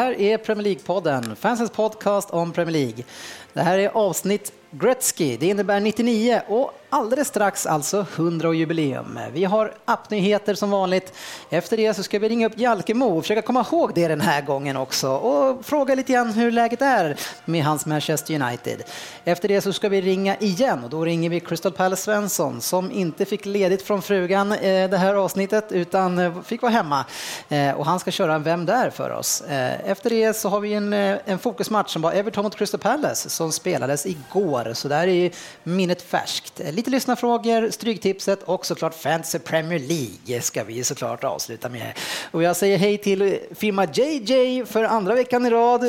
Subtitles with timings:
[0.00, 3.04] Här är Premier League-podden, fansens podcast om Premier League.
[3.52, 5.36] Det här är avsnitt Gretzky.
[5.36, 9.18] Det innebär 99 och alldeles strax alltså 100-jubileum.
[9.32, 11.12] Vi har appnyheter som vanligt.
[11.50, 14.42] Efter det så ska vi ringa upp Jalkemo och försöka komma ihåg det den här
[14.42, 18.82] gången också och fråga lite grann hur läget är med hans Manchester United.
[19.24, 22.90] Efter det så ska vi ringa igen och då ringer vi Crystal Palace Svensson som
[22.90, 27.04] inte fick ledigt från frugan eh, det här avsnittet utan eh, fick vara hemma
[27.48, 29.42] eh, och han ska köra Vem där för oss.
[29.84, 33.52] Efter det så har vi en, en fokusmatch som var Everton mot Crystal Palace som
[33.52, 35.30] spelades igår så där är
[35.62, 41.92] minnet färskt lite lyssnarfrågor, Stryktipset och såklart Fantasy Premier League ska vi såklart avsluta med.
[42.30, 45.84] Och jag säger hej till firma JJ för andra veckan i rad.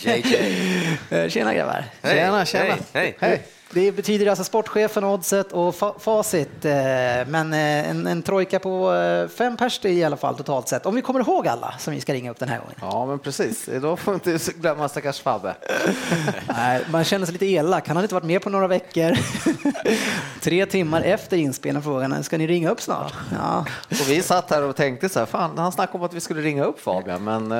[0.00, 1.28] JJ.
[1.30, 1.84] Tjena grabbar.
[2.02, 2.16] Hej.
[2.16, 2.64] Tjena, tjena.
[2.64, 2.76] Hej.
[2.92, 3.16] Hej.
[3.20, 3.42] hej.
[3.72, 6.64] Det betyder alltså sportchefen, oddset och fa facit.
[6.64, 6.72] Eh,
[7.26, 10.86] men eh, en, en trojka på eh, fem pers i alla fall totalt sett.
[10.86, 12.74] Om vi kommer ihåg alla som vi ska ringa upp den här gången.
[12.80, 13.68] Ja, men precis.
[13.82, 15.54] Då får vi inte glömma stackars Fabbe.
[16.48, 17.88] Nej, man känner sig lite elak.
[17.88, 19.18] Han har inte varit med på några veckor.
[20.40, 23.14] Tre timmar efter inspelningen frågan ska ni ringa upp snart?
[23.32, 23.64] Ja.
[23.90, 26.40] Och vi satt här och tänkte så här, fan, han snackade om att vi skulle
[26.40, 27.52] ringa upp Fabian, men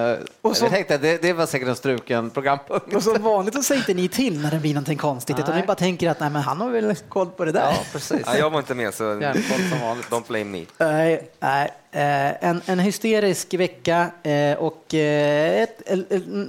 [0.42, 2.94] och så, jag tänkte det, det var säkert en struken programpunkt.
[2.94, 5.66] Och som vanligt så säger inte ni till när det blir någonting konstigt, utan ni
[5.66, 7.72] bara tänker tänker att nej, men han har väl koll på det där.
[7.72, 8.22] Ja, precis.
[8.26, 9.20] Ja, jag var inte med, så
[9.70, 10.10] som vanligt.
[10.10, 10.64] don't blame me.
[10.78, 11.70] Nej, nej.
[11.92, 15.82] Eh, en, en hysterisk vecka eh, och eh, ett,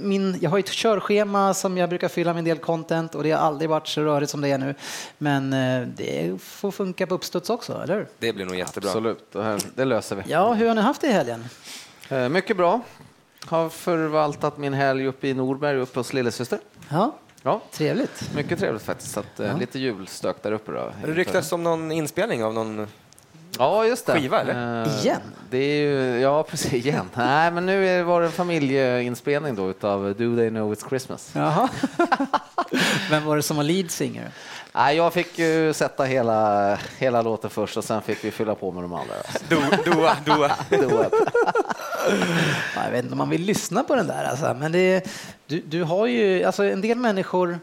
[0.02, 3.30] min, jag har ett körschema som jag brukar fylla med en del content och det
[3.30, 4.74] har aldrig varit så rörigt som det är nu.
[5.18, 5.50] Men
[5.96, 8.06] det får funka på uppstuds också, eller hur?
[8.18, 8.90] Det blir nog jättebra.
[8.90, 9.36] Absolut,
[9.74, 10.22] det löser vi.
[10.26, 11.44] Ja, hur har ni haft det i helgen?
[12.30, 12.80] Mycket bra.
[13.46, 16.58] Har förvaltat min helg uppe i Norberg, uppe hos lillasyster.
[16.88, 17.12] Ja.
[17.42, 17.60] Ja.
[17.70, 18.34] Trevligt.
[18.34, 19.12] Mycket trevligt faktiskt.
[19.12, 19.56] Så att, ja.
[19.56, 20.72] Lite julstök där uppe.
[20.72, 22.86] Då, det ryktas om någon inspelning av någon
[23.58, 24.12] Ja, just det.
[24.12, 24.82] Skiva, eller?
[24.82, 25.20] Uh, igen?
[25.50, 26.72] Det är ju, ja, precis.
[26.72, 27.10] Igen.
[27.14, 31.30] Nej, men nu var det en familjeinspelning då utav Do They Know It's Christmas.
[31.34, 31.68] Jaha.
[33.10, 34.30] Vem var det som var lead singer?
[34.74, 38.70] Nej, jag fick ju sätta hela, hela låten först och sen fick vi fylla på
[38.70, 39.14] med de andra.
[39.48, 40.50] Do, doa, doa.
[40.70, 41.10] doa.
[42.74, 44.56] jag vet inte om man vill lyssna på den där, alltså.
[44.60, 45.08] men det,
[45.46, 47.58] du, du har ju, alltså en del människor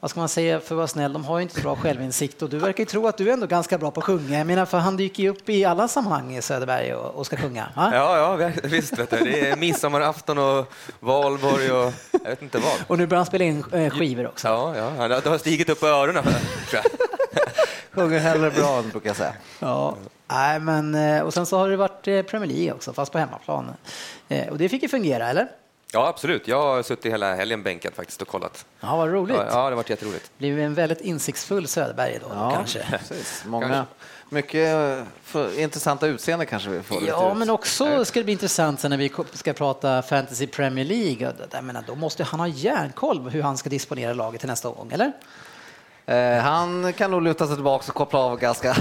[0.00, 2.42] vad ska man säga för att vara snäll, de har ju inte så bra självinsikt
[2.42, 4.38] och du verkar ju tro att du är ändå ganska bra på att sjunga.
[4.38, 7.36] Jag menar, för han dyker ju upp i alla sammanhang i Söderberg och, och ska
[7.36, 7.68] sjunga.
[7.76, 7.90] Va?
[7.94, 8.98] Ja, ja, visst.
[8.98, 9.16] Vet du.
[9.16, 12.72] Det är midsommarafton och valborg och jag vet inte vad.
[12.86, 14.48] Och nu börjar han spela in eh, skivor också.
[14.48, 15.08] Ja, ja.
[15.08, 16.24] det har stigit upp på öronen.
[17.92, 19.32] Sjunger hellre bra, brukar jag säga.
[19.58, 19.96] Ja.
[20.28, 23.18] Nej, men, eh, och sen så har det varit eh, Premier League också, fast på
[23.18, 23.70] hemmaplan.
[24.50, 25.48] Och det fick ju fungera, eller?
[25.92, 26.48] Ja, absolut.
[26.48, 28.66] Jag har suttit hela helgen bänkad faktiskt och kollat.
[28.80, 29.36] Ja, vad roligt.
[29.36, 30.30] Ja, det har varit jätteroligt.
[30.38, 32.86] Blir en väldigt insiktsfull Söderberg då, ja, kanske.
[32.90, 33.42] Precis.
[33.46, 33.94] Många, kanske.
[34.28, 34.68] mycket
[35.22, 37.02] för, intressanta utseende kanske vi får.
[37.08, 41.32] Ja, men också ska det bli intressant sen när vi ska prata Fantasy Premier League.
[41.52, 44.68] Jag menar, då måste han ha järnkoll på hur han ska disponera laget till nästa
[44.68, 45.12] gång, eller?
[46.06, 48.68] Eh, han kan nog luta sig tillbaka och koppla av ganska...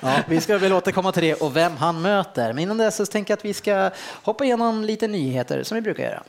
[0.00, 2.52] ja, vi ska väl återkomma till det och vem han möter.
[2.52, 3.90] Men innan dess så tänker jag att vi ska
[4.22, 6.22] hoppa igenom lite nyheter som vi brukar göra.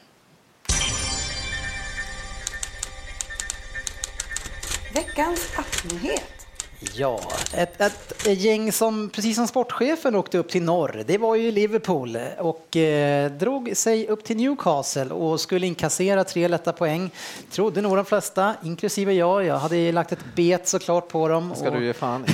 [4.94, 6.39] Veckans appnyhet.
[6.82, 7.20] Ja,
[7.54, 11.04] ett, ett, gäng som precis som sportchefen åkte upp till norr.
[11.08, 16.48] Det var ju Liverpool och eh, drog sig upp till Newcastle och skulle inkassera tre
[16.48, 17.12] lätta poäng.
[17.52, 19.46] Trodde nog de flesta, inklusive jag.
[19.46, 21.54] Jag hade lagt ett bet såklart på dem.
[21.56, 21.80] Ska och...
[21.80, 22.26] du ge fan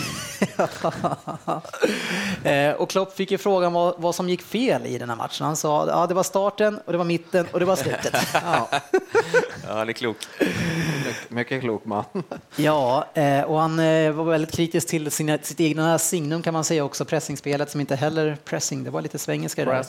[2.43, 5.45] eh, Och Klopp fick ju frågan vad, vad, som gick fel i den här matchen.
[5.45, 8.13] Han sa ja, det var starten och det var mitten och det var slutet.
[8.33, 8.67] ja.
[8.71, 8.79] ja,
[9.67, 10.17] han är klok.
[11.27, 12.03] Mycket, klok man.
[12.55, 16.63] ja, eh, och han eh, var väldigt kritisk till sina, sitt egna signum kan man
[16.63, 19.85] säga också, pressingspelet som inte heller, pressing, det var lite svengelska där,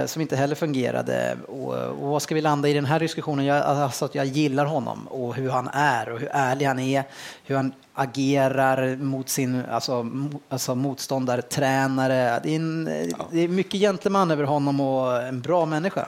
[0.00, 1.36] eh, som inte heller fungerade.
[1.48, 3.44] Och, och, vad ska vi landa i den här diskussionen?
[3.44, 7.04] Jag, alltså att jag gillar honom och hur han är och hur ärlig han är,
[7.44, 10.06] hur han agerar mot sin alltså,
[10.48, 12.40] alltså motståndare, tränare.
[12.42, 13.26] Det är, en, ja.
[13.30, 16.06] det är mycket gentleman över honom och en bra människa.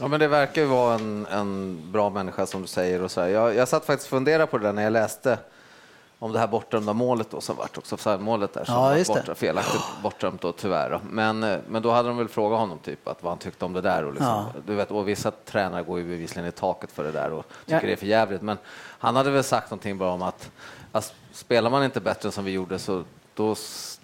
[0.00, 3.02] Ja, men det verkar ju vara en, en bra människa som du säger.
[3.02, 3.28] Och så här.
[3.28, 5.38] Jag, jag satt faktiskt och funderade på det där när jag läste
[6.24, 9.34] om det här bortdömda målet då, som vart också offside-målet där som Ja, var borta,
[9.34, 10.90] felaktigt bortdömt då tyvärr.
[10.90, 11.00] Då.
[11.10, 13.72] Men, eh, men då hade de väl frågat honom typ att vad han tyckte om
[13.72, 14.04] det där.
[14.04, 14.46] Och, liksom, Ja.
[14.66, 17.74] du vet, och vissa tränare går ju bevisligen i taket för det där och tycker
[17.76, 17.80] Ja.
[17.86, 18.42] det är för jävligt.
[18.42, 18.58] Men
[18.98, 20.50] han hade väl sagt någonting bara om att,
[20.92, 23.04] att spelar man inte bättre som vi gjorde så
[23.34, 23.54] då,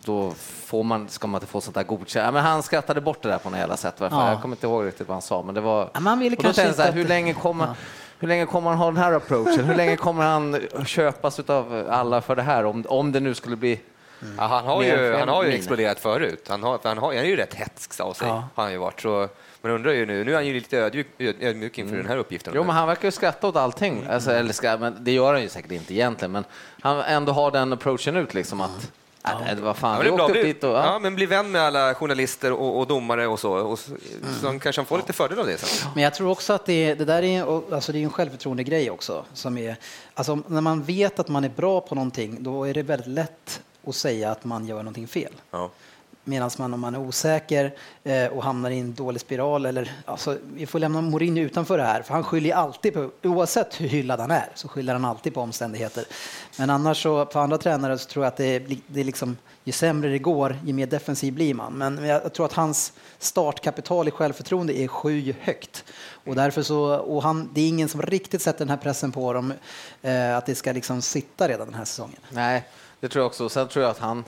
[0.05, 2.25] då får man, ska man inte få sånt där godkänt.
[2.25, 3.95] Ja, men han skrattade bort det där på något jävla sätt.
[4.01, 4.17] Varför?
[4.17, 4.31] Ja.
[4.31, 5.91] Jag kommer inte ihåg riktigt vad han sa, men det var...
[5.95, 7.75] Ja, man ville och då kanske så här, hur länge kommer Ja.
[8.21, 9.65] Hur länge kommer han ha den här approachen?
[9.65, 12.65] Hur länge kommer han köpas av alla för det här?
[12.65, 13.81] Om, om det nu skulle bli...
[14.37, 16.47] Ja, han, har ju, han har ju exploderat förut.
[16.49, 18.29] Han, har, han, har, han är ju rätt hätsk av sig.
[18.29, 18.45] Ja.
[18.55, 19.01] Har han ju varit.
[19.01, 19.29] Så,
[19.63, 22.17] men undrar ju nu, nu är han ju lite ödmjuk, öd- ödmjuk inför den här
[22.17, 22.53] uppgiften.
[22.57, 24.07] Jo, men han verkar ju skratta åt allting.
[24.11, 26.45] Alltså, eller ska, men det gör han ju säkert inte egentligen, men
[26.81, 28.93] han ändå har den approachen ut liksom att...
[29.23, 29.75] Ja.
[29.75, 30.71] Fan, Ja, vi åkte upp dit och...
[30.71, 30.85] ja.
[30.85, 30.99] Ja.
[30.99, 33.53] men bli vän med alla journalister och, och domare och så.
[33.53, 33.91] Och så,
[34.41, 35.91] så kanske han får lite fördel av det sen.
[35.95, 39.25] Men jag tror också att det, det där är, alltså det är en självförtroende-grej också.
[39.35, 39.77] Som är,
[40.15, 43.61] alltså när man vet att man är bra på någonting, då är det väldigt lätt
[43.87, 45.33] att säga att man gör någonting fel.
[45.51, 45.71] Ja.
[46.31, 47.75] Medan man om man är osäker
[48.05, 51.85] eh, och hamnar i en dålig spiral eller alltså, vi får lämna Mourinho utanför det
[51.85, 55.35] här för han skyller alltid på, oavsett hur hyllad han är så skyller han alltid
[55.35, 56.05] på omständigheter.
[56.59, 59.73] Men annars så för andra tränare så tror jag att det, det är liksom ju
[59.73, 61.73] sämre det går ju mer defensiv blir man.
[61.73, 65.85] Men jag tror att hans startkapital i självförtroende är skyhögt
[66.25, 69.33] och därför så och han det är ingen som riktigt sätter den här pressen på
[69.33, 69.53] dem
[70.03, 72.21] eh, att det ska liksom sitta redan den här säsongen.
[72.31, 72.65] Nej,
[73.01, 73.49] det tror jag också.
[73.49, 74.25] Sen tror jag att han...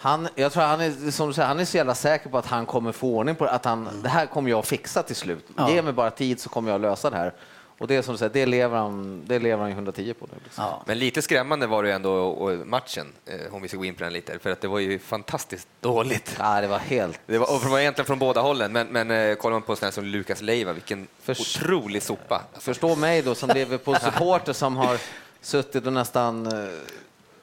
[0.00, 2.46] Han, jag tror han är, som du säger, han är så jävla säker på att
[2.46, 3.44] han kommer få ordning på.
[3.44, 5.46] Att han, det här kommer jag fixa till slut.
[5.56, 5.70] Ja.
[5.70, 7.32] Ge mig bara tid så kommer jag lösa det här.
[7.78, 10.26] Och det är som du säger, det lever han, det lever han ju 110 på.
[10.32, 10.64] Nu, liksom.
[10.64, 10.82] Ja.
[10.86, 13.94] Men lite skrämmande var det ju ändå och matchen, eh, om vi ska gå in
[13.94, 16.36] på den lite, för att det var ju fantastiskt dåligt.
[16.38, 17.20] Ja, det var helt...
[17.26, 19.76] Det var, och det var egentligen från båda hållen, men, men eh, kollar man på
[19.76, 22.42] sådana som Lukas Leiva, vilken Förs- otrolig sopa.
[22.58, 24.98] Förstå mig då som Liverpool-supporter som har
[25.40, 26.68] suttit och nästan eh,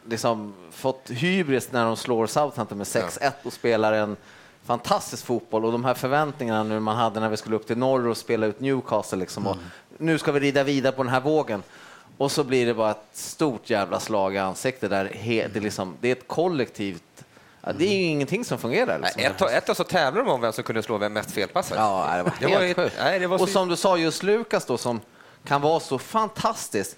[0.10, 4.16] liksom fått hybris när de slår Southampton med 6-1 och spelar en
[4.66, 8.08] fantastisk fotboll och de här förväntningarna nu man hade när vi skulle upp till norr
[8.08, 9.58] och spela ut Newcastle liksom och
[9.98, 11.64] nu ska vi rida vidare på den här vågen.
[12.18, 15.62] Och så blir det bara ett stort jävla slag i ansiktet där he- det, är
[15.62, 17.04] liksom, det är ett kollektivt
[17.68, 19.00] Ja, det är ju ingenting som fungerar.
[19.00, 19.22] Liksom.
[19.22, 21.80] Ett, tag- ett tag så tävlar de om vem som kunde slå vem mest felpassare.
[21.80, 22.96] Ja, det var Det helt var ju- sjukt.
[23.00, 25.00] nej, det var Och som du sa, just Lukas då som
[25.46, 26.98] kan vara så fantastisk.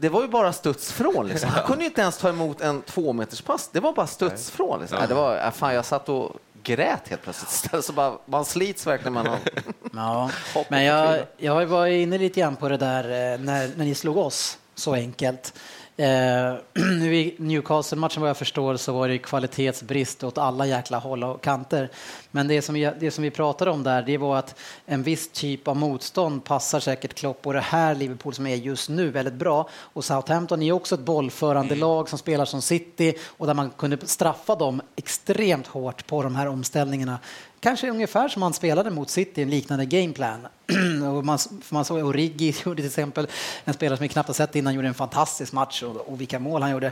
[0.00, 1.26] Det var ju bara studs från.
[1.28, 1.50] Liksom.
[1.54, 3.68] Han kunde ju inte ens ta emot en tvåmeterspass.
[3.72, 4.80] Det var bara studs från.
[4.80, 4.98] Liksom.
[5.08, 7.84] Det var, äh, fan, jag satt och grät helt plötsligt.
[7.84, 9.38] Så bara, man slits verkligen med någon.
[9.92, 10.30] Ja,
[10.68, 13.94] men jag, jag har varit inne lite grann på det där eh, när, när ni
[13.94, 15.54] slog oss så enkelt.
[16.00, 21.24] Eh, nu I Newcastle-matchen vad jag förstår så var det kvalitetsbrist åt alla jäkla håll
[21.24, 21.90] och kanter.
[22.30, 24.54] Men det som, vi, det som vi pratade om där det var att
[24.86, 28.88] en viss typ av motstånd passar säkert Klopp och det här Liverpool som är just
[28.88, 29.68] nu väldigt bra.
[29.72, 34.06] Och Southampton är också ett bollförande lag som spelar som City och där man kunde
[34.06, 37.18] straffa dem extremt hårt på de här omställningarna.
[37.62, 40.46] Kanske ungefär som man spelade mot City, en liknande gameplan.
[41.16, 43.26] och man, man såg Origi gjorde till exempel,
[43.64, 46.38] en spelare som vi knappt har sett innan, gjorde en fantastisk match och, och vilka
[46.38, 46.86] mål han gjorde.
[46.86, 46.90] Eh,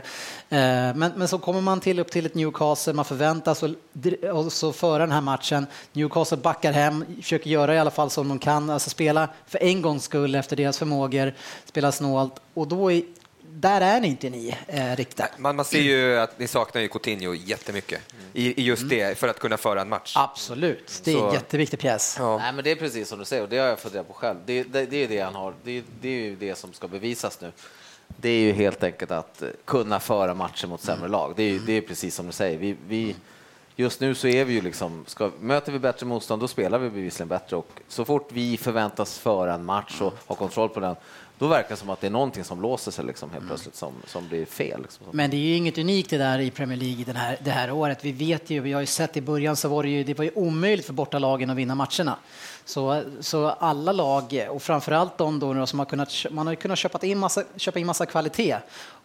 [0.95, 3.69] men, men så kommer man till upp till ett Newcastle, man förväntas och,
[4.33, 5.67] och så föra den här matchen.
[5.93, 9.81] Newcastle backar hem, försöker göra i alla fall som de kan, alltså spela för en
[9.81, 11.33] gångs skull efter deras förmågor,
[11.65, 13.05] spela snålt och då i
[13.53, 15.25] där är ni inte ni eh, riktigt.
[15.37, 18.01] Man, man ser ju att ni saknar ju Coutinho jättemycket
[18.33, 20.13] i, i just det, för att kunna föra en match.
[20.17, 22.15] Absolut, det är en Så- jätteviktig pjäs.
[22.19, 22.37] Ja.
[22.37, 24.37] Nej, men det är precis som du säger och det har jag funderat på själv.
[24.45, 25.53] Det, det, det är det han har.
[25.63, 27.51] Det, det är ju det som ska bevisas nu.
[28.07, 31.33] Det är ju helt enkelt att eh, kunna föra matcher mot sämre lag.
[31.35, 32.57] Det är, ju- det är precis som du säger.
[32.57, 33.15] Vi, vi,
[33.75, 36.89] just nu så är vi ju liksom, ska, möter vi bättre motstånd då spelar vi
[36.89, 40.95] bevisligen bättre och så fort vi förväntas föra en match och ha kontroll på den,
[41.39, 43.93] då verkar det som att det är någonting som låser sig liksom helt plötsligt som,
[44.05, 44.81] som blir fel.
[44.81, 45.05] Liksom.
[45.11, 47.71] Men det är ju inget unikt det där i Premier League den här, det här
[47.71, 48.05] året.
[48.05, 50.25] Vi vet ju, vi har ju sett i början så var det ju, det var
[50.25, 52.17] ju omöjligt för bortalagen att vinna matcherna.
[52.65, 57.05] Så, så alla lag, och framförallt de då som har kunnat, man har kunnat köpa
[57.05, 58.57] in massa, köpa in massa kvalitet.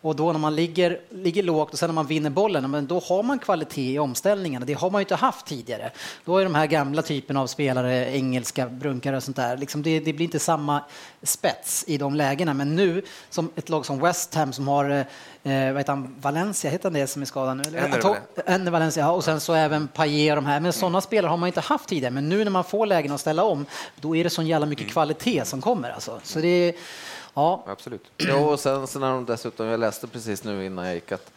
[0.04, 3.00] Och då när man ligger, ligger lågt och sen när man vinner bollen, men då
[3.00, 4.66] har man kvalitet i omställningarna.
[4.66, 5.90] Det har man ju inte haft tidigare.
[6.24, 10.00] Då är de här gamla typen av spelare, engelska brunkare och sånt där, liksom det,
[10.00, 10.80] det blir inte samma
[11.22, 12.54] spets i de lägena.
[12.54, 15.04] Men nu, som ett lag som West Ham som har, eh,
[15.42, 17.62] vad heter han, Valencia, heter han det som är skadad nu?
[18.46, 20.60] Ender Valencia, och sen så även Payet och de här.
[20.60, 22.14] Men sådana spelare har man inte haft tidigare.
[22.14, 23.66] Men nu när man får lägen att ställa om,
[24.00, 26.20] då är det sån jävla mycket kvalitet som kommer alltså.
[26.22, 26.74] Så det är,
[27.34, 28.04] ja, Absolut.
[28.18, 31.30] Jo, och sen så när de dessutom, jag läste precis nu innan jag gick att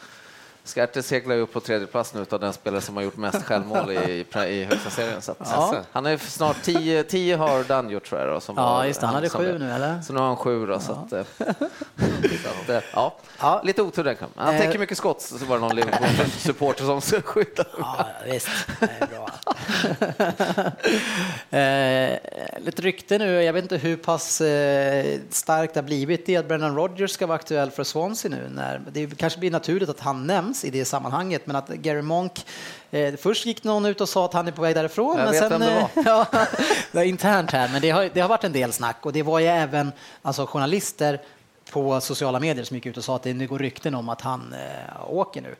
[0.76, 3.44] Skärte seglar ju upp på tredje plats nu av den spelare som har gjort mest
[3.46, 5.22] självmål i, i högsta serien.
[5.22, 5.76] Så att, Ja.
[5.92, 8.30] Han är snart tio, tio har Dan gjort tror jag.
[8.30, 9.06] Då, som Ja, var- just det.
[9.06, 9.60] Han hade sju det.
[9.60, 10.02] nu, eller?
[10.02, 13.16] Så nu har han sju då, så att, eh, så att, eh, ja.
[13.40, 13.62] Ja.
[13.64, 14.62] Lite otur där kan Han Eh.
[14.62, 17.64] täcker mycket skott, så var det någon Liverpool-supporter som skulle skjuta.
[17.80, 18.50] Ja, visst.
[18.80, 19.30] Det är bra.
[21.50, 22.18] eh,
[22.60, 23.44] lite rykte nu.
[23.44, 27.28] Jag vet inte hur pass eh, starkt det har blivit det att Brendan Rodgers ska
[27.28, 28.50] vara aktuell för Swansea nu.
[28.50, 32.46] När, det kanske blir naturligt att han nämns i det sammanhanget, men att Gary Monk
[32.92, 35.18] eh, Först gick någon ut och sa att han är på väg därifrån.
[35.18, 36.26] Jag men sen, det eh, ja,
[36.92, 39.24] det är internt här, men det har, det har varit en del snack och det
[39.24, 41.20] var ju även alltså, journalister
[41.72, 44.22] på sociala medier som gick ut och sa att det nu går rykten om att
[44.22, 45.56] han eh, åker nu.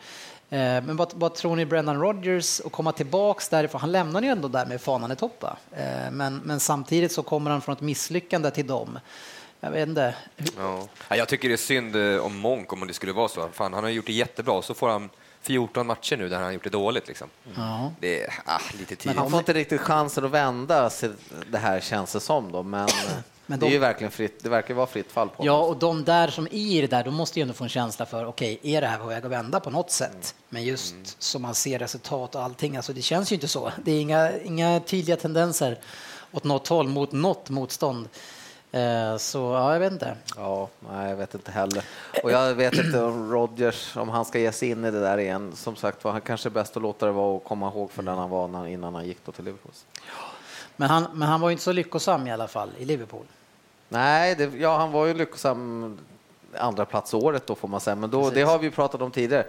[0.50, 3.82] Eh, men vad, vad tror ni Brendan Rodgers och komma tillbaks därifrån?
[3.82, 5.42] Han lämnar ju ändå där med fanan i topp.
[5.42, 5.58] va?
[5.72, 9.00] Eh, men, men samtidigt så kommer han från ett misslyckande till dem.
[9.60, 10.16] Jag vet inte.
[10.58, 10.88] Ja.
[11.10, 13.50] Ja, Jag tycker det är synd eh, om Monk om det skulle vara så.
[13.54, 15.10] Fan, han har gjort det jättebra och så får han
[15.42, 17.08] 14 matcher nu där han har gjort det dåligt.
[17.08, 17.28] Liksom.
[17.56, 17.92] Ja.
[18.00, 19.18] Det är ah, lite tidigt.
[19.18, 21.10] Han får inte riktigt chansen att vända sig
[21.52, 22.90] det här känns det som då, men,
[23.50, 24.44] Men det är de- ju verkligen fritt.
[24.44, 27.04] Det verkar vara fritt fall på Ja, och de där som är i det där,
[27.04, 29.32] de måste ju ändå få en känsla för, okej, är det här på väg att
[29.32, 30.36] vända på något sätt?
[30.50, 33.72] Men just som man ser resultat och allting, alltså det känns ju inte så.
[33.84, 35.80] Det är inga, inga tydliga tendenser
[36.32, 38.10] åt något håll mot något motstånd.
[38.72, 40.16] Eh, Så ja, jag vet inte.
[40.36, 41.84] Ja, nej, jag vet inte heller.
[42.24, 45.18] Och jag vet inte om Rodgers, om han ska ge sig in i det där
[45.18, 45.52] igen.
[45.56, 48.04] Som sagt var, han kanske är bäst att låta det vara och komma ihåg för
[48.04, 49.72] den han var innan han gick då till Liverpool.
[50.76, 53.26] Men han, men han var ju inte så lyckosam i alla fall i Liverpool.
[53.90, 55.98] Nej, det, ja, han var ju lyckosam
[56.58, 59.12] andra plats året då får man säga, men då, det har vi ju pratat om
[59.12, 59.46] tidigare.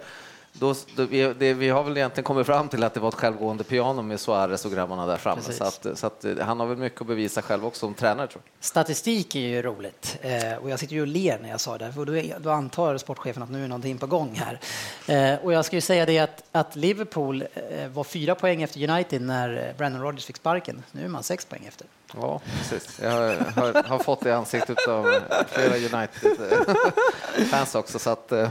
[0.53, 3.15] Då, då, vi, det, vi har väl egentligen kommit fram till att det var ett
[3.15, 5.41] självgående piano med Suarez och grabbarna där framme.
[5.41, 5.57] Precis.
[5.57, 8.27] Så, att, så att, eh, han har väl mycket att bevisa själv också som tränare
[8.27, 8.65] tror jag.
[8.65, 11.93] Statistik är ju roligt eh, och jag sitter ju och ler när jag sa det,
[11.93, 14.59] för då, är, då antar sportchefen att nu är någonting på gång här.
[15.07, 19.21] Eh, och jag ju säga det att, att Liverpool eh, var fyra poäng efter United
[19.21, 20.83] när eh, Brandon Rodgers fick sparken.
[20.91, 21.87] Nu är man sex poäng efter.
[22.13, 22.99] Ja, precis.
[23.03, 25.15] Jag har, har, har fått det i ansiktet av
[25.47, 27.99] flera United-fans också.
[27.99, 28.49] Så att, eh,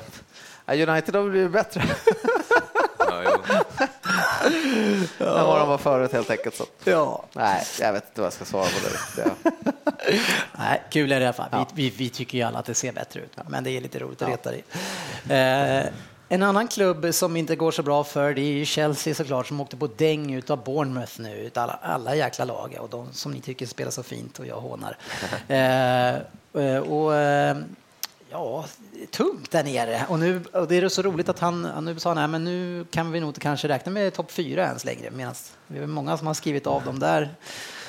[0.75, 1.83] United har blivit bättre
[2.99, 3.55] Ja, jo.
[5.27, 6.57] än vad de var förut helt enkelt.
[6.57, 6.65] Så.
[6.85, 7.25] Ja.
[7.33, 9.23] Nej, jag vet inte vad jag ska svara på det.
[9.23, 9.31] det.
[10.59, 11.67] Nej, kul är det i alla fall.
[11.75, 13.99] Vi, vi, vi tycker ju alla att det ser bättre ut, men det är lite
[13.99, 14.63] roligt att reta det.
[15.35, 15.93] Eh,
[16.31, 19.61] en annan klubb som inte går så bra för det är ju Chelsea såklart som
[19.61, 23.41] åkte på däng ut av Bournemouth nu, alla, alla jäkla lag och de som ni
[23.41, 24.97] tycker spelar så fint och jag hånar.
[25.49, 26.15] Eh,
[26.65, 27.57] eh, och, eh,
[28.30, 28.64] ja,
[29.11, 30.06] tungt där nere.
[30.08, 33.12] Och, nu, och det är så roligt att han, nu sa nej, men nu kan
[33.12, 35.35] vi nog kanske räkna med topp fyra ens längre, medan
[35.66, 37.35] det är många som har skrivit av dem där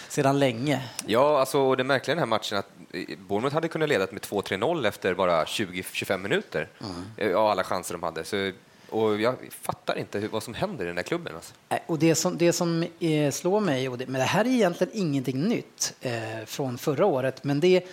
[0.09, 0.83] sedan länge.
[1.05, 4.21] Ja, alltså, det märkliga i den här matchen att eh, Bournemouth hade kunnat leda med
[4.21, 6.69] 2-3-0 efter bara 20-25 minuter.
[6.81, 7.31] Mm.
[7.31, 8.23] Ja, alla chanser de hade.
[8.23, 8.51] Så,
[8.89, 11.35] och jag fattar inte hur, vad som händer i den här klubben.
[11.35, 11.53] Alltså.
[11.85, 14.93] Och det som, det som eh, slår mig, och det, men det här är egentligen
[14.95, 17.83] ingenting nytt eh, från förra året, men det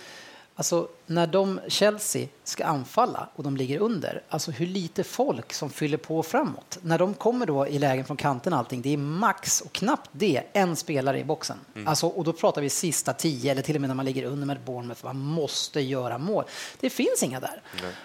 [0.57, 5.69] alltså när de Chelsea ska anfalla och de ligger under, alltså hur lite folk som
[5.69, 6.77] fyller på framåt.
[6.81, 10.43] När de kommer då i lägen från kanten allting, det är max och knappt det,
[10.53, 11.57] en spelare i boxen.
[11.85, 14.47] Alltså, och då pratar vi sista tio eller till och med när man ligger under
[14.47, 16.43] med Bournemouth, man måste göra mål.
[16.79, 17.61] Det finns inga där.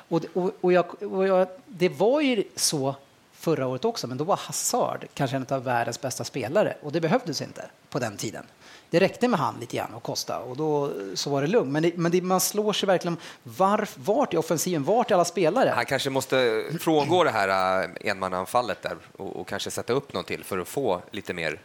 [0.08, 2.94] Och, och, och, jag, och jag, det var ju så
[3.32, 7.00] förra året också, men då var Hazard kanske en av världens bästa spelare och det
[7.00, 8.44] behövdes inte på den tiden.
[8.92, 11.72] Det räckte med han lite grann och Costa och då så var det lugnt.
[11.72, 15.14] Men, det, men det, man slår sig verkligen om varf, vart i offensiven, vart är
[15.14, 15.72] alla spelare?
[15.76, 20.24] Han kanske måste frångå det här äh, enmananfallet där och, och kanske sätta upp någon
[20.24, 21.60] till för att få lite mer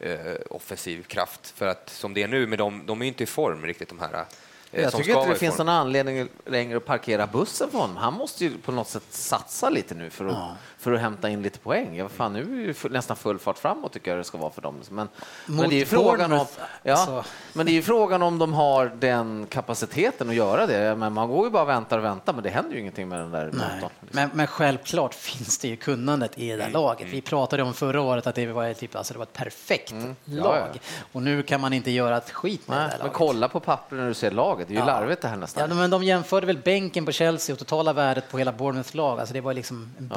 [0.00, 0.16] eh,
[0.50, 1.52] offensiv kraft.
[1.56, 3.88] För att som det är nu, med dem, de är ju inte i form riktigt
[3.88, 4.24] de här
[4.72, 7.96] eh, Jag tycker inte det finns någon anledning längre att parkera bussen för honom.
[7.96, 11.42] Han måste ju på något sätt satsa lite nu för att, för att hämta in
[11.42, 11.96] lite poäng.
[11.96, 14.62] Ja, fan, nu är det nästan full fart framåt tycker jag det ska vara för
[14.62, 14.80] dem.
[14.90, 15.08] Men,
[15.46, 17.24] men, det, är frågan om, Bournemouth, ja, alltså.
[17.52, 20.96] men det är frågan om de har den kapaciteten att göra det.
[20.96, 23.18] Men man går ju bara och väntar och väntar, men det händer ju ingenting med
[23.20, 23.52] den där Nej.
[23.52, 23.70] motorn.
[23.80, 23.90] liksom.
[24.20, 26.66] Men, men självklart finns det ju kunnandet i det Mm.
[26.66, 27.06] där laget.
[27.10, 30.44] Vi pratade om förra året att det var, typ, alltså det var ett perfekt Ja,
[30.44, 30.56] lag.
[30.72, 30.80] ja.
[31.12, 33.16] Och nu kan man inte göra ett skit med det Nej, där men laget.
[33.16, 34.68] kolla på pappret när du ser laget.
[34.68, 34.86] Det är ju Ja.
[34.86, 35.68] larvigt det här nästan.
[35.70, 39.20] Ja, men de jämförde väl bänken på Chelsea och totala värdet på hela Bournemouths lag.
[39.20, 40.08] Alltså det var liksom en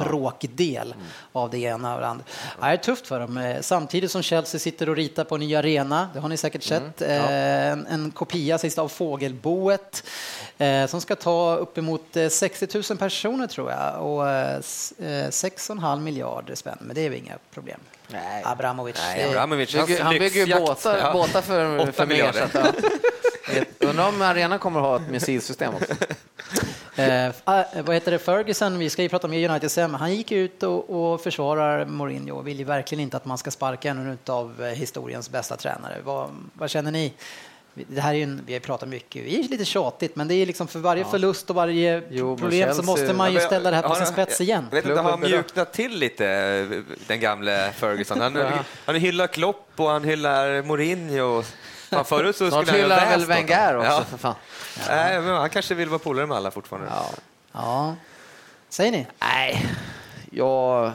[0.66, 0.98] Mm.
[1.32, 2.24] av det ena och det andra.
[2.60, 3.36] Ja, det är tufft för dem.
[3.38, 6.70] Eh, Samtidigt som Chelsea sitter och ritar på en ny arena, det har ni säkert
[6.70, 6.82] Mm.
[6.96, 10.04] sett, Eh, en, en kopia sist av Fågelboet
[10.58, 15.04] eh, som ska ta uppemot eh, 60 000 personer tror jag och eh, s- eh,
[15.28, 16.78] 6,5 miljarder spänn.
[16.80, 17.80] Men det är väl inga problem.
[18.08, 18.42] Nej.
[18.44, 18.96] Abramovic.
[18.98, 21.12] Nej, Abramovic, Bygger, han bygger ju båtar, Ja.
[21.12, 22.48] båtar för, för miljarder.
[22.54, 22.72] mer.
[23.80, 23.88] ja.
[23.88, 25.94] Undrar om arenan kommer att ha ett missilsystem också.
[26.98, 27.32] Eh,
[27.84, 31.12] vad heter det, Ferguson, vi ska ju prata mer United sen, han gick ut och,
[31.12, 35.30] och försvarar Mourinho och vill ju verkligen inte att man ska sparka en av historiens
[35.30, 35.96] bästa tränare.
[36.04, 37.12] Vad, vad känner ni?
[37.74, 40.46] Det här är en, vi har pratat mycket, vi är lite tjatigt, men det är
[40.46, 41.10] liksom för varje ja.
[41.10, 44.40] förlust och varje jo, problem så måste man ju ställa det här på sin spets
[44.40, 44.66] igen.
[44.70, 46.24] Jag vet inte, har han mjuknat till lite,
[47.06, 48.20] den gamle Ferguson?
[48.20, 48.38] Han,
[48.84, 51.42] han hyllar Klopp och han hyllar Mourinho.
[51.90, 54.04] Fan, förut så skulle han hyllar väl Wenger också, ja.
[54.10, 54.34] för fan.
[54.88, 56.88] Nej, men han kanske vill vara polare med alla fortfarande.
[56.90, 57.10] Ja.
[57.52, 57.94] ja.
[58.68, 59.06] Säger ni?
[59.20, 59.66] Nej,
[60.30, 60.92] jag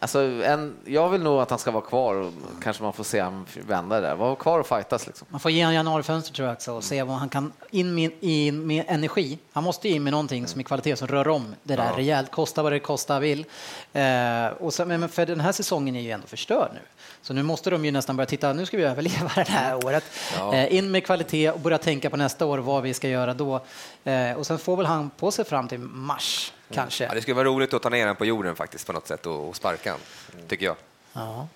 [0.00, 3.20] Alltså, en, jag vill nog att han ska vara kvar och kanske man får se
[3.20, 4.14] han vända där.
[4.14, 5.26] Vara kvar och fightas liksom.
[5.30, 8.10] Man får ge honom januarifönster tror jag också och se vad han kan in med,
[8.20, 9.38] in med energi.
[9.52, 11.98] Han måste in med någonting som är kvalitet som rör om det där ja.
[11.98, 13.44] rejält, kosta vad det kosta vill.
[13.92, 16.80] Eh, och så, men för den här säsongen är ju ändå förstörd nu.
[17.22, 20.04] Så nu måste de ju nästan börja titta, nu ska vi överleva det här året.
[20.38, 20.54] Ja.
[20.54, 23.60] Eh, in med kvalitet och börja tänka på nästa år vad vi ska göra då.
[24.04, 27.04] Eh, och sen får väl han på sig fram till mars kanske.
[27.04, 29.26] Ja, det skulle vara roligt att ta ner honom på jorden faktiskt på något sätt
[29.26, 30.06] och, och sparka honom,
[30.48, 30.76] tycker jag.
[31.12, 31.48] Ja.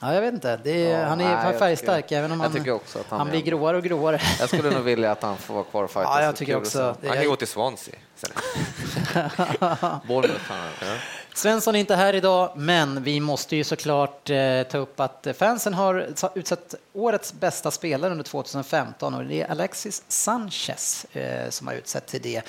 [0.00, 0.50] Ja, jag vet inte.
[0.50, 3.82] Är, ja, han är nej, färgstark, tycker, även om han, han, han blir gråare och
[3.82, 4.20] gråare.
[4.38, 6.10] Jag skulle nog vilja att han får vara kvar och fightas.
[6.18, 6.96] Ja, jag tycker också.
[7.06, 7.94] Han kan gå till Swansea.
[10.06, 10.52] Bournemouth.
[10.80, 10.86] Ja.
[11.34, 15.74] Svensson är inte här idag, men vi måste ju såklart eh, ta upp att fansen
[15.74, 21.74] har utsett årets bästa spelare under 2015 och det är Alexis Sanchez eh, som har
[21.74, 22.42] utsett till det.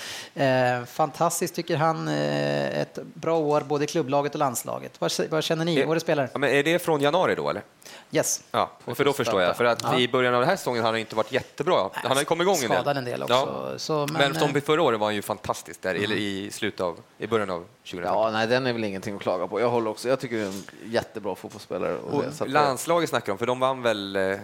[0.43, 5.01] Eh, fantastiskt tycker han, eh, ett bra år både i klubblaget och landslaget.
[5.01, 6.29] Vad, vad känner ni, årets spelare?
[6.33, 7.63] Ja, men är det från januari då eller?
[8.11, 8.43] Yes.
[8.51, 9.57] Ja, för då förstår jag.
[9.57, 9.99] För att ja.
[9.99, 11.89] i början av den här säsongen har han inte varit jättebra.
[11.93, 12.97] Han har kommit igång en del.
[12.97, 13.33] En del också.
[13.33, 13.73] Ja.
[13.77, 16.11] Så, men, men som eh, förra året var han ju fantastisk där, mm.
[16.11, 18.23] i, slutet av, i början av 2015.
[18.23, 19.59] Ja, nej, den är väl ingenting att klaga på.
[19.59, 21.97] Jag håller också, jag tycker det är en jättebra fotbollsspelare.
[21.97, 24.37] Och och landslaget snackar om, för de vann väl, eh,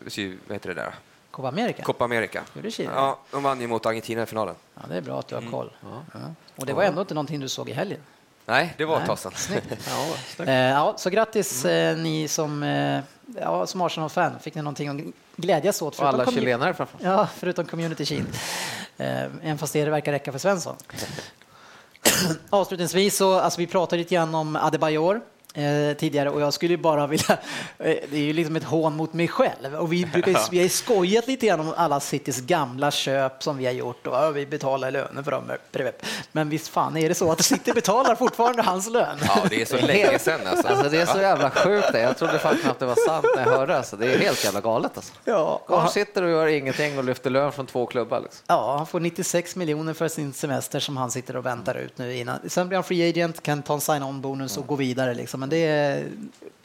[0.00, 0.94] vad heter det där?
[1.30, 1.82] Copa America?
[1.82, 2.42] Copa America.
[2.78, 4.54] Ja, de vann ju mot Argentina i finalen.
[4.74, 5.52] Ja, det är bra att du har mm.
[5.52, 5.70] koll.
[5.82, 5.98] Mm.
[6.12, 6.20] Ja.
[6.56, 8.00] Och det var ändå inte någonting du såg i helgen?
[8.46, 9.32] Nej, det var ett tag sedan.
[10.38, 12.02] ja, eh, ja, så grattis mm.
[12.02, 13.00] ni som, eh,
[13.40, 14.38] ja, som Arsenal-fan.
[14.40, 15.98] Fick ni någonting att glädjas åt?
[15.98, 18.28] Och alla chilenare framför Ja, förutom Community Shield.
[18.96, 20.76] Eh, även fast det verkar räcka för Svensson.
[22.50, 25.20] Avslutningsvis så, alltså vi pratade lite grann om Adebayor
[25.54, 27.38] eh, tidigare och jag skulle bara vilja,
[27.78, 30.68] eh, det är ju liksom ett hån mot mig själv och vi brukar vi har
[30.68, 34.46] skojat lite grann om alla Citys gamla köp som vi har gjort och ja, vi
[34.46, 35.50] betalar löner för dem.
[36.32, 39.18] Men visst fan är det så att City betalar fortfarande hans lön?
[39.26, 40.68] Ja, det är så länge sedan alltså.
[40.68, 41.88] alltså det är så jävla sjukt.
[41.94, 43.96] Jag trodde fan knappt det var sant när jag hörde alltså.
[43.96, 45.12] Det är helt jävla galet alltså.
[45.24, 48.20] Ja, han sitter och gör ingenting och lyfter lön från två klubbar.
[48.20, 48.44] Liksom.
[48.46, 52.16] Ja, han får 96 miljoner för sin semester som han sitter och väntar ut nu
[52.16, 52.38] innan.
[52.48, 55.41] Sen blir han free agent, kan ta en sign-on bonus och gå vidare liksom.
[55.42, 56.08] Men det är,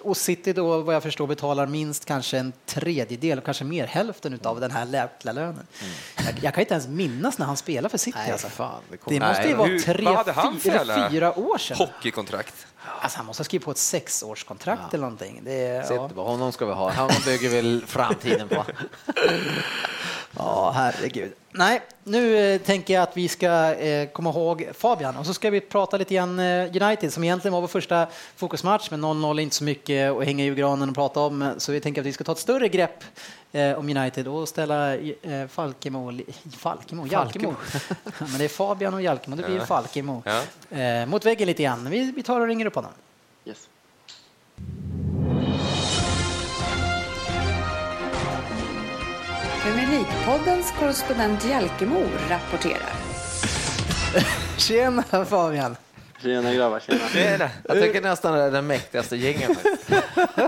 [0.02, 4.60] och City då, vad jag förstår, betalar minst kanske en tredjedel, kanske mer hälften av
[4.60, 5.68] den här lägsta lönen.
[5.82, 5.94] Mm.
[6.18, 8.18] Jag, jag, kan inte ens minnas när han spelade för City.
[8.22, 8.48] Nej, alltså.
[8.48, 11.78] fan, det, det måste ju vara tre, fyra, fyra år sedan.
[11.78, 12.68] Hockeykontrakt.
[13.02, 14.90] Alltså han måste ha skrivit på ett sexårskontrakt ja.
[14.92, 15.42] eller någonting.
[15.44, 16.24] Det är, Sitt, ja.
[16.24, 16.92] Honom ska vi ha.
[16.92, 18.66] Honom bygger vi framtiden på.
[20.38, 21.34] ja, herregud.
[21.52, 25.50] Nej, nu eh, tänker jag att vi ska eh, komma ihåg Fabian och så ska
[25.50, 29.44] vi prata lite grann eh, United som egentligen var vår första fokusmatch, men 0-0 är
[29.44, 32.14] inte så mycket att hänga i granen och prata om, så vi tänker att vi
[32.14, 33.04] ska ta ett större grepp
[33.78, 34.98] om United och ställa
[35.50, 36.12] Falkemo,
[36.58, 37.56] Falkemo, Jalkemo.
[38.20, 40.24] men det är Fabian och Jalkemo, det blir Falkemo
[40.70, 41.06] ja.
[41.06, 41.90] mot väggen lite grann.
[41.90, 42.92] Vi, vi tar och ringer upp honom.
[43.46, 43.70] Yes.
[49.64, 52.94] Premier League-poddens korrespondent Jalkemo rapporterar.
[54.58, 55.76] Tjena Fabian!
[56.22, 57.00] Tjena grabbar, tjena.
[57.14, 57.50] tjena.
[57.68, 59.56] Jag tycker nästan det är den mäktigaste gängen.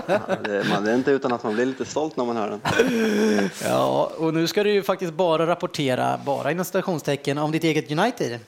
[0.06, 2.50] Ja, det, man, det är inte utan att man blir lite stolt när man hör
[2.50, 3.50] den.
[3.64, 7.90] Ja, och nu ska du ju faktiskt bara rapportera, bara inom stationstecken, om ditt eget
[7.90, 8.38] United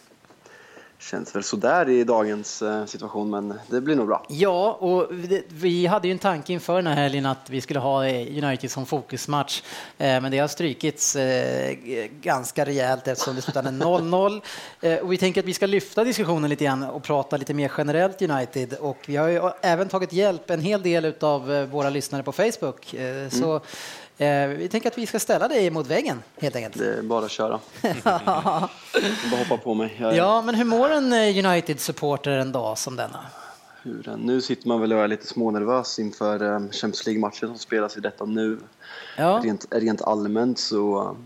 [1.02, 4.26] känns väl sådär i dagens eh, situation, men det blir nog bra.
[4.28, 5.08] Ja, och
[5.48, 8.70] vi hade ju en tanke inför den här helgen att vi skulle ha eh, United
[8.70, 9.62] som fokusmatch,
[9.98, 11.16] eh, men det har strykits
[12.20, 14.40] ganska rejält eftersom det slutade 0-0.
[15.02, 18.22] Och vi tänker att vi ska lyfta diskussionen lite grann och prata lite mer generellt
[18.22, 22.32] United och vi har ju även tagit hjälp en hel del av våra lyssnare på
[22.32, 22.94] Facebook.
[23.30, 23.62] Så mm.
[24.56, 26.78] Vi tänker att vi ska ställa dig mot väggen helt enkelt.
[26.78, 27.60] Det är bara att köra.
[28.04, 29.96] bara hoppa på mig.
[29.98, 30.12] Är...
[30.12, 33.20] Ja, men hur mår en eh, United-supporter en dag som denna?
[33.82, 37.96] Hur, nu sitter man väl och är lite smånervös inför eh, Champions League-matchen som spelas
[37.96, 38.58] i detta nu.
[39.18, 39.40] Ja.
[39.44, 41.16] Rent, rent allmänt så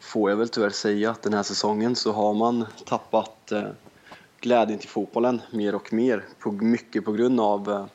[0.00, 3.52] får jag väl tyvärr säga att den här säsongen så har man tappat
[4.40, 6.24] glädjen till fotbollen mer och mer.
[6.38, 7.88] På, mycket på grund av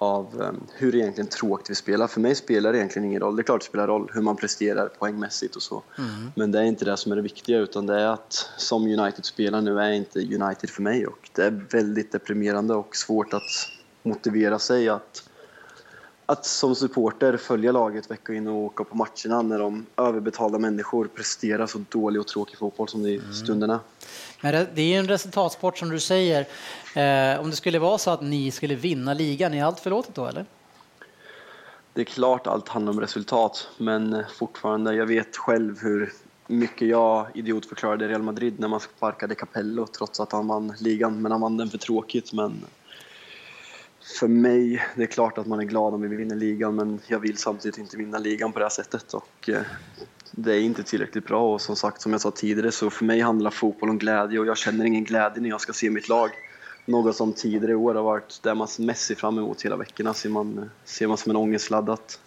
[0.00, 2.06] av um, hur egentligen tråkigt vi spelar.
[2.06, 3.36] För mig spelar det egentligen ingen roll.
[3.36, 5.82] Det är klart det spelar roll hur man presterar poängmässigt och så.
[5.98, 6.10] Mm.
[6.36, 9.24] Men det är inte det som är det viktiga utan det är att som United
[9.24, 13.68] spelar nu är inte United för mig och det är väldigt deprimerande och svårt att
[14.02, 15.27] motivera sig att
[16.30, 21.04] att som supporter följa laget vecka in och åka på matcherna när de överbetalda människor
[21.06, 23.32] presterar så dålig och tråkig fotboll som det i mm.
[23.32, 23.80] stunderna.
[24.40, 26.40] Men det är en resultatsport som du säger.
[26.94, 30.26] Eh, om det skulle vara så att ni skulle vinna ligan, är allt förlåtet då
[30.26, 30.46] eller?
[31.92, 36.12] Det är klart allt handlar om resultat, men fortfarande, jag vet själv hur
[36.46, 41.32] mycket jag idiotförklarade Real Madrid när man sparkade Capello trots att han vann ligan, men
[41.32, 42.32] han vann den för tråkigt.
[42.32, 42.64] Men
[44.08, 47.18] för mig, det är klart att man är glad om vi vinner ligan men jag
[47.18, 49.14] vill samtidigt inte vinna ligan på det här sättet.
[49.14, 49.62] Och eh,
[50.30, 51.54] det är inte tillräckligt bra.
[51.54, 54.38] Och som sagt som jag sa tidigare så för mig handlar fotboll om glädje.
[54.38, 56.30] Och jag känner ingen glädje när jag ska se mitt lag.
[56.84, 60.14] Något som tidigare år har varit det man mest ser fram emot hela veckorna.
[60.14, 62.20] Ser man, ser man som en ångestladdat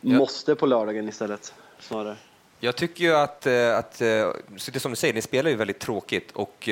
[0.00, 2.16] måste på lördagen istället snarare.
[2.60, 5.56] Jag tycker ju att, eh, att eh, så det som du säger, ni spelar ju
[5.56, 6.68] väldigt tråkigt och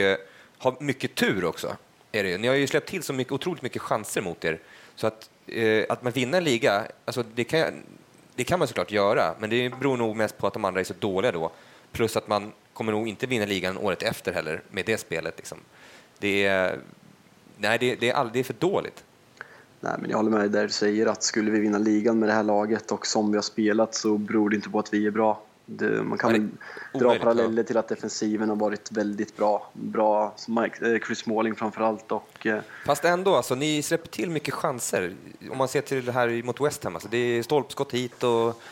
[0.58, 1.76] har mycket tur också
[2.12, 2.38] är det.
[2.38, 4.60] Ni har ju släppt till så mycket, otroligt mycket chanser mot er.
[4.94, 7.82] Så att, eh, att man vinner en liga, alltså det, kan,
[8.34, 10.84] det kan man såklart göra, men det beror nog mest på att de andra är
[10.84, 11.50] så dåliga då.
[11.92, 15.34] Plus att man kommer nog inte vinna ligan året efter heller med det spelet.
[15.36, 15.58] Liksom.
[16.18, 16.78] Det, är,
[17.56, 19.04] nej, det, det, är all, det är för dåligt.
[19.80, 22.28] Nej, men jag håller med dig där du säger att skulle vi vinna ligan med
[22.28, 25.06] det här laget och som vi har spelat så beror det inte på att vi
[25.06, 25.42] är bra.
[25.70, 26.48] Det, man kan väl
[27.00, 29.70] dra paralleller till att defensiven har varit väldigt bra.
[29.72, 32.12] Bra Mike, eh, Chris Smalling framför allt.
[32.12, 35.14] Och, eh, Fast ändå, alltså, ni släpper till mycket chanser.
[35.50, 38.62] Om man ser till det här mot West Ham, alltså, det är stolpskott hit och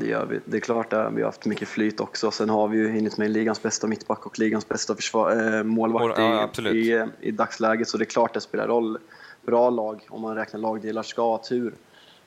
[0.00, 0.40] det, gör vi.
[0.44, 2.30] det är klart att vi har haft mycket flyt också.
[2.30, 6.18] Sen har vi ju hunnit med ligans bästa mittback och ligans bästa försvar, äh, målvakt
[6.18, 7.88] ja, i, i, i, dagsläget.
[7.88, 8.98] Så det är klart det spelar roll.
[9.46, 11.74] Bra lag, om man räknar lagdelar, ska ha tur.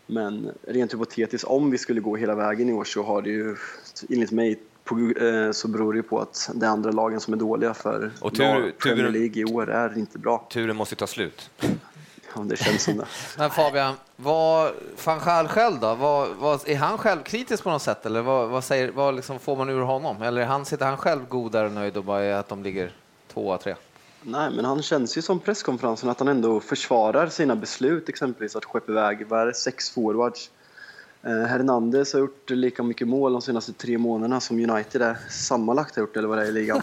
[0.05, 3.55] Men rent hypotetiskt, om vi skulle gå hela vägen i år så har det ju
[4.09, 7.37] enligt mig på, eh, så beror det på att det är andra lagen som är
[7.37, 10.47] dåliga för och tur, Premier League i år är inte bra.
[10.51, 11.49] Turen måste ta slut.
[12.35, 13.05] Ja, det känns som det.
[13.37, 14.71] Men Fabian, vad,
[15.05, 15.95] van själv då?
[15.95, 19.55] Vad, vad, är han självkritisk på något sätt eller vad, vad, säger, vad liksom får
[19.55, 20.21] man ur honom?
[20.21, 22.91] Eller han, sitter han själv god där och nöjd och bara är att de ligger
[23.33, 23.75] tvåa, tre?
[24.23, 28.65] Nej, men han känns ju som presskonferensen att han ändå försvarar sina beslut, exempelvis att
[28.65, 30.51] skeppa iväg vad sex forwards.
[31.23, 35.95] Eh, Hernandez har gjort lika mycket mål de senaste tre månaderna som United är sammanlagt
[35.95, 36.81] har gjort, eller vad det är i ligan.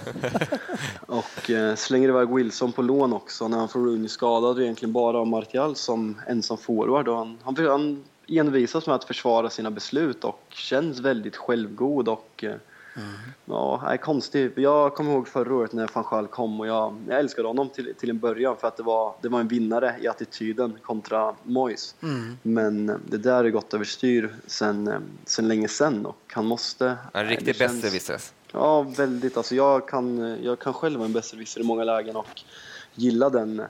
[1.06, 4.92] och eh, slänger iväg Wilson på lån också när han får Rooney skadad och egentligen
[4.92, 7.08] bara Martial som ensam forward.
[7.08, 12.44] Och han, han, han envisas med att försvara sina beslut och känns väldigt självgod och
[12.44, 12.54] eh,
[12.98, 13.10] Mm.
[13.44, 14.52] Ja, är konstigt.
[14.56, 17.94] Jag kommer ihåg förra året när van Schaal kom och jag, jag älskade honom till,
[17.94, 21.94] till en början för att det var, det var en vinnare i attityden kontra Moyes.
[22.02, 22.38] Mm.
[22.42, 26.96] Men det där har gått överstyr sen, sen länge sen och han måste...
[27.12, 28.20] En riktig besserwisser.
[28.52, 29.36] Ja, väldigt.
[29.36, 32.42] Alltså jag, kan, jag kan själv vara en besserwisser i många lägen och
[32.94, 33.62] gilla den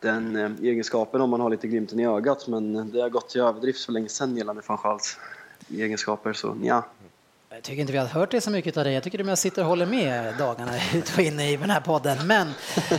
[0.00, 3.40] den eh, egenskapen om man har lite glimten i ögat men det har gått till
[3.40, 5.18] överdrift så länge sen gällande van Schals
[5.70, 6.84] egenskaper så ja,
[7.54, 8.94] jag tycker inte vi har hört det så mycket av dig.
[8.94, 11.80] Jag tycker att jag sitter och håller med dagarna ut och in i den här
[11.80, 12.26] podden.
[12.26, 12.52] Men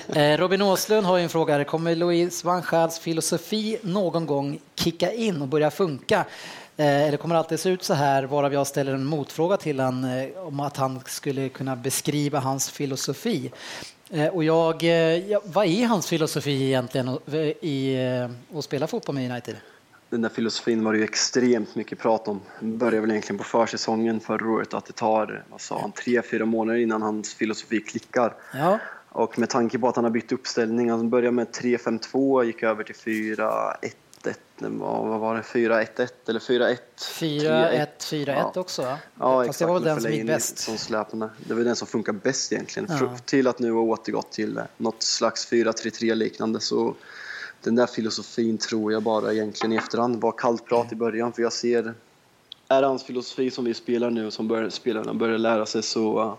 [0.15, 1.63] eh, Robin Åslund har ju en fråga.
[1.63, 6.25] Kommer Louise van Gaals filosofi någon gång kicka in och börja funka?
[6.77, 9.79] Eh, eller kommer det alltid se ut så här, varav jag ställer en motfråga till
[9.79, 13.51] honom eh, om att han skulle kunna beskriva hans filosofi.
[14.09, 14.89] Eh, och jag, eh,
[15.29, 17.19] ja, vad är hans filosofi egentligen
[17.61, 17.97] i,
[18.55, 19.55] att spela fotboll med United?
[20.09, 22.41] Den där filosofin var det ju extremt mycket prat om.
[22.59, 26.21] Det började väl egentligen på försäsongen förra året att det tar, vad sa han, tre,
[26.21, 28.33] fyra månader innan hans filosofi klickar.
[28.53, 28.79] Ja.
[29.09, 32.83] Och med tanke på att han har bytt uppställning, han började med 3-5-2, gick över
[32.83, 33.93] till 4-1-1,
[34.59, 36.77] vad var det, 4-1-1 eller 4-1?
[36.97, 38.97] 4-1, 4-1 också ja.
[39.19, 40.57] Ja, Fast exakt, det var väl den som gick bäst.
[40.57, 41.29] Som släpande.
[41.47, 42.89] Det var den som funkar bäst egentligen.
[42.99, 43.17] Ja.
[43.25, 46.95] Till att nu ha återgått till något slags 4-3-3 liknande så
[47.65, 51.41] den där filosofin tror jag bara egentligen i efterhand var kallt prat i början för
[51.41, 51.93] jag ser
[52.67, 56.37] är hans filosofi som vi spelar nu som bör, spelarna börjar lära sig så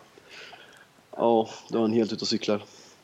[1.16, 2.62] ja, då är han helt ute och cyklar.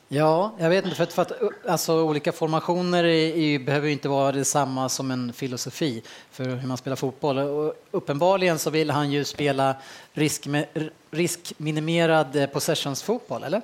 [0.09, 1.33] Ja, jag vet inte, för att, för att
[1.67, 6.77] alltså, olika formationer är, är, behöver inte vara detsamma som en filosofi för hur man
[6.77, 7.39] spelar fotboll.
[7.39, 9.77] Och uppenbarligen så vill han ju spela
[10.13, 10.49] risk,
[11.11, 13.63] riskminimerad eh, possessionsfotboll, eller?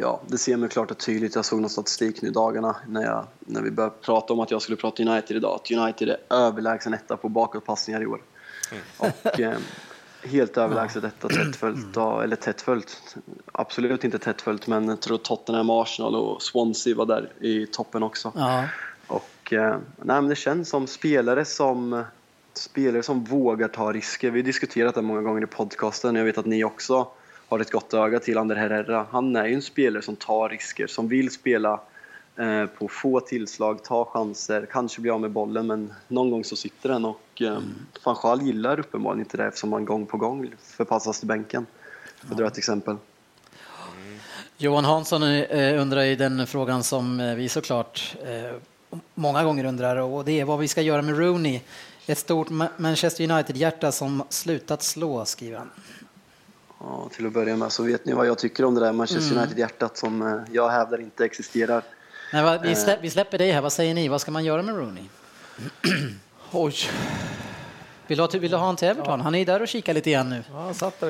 [0.00, 1.34] Ja, det ser man klart och tydligt.
[1.34, 4.50] Jag såg någon statistik nu i dagarna när, jag, när vi började prata om att
[4.50, 5.54] jag skulle prata United idag.
[5.54, 8.20] Att United är överlägsen etta på bakåtpassningar i år.
[8.70, 8.82] Mm.
[8.98, 9.58] Och eh,
[10.22, 13.16] helt överlägset etta tätt följt, eller tätt följt.
[13.52, 18.02] Absolut inte tätt följt, men jag tror Tottenham, Arsenal och Swansea var där i toppen
[18.02, 18.32] också.
[18.36, 18.64] Ja.
[19.06, 22.04] Och nej, men det känns som spelare som
[22.54, 24.30] spelare som vågar ta risker.
[24.30, 26.14] Vi har diskuterat det många gånger i podcasten.
[26.14, 27.08] Jag vet att ni också
[27.50, 29.06] har ett gott öga till Ander Herrera.
[29.10, 31.80] Han är ju en spelare som tar risker, som vill spela
[32.36, 36.56] eh, på få tillslag, ta chanser, kanske bli av med bollen men någon gång så
[36.56, 37.62] sitter den och eh, mm.
[38.04, 41.66] van Gaal gillar uppenbarligen inte det eftersom han gång på gång förpassas till bänken.
[42.16, 42.96] För att dra ett exempel.
[44.56, 48.16] Johan Hansson eh, undrar i den frågan som vi såklart
[49.14, 51.60] många gånger undrar och det är vad vi ska göra med Rooney.
[52.06, 55.70] Ett stort Manchester United-hjärta som slutat slå, skriver han.
[56.80, 59.32] Ja, till att börja med så vet ni vad jag tycker om det där Manchester
[59.32, 59.38] mm.
[59.38, 61.82] United-hjärtat som eh, jag hävdar inte existerar.
[62.32, 64.08] Nej, va, vi, släpper, vi, släpper dig här, vad säger ni?
[64.08, 65.04] Vad ska man göra med Rooney?
[66.50, 66.74] Oj.
[68.06, 69.20] Vill du, ha, vill du ha en till Everton?
[69.20, 70.42] Han är där och kikar lite igen nu.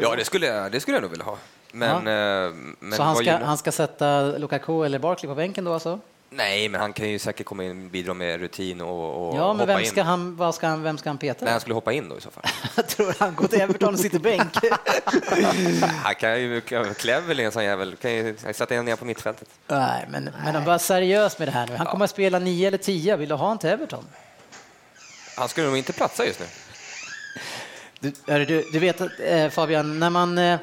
[0.01, 1.39] Ja, det skulle jag, det skulle jag nog vilja ha.
[1.73, 2.47] Men, ja.
[2.47, 6.01] Eh, men så han ska, han ska sätta Lukaku eller Barkley på bänken då alltså?
[6.33, 9.53] Nej, men han kan ju säkert komma in och bidra med rutin och, och Ja,
[9.53, 10.07] men vem ska, in.
[10.07, 11.45] han, vad ska han, vem ska han peta?
[11.45, 12.45] Nej, han skulle hoppa in då i så fall.
[12.77, 14.57] jag tror han går till Everton och sitter bänk.
[16.03, 16.61] han kan ju,
[16.95, 19.49] Cleverly en sån jävel, kan ju sätta in ner på mittfältet.
[19.67, 21.77] Nej, men, men var seriös med det här nu.
[21.77, 23.17] Han kommer att spela nio eller tio.
[23.17, 24.05] Vill du ha honom till Everton?
[25.37, 26.47] Han skulle nog inte platsa just nu.
[28.01, 30.59] Du, du, du vet, eh, Fabian, när man Eh,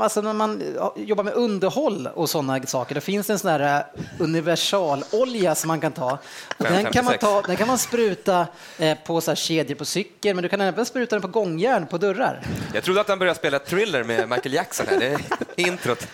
[0.00, 0.62] alltså när man
[0.96, 5.68] jobbar med underhåll och sådana saker, då finns det en sån här eh, universalolja som
[5.68, 6.18] man kan ta.
[6.58, 8.46] Den, kan man ta den kan man spruta
[8.78, 11.86] eh, på så här kedjor på cykel, men du kan även spruta den på gångjärn
[11.86, 12.42] på dörrar.
[12.74, 15.20] Jag trodde att han började spela Thriller med Michael Jackson här, det är
[15.68, 16.06] introt.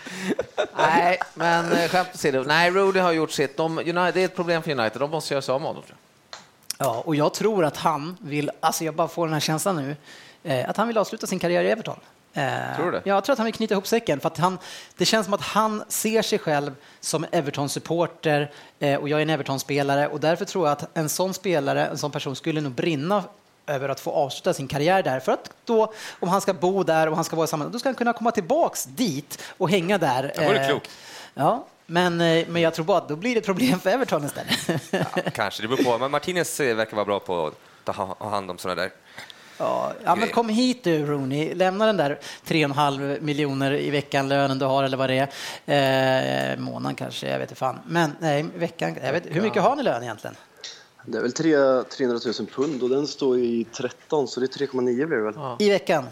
[0.77, 2.45] Nej, men skämt åsido.
[2.47, 3.57] Nej, Rudy har gjort sitt.
[3.57, 5.83] De, United, det är ett problem för United, de måste göra sig av med honom.
[6.79, 9.97] Ja, och jag tror att han vill, alltså jag bara får den här känslan nu,
[10.65, 11.97] att han vill avsluta sin karriär i Everton.
[12.35, 13.03] Eh, tror du det?
[13.05, 14.21] Jag tror att han vill knyta ihop säcken.
[14.21, 14.59] För att han,
[14.97, 19.31] det känns som att han ser sig själv som Everton-supporter eh, och jag är en
[19.31, 23.25] Everton-spelare och därför tror jag att en sån spelare, en sån person skulle nog brinna
[23.67, 25.21] över att få avsluta sin karriär där.
[25.21, 27.79] För att då, om han ska bo där och han ska vara i samma, då
[27.79, 30.33] ska han kunna komma tillbaks dit och hänga där.
[30.37, 30.91] Det vore eh, klokt.
[31.35, 34.83] Ja, men, men jag tror bara att då blir det problem för Everton istället.
[34.91, 35.99] Ja, kanske, det beror på.
[35.99, 38.91] Men Martinez verkar vara bra på att ta hand om sådana där
[39.59, 44.59] Ja, ja, men kom hit du Rooney, lämna den där 3,5 miljoner i veckan lönen
[44.59, 45.29] du har eller vad det
[45.67, 46.53] är.
[46.53, 47.79] Eh, månaden kanske, jag vet inte fan.
[47.87, 50.37] Men nej, veckan, jag vet, hur mycket har ni lön egentligen?
[51.07, 54.67] Det är väl 3, 300 000 pund och den står i 13 så det är
[54.67, 55.35] 3,9 blir det väl?
[55.37, 55.57] Ja.
[55.61, 56.05] I veckan?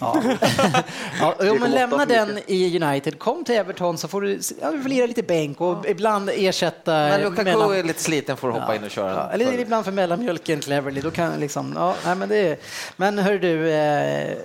[0.00, 0.22] Ja.
[1.20, 4.82] ja, jo, men lämna den i United, kom till Everton så får du, ja, du
[4.82, 5.90] får lira lite bänk och ja.
[5.90, 6.92] ibland ersätta...
[6.92, 7.72] Men Lukaku mellan...
[7.72, 9.14] är lite sliten får hoppa in och köra.
[9.14, 12.58] Ja, eller ibland för mellanmjölken Cleverly, då kan liksom, ja, nej, men det är,
[12.96, 14.36] Men hör du, eh,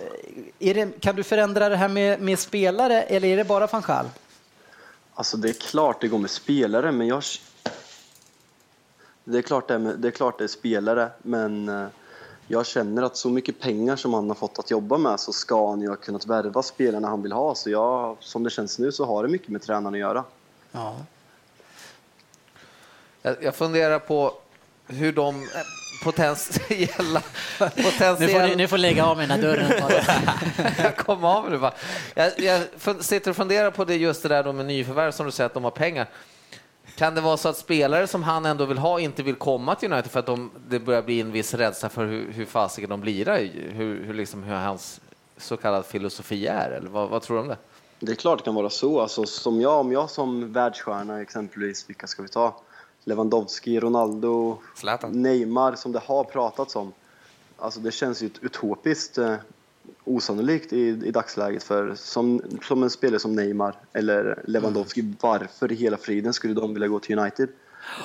[0.59, 4.05] det, kan du förändra det här med, med spelare eller är det bara van Gaal?
[5.13, 7.23] Alltså det är klart det går med spelare, men jag
[9.23, 11.87] det är klart det är, det är, klart det är spelare, men eh,
[12.47, 15.69] jag känner att så mycket pengar som han har fått att jobba med så ska
[15.69, 17.55] han ju ha kunnat värva spelarna han vill ha.
[17.55, 20.23] Så jag, som det känns nu så har det mycket med tränaren att göra.
[20.71, 20.95] Ja.
[23.21, 24.33] Jag funderar på
[24.87, 25.43] hur de eh,
[26.03, 27.21] potentiella...
[27.59, 28.17] potentiella...
[28.19, 29.71] Nu, får ni, nu får lägga av här dörren.
[30.77, 31.69] jag kom av nu
[32.13, 32.61] Jag, jag
[33.03, 35.63] sitter och funderar på det just det där med nyförvärv som du säger att de
[35.63, 36.07] har pengar.
[36.95, 39.93] Kan det vara så att spelare som han ändå vill ha inte vill komma till
[39.93, 43.01] United för att de, det börjar bli en viss rädsla för hur, hur fasiken de
[43.01, 43.25] blir,
[43.71, 45.01] hur, hur, liksom, hur hans
[45.37, 46.71] så kallad filosofi är?
[46.71, 47.57] Eller vad, vad tror du om det?
[47.99, 49.01] Det är klart det kan vara så.
[49.01, 52.55] Alltså, som jag, om jag som världsstjärna exempelvis, vilka ska vi ta?
[53.03, 55.21] Lewandowski, Ronaldo, Zlatan.
[55.21, 56.93] Neymar som det har pratats om.
[57.57, 59.35] Alltså det känns ju utopiskt eh,
[60.15, 65.15] osannolikt i, i dagsläget för som, som en spelare som Neymar eller Lewandowski, mm.
[65.21, 67.49] varför i hela friden skulle de vilja gå till United?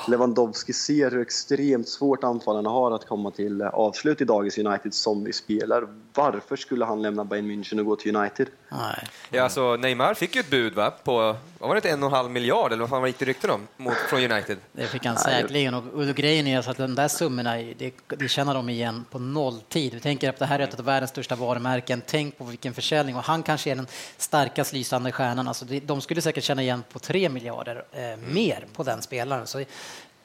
[0.09, 5.25] Lewandowski ser hur extremt svårt anfallarna har att komma till avslut i dagens United som
[5.25, 5.89] vi spelar.
[6.15, 8.47] Varför skulle han lämna Bayern München och gå till United?
[8.69, 9.09] Nej.
[9.31, 10.91] Ja, alltså Neymar fick ju ett bud va?
[10.91, 13.51] på vad var det, en och en halv miljard eller vad fan gick det rykten
[13.51, 14.59] om mot, från United?
[14.73, 18.55] Det fick han säkerligen och, och grejen är att de där summorna, det, det känner
[18.55, 19.95] de igen på nolltid.
[19.95, 22.03] Vi tänker att det här är ett av världens största varumärken.
[22.07, 25.49] Tänk på vilken försäljning och han kanske är den starkast lysande stjärnan.
[25.49, 29.47] Alltså de skulle säkert känna igen på tre miljarder eh, mer på den spelaren.
[29.47, 29.65] Så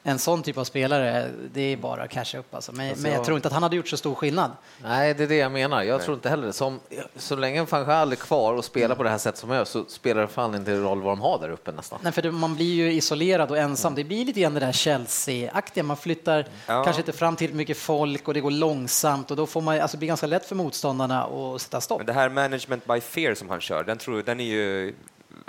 [0.04, 2.56] en sån typ av spelare, det är bara att casha upp.
[2.56, 2.72] Alltså.
[2.72, 4.52] Men, alltså, men jag tror inte att han hade gjort så stor skillnad.
[4.84, 5.84] Nej, det är det jag menar.
[5.84, 6.06] Jag Nej.
[6.06, 6.54] tror inte heller det.
[6.54, 6.80] Som,
[7.16, 8.98] så länge Fanchal är kvar och spelar mm.
[8.98, 11.40] på det här sättet som jag så spelar det fan inte roll vad de har
[11.40, 12.00] där uppe nästan.
[12.02, 13.94] Nej, för det, man blir ju isolerad och ensam.
[13.94, 14.04] Mm.
[14.04, 15.84] Det blir lite grann det där Chelsea-aktiga.
[15.84, 16.84] Man flyttar ja.
[16.84, 19.98] kanske inte fram till mycket folk och det går långsamt och då får man, alltså,
[19.98, 21.98] det blir ganska lätt för motståndarna att sätta stopp.
[21.98, 24.94] Men det här management by fear som han kör, den, tror, den är ju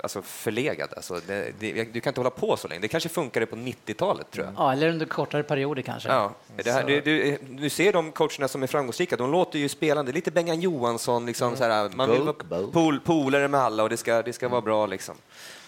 [0.03, 0.89] alltså, förlegad.
[0.95, 2.81] Alltså, det, det, du kan inte hålla på så länge.
[2.81, 4.53] Det kanske funkade på 90-talet, tror jag.
[4.57, 6.09] Ja, eller under kortare perioder kanske.
[6.09, 9.69] Ja, det här, du, du, du, ser de coacherna som är framgångsrika, de låter ju
[9.69, 10.11] spelande.
[10.11, 11.57] Lite Bengan Johansson, liksom, mm.
[11.57, 14.61] så här, man vill vara pool, polare med alla och det ska, det ska vara
[14.61, 14.85] bra.
[14.85, 15.15] Liksom.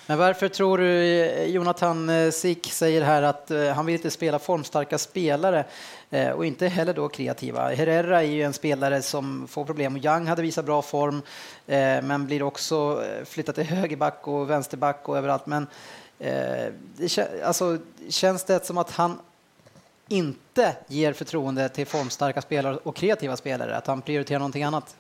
[0.07, 4.11] Men varför tror du, eh, Jonathan eh, Sik säger här att eh, han vill inte
[4.11, 5.65] spela formstarka spelare
[6.35, 7.69] och inte heller då kreativa.
[7.69, 9.97] Herrera är ju en spelare som får problem.
[9.97, 11.21] Young hade visat bra form
[11.65, 15.45] men blir också flyttat till högerback och vänsterback och överallt.
[15.45, 15.67] Men
[16.17, 17.77] det, alltså,
[18.09, 19.19] känns det som att han
[20.07, 24.95] inte ger förtroende till formstarka spelare och kreativa spelare, att han prioriterar någonting annat?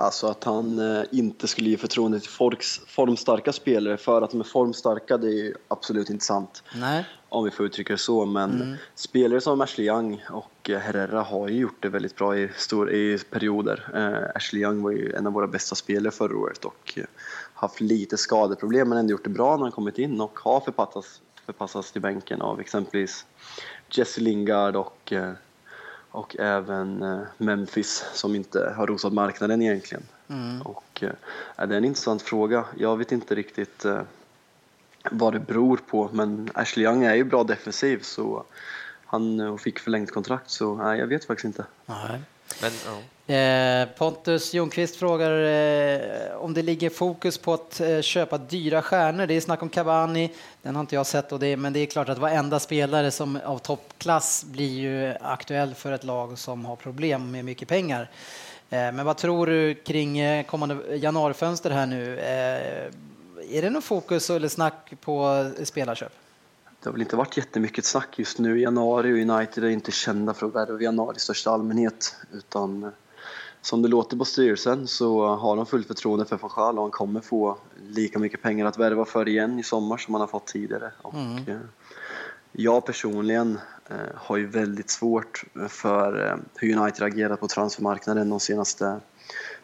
[0.00, 4.40] Alltså att han eh, inte skulle ge förtroende till folks formstarka spelare för att de
[4.40, 6.62] är formstarka, det är ju absolut inte sant.
[6.74, 7.06] Nej.
[7.28, 8.76] Om vi får uttrycka det så, men mm.
[8.94, 12.92] spelare som Ashley Young och eh, Herrera har ju gjort det väldigt bra i, stor,
[12.92, 13.90] i perioder.
[13.94, 17.04] Eh, Ashley Young var ju en av våra bästa spelare förra året och eh,
[17.54, 21.20] haft lite skadeproblem men ändå gjort det bra när han kommit in och har förpassats,
[21.46, 23.26] förpassats till bänken av exempelvis
[23.90, 25.12] Jesse Lingard och
[26.10, 30.02] och även eh, Memphis som inte har rosat marknaden egentligen.
[30.28, 30.62] Mm.
[30.62, 32.64] Och, äh, det är en intressant fråga.
[32.78, 34.00] Jag vet inte riktigt äh,
[35.10, 38.44] vad det beror på men Ashley Young är ju bra defensiv så
[39.06, 41.64] han fick förlängt kontrakt så nej, jag vet faktiskt inte.
[41.86, 42.20] Nej.
[42.62, 43.02] Men, ja.
[43.30, 49.26] Eh, Pontus Ljungqvist frågar eh, om det ligger fokus på att eh, köpa dyra stjärnor.
[49.26, 50.30] Det är snack om Cavani,
[50.62, 53.38] den har inte jag sett, och det, men det är klart att varenda spelare som
[53.44, 58.10] av toppklass blir ju aktuell för ett lag som har problem med mycket pengar.
[58.68, 62.18] Men vad tror du kring kommande januarifönster här nu?
[63.50, 66.12] Är det något fokus eller snack på spelarköp?
[66.82, 69.92] Det har väl inte varit jättemycket snack just nu i januari och United är inte
[69.92, 72.92] kända för att värva i januari i största allmänhet utan
[73.62, 76.90] som det låter på styrelsen så har de fullt förtroende för van Gaal och han
[76.90, 80.46] kommer få lika mycket pengar att värva för igen i sommar som han har fått
[80.46, 80.92] tidigare.
[81.02, 81.48] Och, mm.
[81.48, 81.56] Eh,
[82.52, 88.40] jag personligen eh, har ju väldigt svårt för eh, hur United agerat på transfermarknaden de
[88.40, 89.00] senaste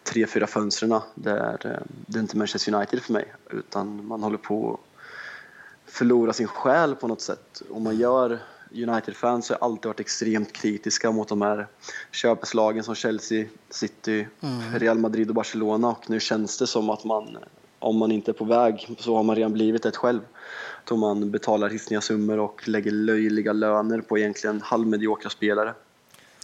[0.03, 4.73] tre, fyra fönstren där det är inte Manchester United för mig utan man håller på
[4.75, 7.63] att förlora sin själ på något sätt.
[7.71, 8.39] Och man gör
[8.73, 11.67] United-fans har alltid varit extremt kritiska mot de här
[12.11, 14.79] köpeslagen som Chelsea, City, mm.
[14.79, 17.39] Real Madrid och Barcelona och nu känns det som att man,
[17.79, 20.21] om man inte är på väg, så har man redan blivit ett själv.
[20.85, 25.75] Då man betalar hissniga summor och lägger löjliga löner på egentligen halvmediokra spelare.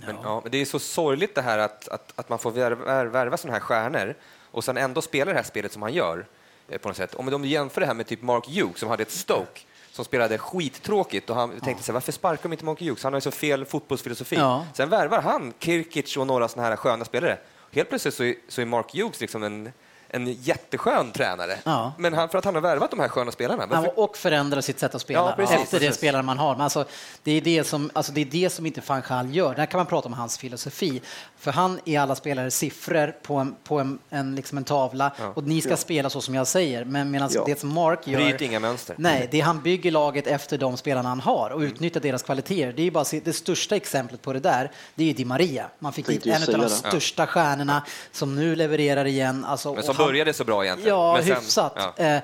[0.07, 3.05] Men, ja, men det är så sorgligt det här att, att, att man får värva,
[3.05, 4.15] värva sådana här stjärnor
[4.51, 6.27] och sen ändå spela det här spelet som han gör.
[6.69, 7.15] Eh, på något sätt.
[7.15, 9.61] Om de jämför det här med typ Mark Hughes som hade ett Stoke
[9.92, 13.05] som spelade skittråkigt och han tänkte sig varför sparkar de inte Monkey Hughes?
[13.05, 14.37] Han har ju så fel fotbollsfilosofi.
[14.37, 14.66] Ja.
[14.74, 17.38] Sen värvar han Kirkic och några såna här sköna spelare.
[17.70, 19.72] Helt plötsligt så är, så är Mark Hughes liksom en
[20.14, 21.59] en jätteskön tränare.
[21.64, 21.92] Ja.
[21.98, 23.68] Men han, för att han har värvat de här sköna spelarna.
[23.70, 25.88] Ja, och förändrar sitt sätt att spela ja, precis, efter precis.
[25.88, 26.53] det spelare man har.
[26.53, 26.85] Men alltså,
[27.22, 29.55] det, är det, som, alltså, det är det som inte van Gaal gör.
[29.55, 31.03] Där kan man prata om hans filosofi.
[31.38, 35.33] För han är alla spelare siffror på en, på en, en, liksom en tavla ja.
[35.35, 36.85] och ni ska spela så som jag säger.
[36.85, 38.20] Men medan det som Mark gör...
[38.20, 38.96] Bryt inga mönster.
[38.98, 42.72] Nej, det han bygger laget efter de spelarna han har och utnyttjar deras kvaliteter.
[42.72, 44.70] Det är bara det största exemplet på det där.
[44.94, 45.66] Det är Di Maria.
[45.79, 49.44] Man fick hit en av de största stjärnorna som nu levererar igen.
[49.44, 49.75] Alltså,
[50.07, 50.97] började så bra egentligen.
[50.99, 51.73] Ja, Men hyfsat.
[51.97, 52.05] ja.
[52.05, 52.23] Eh,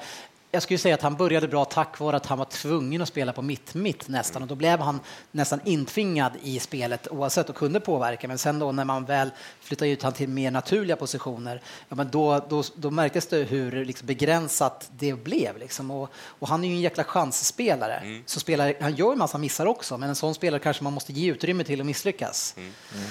[0.51, 3.33] jag skulle säga att han började bra tack vare att han var tvungen att spela
[3.33, 8.29] på mitt-mitt nästan och då blev han nästan intvingad i spelet oavsett och kunde påverka.
[8.29, 9.31] Men sen då när man väl
[9.68, 13.85] flyttade ut han till mer naturliga positioner, ja, men då, då, då märktes det hur
[13.85, 15.59] liksom begränsat det blev.
[15.59, 15.90] Liksom.
[15.90, 17.94] Och, och, han är ju en jäkla chansspelare.
[17.94, 18.22] Mm.
[18.26, 21.12] Så spelar, han gör en massa missar också, men en sån spelare kanske man måste
[21.12, 22.54] ge utrymme till att misslyckas.
[22.57, 22.72] Mm.
[22.94, 23.09] Mm.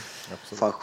[0.60, 0.74] Van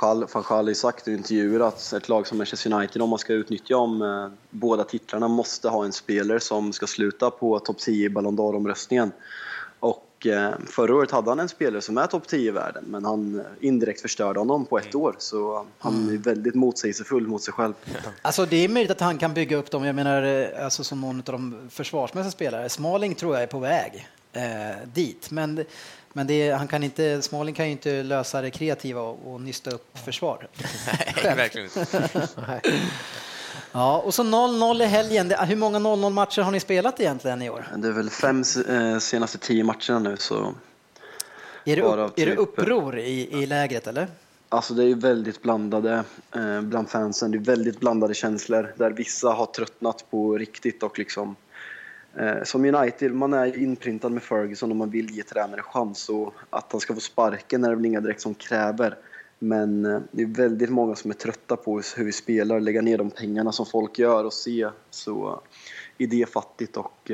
[0.49, 3.77] Gaal har sagt i intervjuer att ett lag som Manchester United, om man ska utnyttja
[3.77, 8.11] om eh, båda titlarna, måste ha en spelare som ska sluta på topp 10 i
[8.11, 9.13] Ballon d'Or-omröstningen.
[10.25, 13.05] Och eh, förra året hade han en spelare som är topp 10 i världen, men
[13.05, 15.07] han eh, indirekt förstörde honom på ett mm.
[15.07, 15.17] år.
[15.19, 17.75] Så han är väldigt motsägelsefull mot sig själv.
[18.23, 21.01] Alltså det är möjligt att han kan bygga upp dem, jag menar eh, alltså som
[21.01, 22.69] någon av de försvarsmässiga spelare.
[22.69, 24.43] Smalling tror jag är på väg eh,
[24.95, 25.65] dit, men
[26.17, 29.71] men det, han kan inte, Smalling kan ju inte lösa det kreativa och, och nysta
[29.71, 30.49] upp försvar.
[31.25, 32.29] Nej, verkligen inte.
[33.77, 35.31] Ja, och så 0-0 i helgen.
[35.31, 37.65] Hur många 0-0 matcher har ni spelat egentligen i år?
[37.77, 40.17] Det är väl fem eh, senaste tio matcherna nu.
[40.17, 40.55] Så
[41.65, 44.09] är det, upp, är det typ- uppror i, i lägret eller?
[44.49, 46.05] Alltså det är väldigt blandade
[46.35, 47.31] eh, bland fansen.
[47.31, 51.37] Det är väldigt blandade känslor där vissa har tröttnat på riktigt och liksom
[52.19, 56.35] eh, som United, man är inprintad med Ferguson och man vill ge tränare chans och
[56.51, 58.97] att han ska få sparken är det väl inga direkt som kräver.
[59.45, 62.99] Men eh, det är väldigt många som är trötta på hur vi spelar, lägga ner
[62.99, 64.69] de pengarna som folk gör och se.
[64.91, 65.41] Så
[65.99, 67.11] idéfattigt och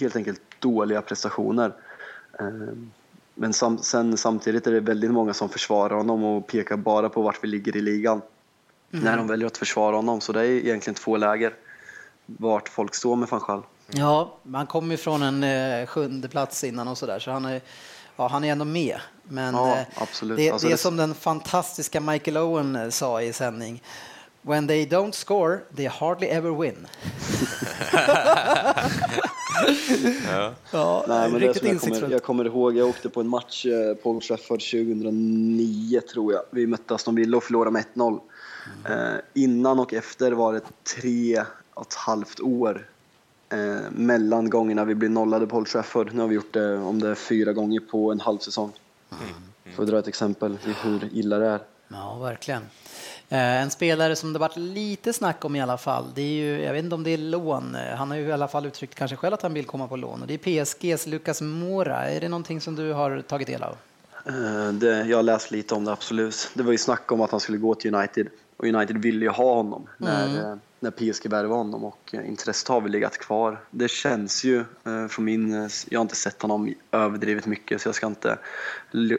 [0.00, 1.72] helt enkelt dåliga prestationer.
[3.34, 7.22] Men sam, sen, samtidigt är det väldigt många som försvarar honom och pekar bara på
[7.22, 8.22] vart vi ligger i ligan
[8.92, 9.04] mm.
[9.04, 10.20] när de väljer att försvara honom.
[10.20, 11.54] Så det är egentligen två läger
[12.26, 13.62] vart folk står med van Schall.
[13.90, 17.60] Ja, man kom ju från en eh, sjunde plats innan och sådär, så han är,
[18.20, 19.00] ja, han är ändå med.
[19.22, 20.36] Men ja, eh, absolut.
[20.36, 23.82] det, alltså det är som den fantastiska Michael Owen eh, sa i sändning.
[24.42, 26.86] When they don't score, they hardly ever win.
[30.30, 30.54] ja.
[30.70, 33.66] ja, Nej, men det som jag, kommer, jag kommer ihåg, jag åkte på en match
[33.66, 36.42] eh, på Old Trafford 2009 tror jag.
[36.50, 38.20] Vi mötte Aston Villa och förlorade med 1-0.
[38.86, 38.98] Mm.
[38.98, 40.62] Eh, innan och efter var det
[41.00, 41.44] tre
[41.74, 42.86] och ett halvt år
[43.52, 46.12] eh, mellan gångerna vi blir nollade på Old Trafford.
[46.12, 48.72] Nu har vi gjort det om det är fyra gånger på en halv säsong.
[49.12, 49.24] Mm.
[49.24, 49.76] Mm.
[49.76, 51.60] För att dra ett exempel hur illa det är.
[51.88, 52.62] Ja, verkligen.
[53.28, 56.62] Eh, en spelare som det varit lite snack om i alla fall, det är ju,
[56.62, 59.16] jag vet inte om det är lån, han har ju i alla fall uttryckt kanske
[59.16, 62.10] själv att han vill komma på lån och det är PSGs Lucas Mora.
[62.10, 63.76] Är det någonting som du har tagit del av?
[64.26, 66.50] Eh, det, jag har läst lite om det, absolut.
[66.54, 68.26] Det var ju snack om att han skulle gå till United
[68.56, 70.52] och United ville ju ha honom när, mm.
[70.52, 73.64] Eh, när PSG värvade honom och eh, intresset har väl legat kvar.
[73.70, 75.70] Det känns ju eh, från min...
[75.88, 78.38] Jag har inte sett honom överdrivet mycket så jag ska inte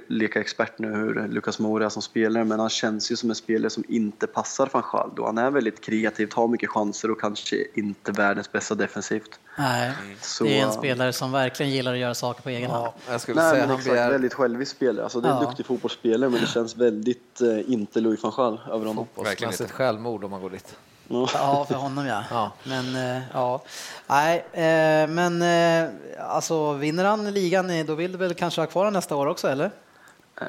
[0.08, 3.36] leka expert nu hur Lucas Moura är som spelare men han känns ju som en
[3.36, 7.22] spelare som inte passar van Schall då han är väldigt kreativ, tar mycket chanser och
[7.22, 9.40] kanske inte världens bästa defensivt.
[9.58, 12.86] Nej, så, det är en spelare som verkligen gillar att göra saker på egen hand.
[12.86, 14.12] Ja, jag skulle Nej, säga men exakt, begär...
[14.12, 15.04] väldigt självisk spelare.
[15.04, 18.60] Alltså, det är en duktig fotbollsspelare men det känns väldigt eh, inte Louis van Gaal
[18.72, 19.08] över honom.
[19.16, 20.76] Fotbollsmässigt självmord om man går dit.
[21.12, 22.24] Ja, för honom ja.
[22.30, 22.52] ja.
[22.64, 23.64] Men eh, ja,
[24.08, 25.90] nej, eh, men eh,
[26.20, 29.48] alltså vinner han ligan då vill du väl kanske ha kvar honom nästa år också,
[29.48, 29.72] eller?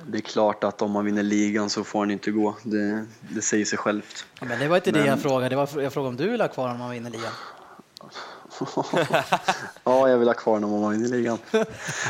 [0.06, 2.56] Det är klart att om man vinner ligan så får han inte gå.
[2.62, 4.26] Det, det säger sig självt.
[4.40, 5.00] Ja, men det var inte men...
[5.00, 5.48] det jag frågade.
[5.48, 7.32] Det var, jag frågade om du vill ha kvar honom om man vinner ligan.
[9.84, 11.38] ja, jag vill ha kvar honom om man vinner ligan.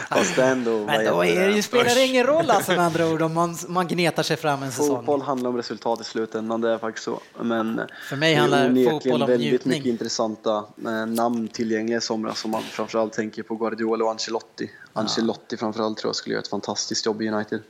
[0.08, 3.22] Fast ändå, Men då är det ju, spelar det ingen roll alltså med andra ord
[3.22, 4.96] om man, man gnetar sig fram en säsong.
[4.96, 7.20] Fotboll handlar om resultat i slutändan, det är faktiskt så.
[7.40, 9.78] Men För mig handlar fotboll om väldigt njutning.
[9.78, 14.70] mycket intressanta eh, namn tillgängliga i somras som man framförallt tänker på Guardiola och Ancelotti.
[14.92, 15.56] Ancelotti ja.
[15.58, 17.60] framförallt tror jag skulle göra ett fantastiskt jobb i United.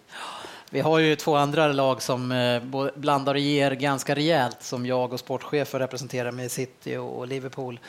[0.72, 2.62] Vi har ju två andra lag som eh,
[2.94, 7.80] blandar och ger ganska rejält som jag och sportchefer representerar med City och Liverpool.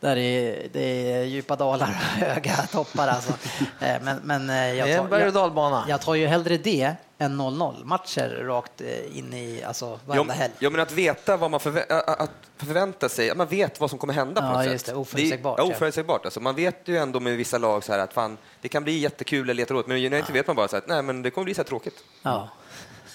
[0.00, 1.94] Där är, det är djupa dalar och
[2.26, 3.32] höga toppar alltså.
[3.80, 8.44] Eh, men, men eh, jag, tar, jag, jag tar ju hellre det än 0-0 matcher
[8.44, 8.80] rakt
[9.12, 10.52] in i alltså, varenda helg.
[10.58, 13.98] Ja, men att veta vad man förvä att förvänta sig, att man vet vad som
[13.98, 14.94] kommer hända på ja, något just sätt.
[14.94, 15.56] Det, oförutsägbart.
[15.56, 16.24] Det, ja, oförutsägbart.
[16.24, 18.98] Alltså, man vet ju ändå med vissa lag så här att fan, det kan bli
[18.98, 20.32] jättekul eller jätteroligt, men i United ja.
[20.32, 22.04] vet man bara så att nej, men det kommer bli så här tråkigt.
[22.22, 22.48] Ja.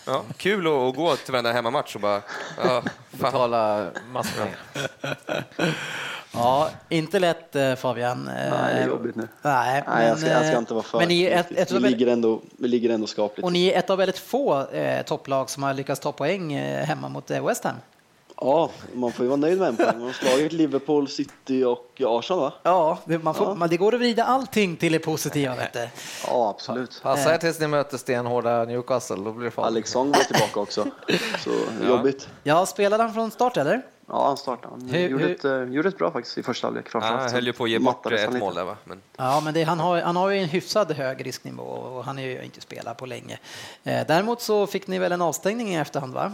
[0.06, 2.22] Ja, kul att gå till varenda hemmamatch och bara
[2.64, 4.54] ja, betala massor med
[6.36, 8.24] Ja, inte lätt eh, Fabian.
[8.24, 9.28] Nej, det är jobbigt nu.
[9.42, 10.98] Nej, men, Nej jag, ska, jag ska inte vara för.
[11.00, 13.46] Men ni ett, ett, vi, ligger ändå, vi ligger ändå skapligt.
[13.46, 16.86] Och ni är ett av väldigt få eh, topplag som har lyckats ta poäng eh,
[16.86, 17.76] hemma mot eh, West Ham.
[18.42, 19.98] Ja, man får ju vara nöjd med en poäng.
[19.98, 22.54] Man har slagit Liverpool, City och Arsenal va?
[22.64, 23.56] Ja, det, man får, ja.
[23.56, 25.56] Man, det går att vrida allting till det positiva.
[25.56, 25.88] Vet du.
[26.28, 27.00] Ja, absolut.
[27.04, 29.68] Passa er tills ni möter stenhårda Newcastle, då blir det farligt.
[29.68, 30.86] Alexander var tillbaka också,
[31.40, 31.50] så
[31.82, 31.88] ja.
[31.88, 32.28] jobbigt.
[32.44, 33.82] Ja, spelade han från start eller?
[34.08, 34.76] Ja, han startade.
[34.80, 35.32] Han hur, gjorde, hur?
[35.32, 36.86] Ett, uh, gjorde ett bra faktiskt i första halvlek.
[36.94, 38.78] Ja, han höll ju på att ge bort ett mål där va?
[38.84, 39.02] Men...
[39.18, 42.24] Ja, men det, han, har, han har ju en hyfsad hög risknivå och han har
[42.24, 43.40] ju inte spelat på länge.
[43.84, 46.32] Eh, däremot så fick ni väl en avstängning i efterhand va?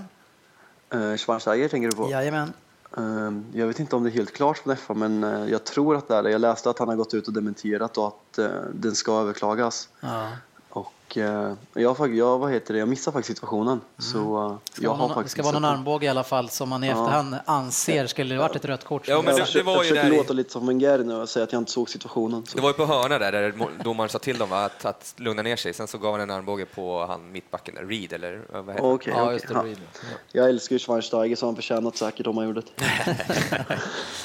[0.96, 2.12] Uh, Schwarzenegger tänker du på?
[2.12, 2.54] Jajamän.
[2.98, 5.96] Uh, jag vet inte om det är helt klart från FA, men uh, jag tror
[5.96, 6.32] att det är det.
[6.32, 9.90] Jag läste att han har gått ut och dementerat och att uh, den ska överklagas.
[10.00, 10.28] Ja.
[10.70, 13.72] Och eh, jag, jag, vad heter det, jag missade faktiskt situationen.
[13.74, 13.82] Mm.
[13.98, 16.70] Så, eh, det, ska jag någon, det ska vara någon armbåge i alla fall som
[16.70, 16.94] man i ja.
[16.94, 19.08] efterhand anser skulle det varit ett rött kort.
[19.08, 21.44] Ja, men det, det var jag försöker låta lite som en Gary nu och säga
[21.44, 22.46] att jag inte såg situationen.
[22.46, 22.56] Så.
[22.56, 23.54] Det var ju på hörna där, där
[23.84, 25.74] domaren sa till dem att, att lugna ner sig.
[25.74, 29.14] Sen så gav han en armbåge på han mittbacken, där, Reed eller vad heter okay,
[29.14, 29.76] ja, okay.
[29.76, 30.10] Ja.
[30.32, 33.66] Jag älskar ju Schweinsteiger så han förtjänat säkert om han gjorde det.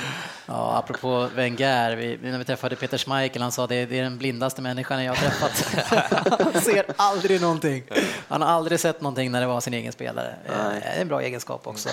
[0.50, 4.18] Ja, apropå Wenger, vi, när vi träffade Peter Schmeichel, han sa det, det är den
[4.18, 6.37] blindaste människan jag har träffat.
[6.38, 7.82] han ser aldrig någonting.
[8.28, 10.34] Han har aldrig sett någonting när det var sin egen spelare.
[10.48, 10.80] Nej.
[10.80, 11.88] Det är en bra egenskap också.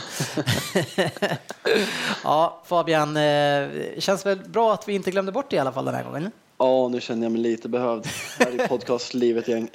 [2.24, 5.72] ja, Fabian, det eh, känns väl bra att vi inte glömde bort det i alla
[5.72, 6.32] fall den här gången?
[6.58, 8.08] Ja, nu känner jag mig lite behövd
[8.40, 9.70] här i podcastlivet igen.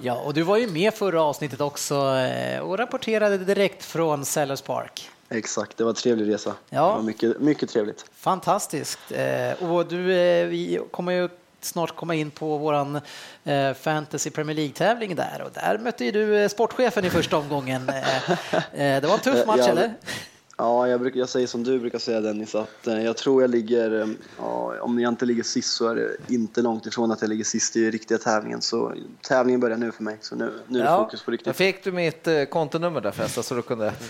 [0.00, 4.62] Ja, och du var ju med förra avsnittet också eh, och rapporterade direkt från Sellers
[4.62, 5.10] Park.
[5.28, 6.54] Exakt, det var en trevlig resa.
[6.70, 6.88] Ja.
[6.88, 8.04] Det var mycket, mycket trevligt.
[8.14, 8.98] Fantastiskt.
[9.10, 11.28] Eh, och du, eh, vi kommer ju
[11.66, 13.00] snart komma in på våran
[13.44, 17.86] eh, Fantasy Premier League-tävling där och där mötte ju du sportchefen i första omgången.
[18.72, 19.94] det var en tuff match, ja, eller?
[20.58, 23.50] Ja, jag, brukar, jag säger som du brukar säga Dennis, att eh, jag tror jag
[23.50, 24.08] ligger, eh,
[24.38, 27.44] ja, om jag inte ligger sist så är det inte långt ifrån att jag ligger
[27.44, 28.62] sist i riktiga tävlingen.
[28.62, 31.56] Så tävlingen börjar nu för mig, så nu, nu är det Ja, fokus på riktigt.
[31.56, 33.92] Fick du mitt eh, kontonummer där förresten så du kunde...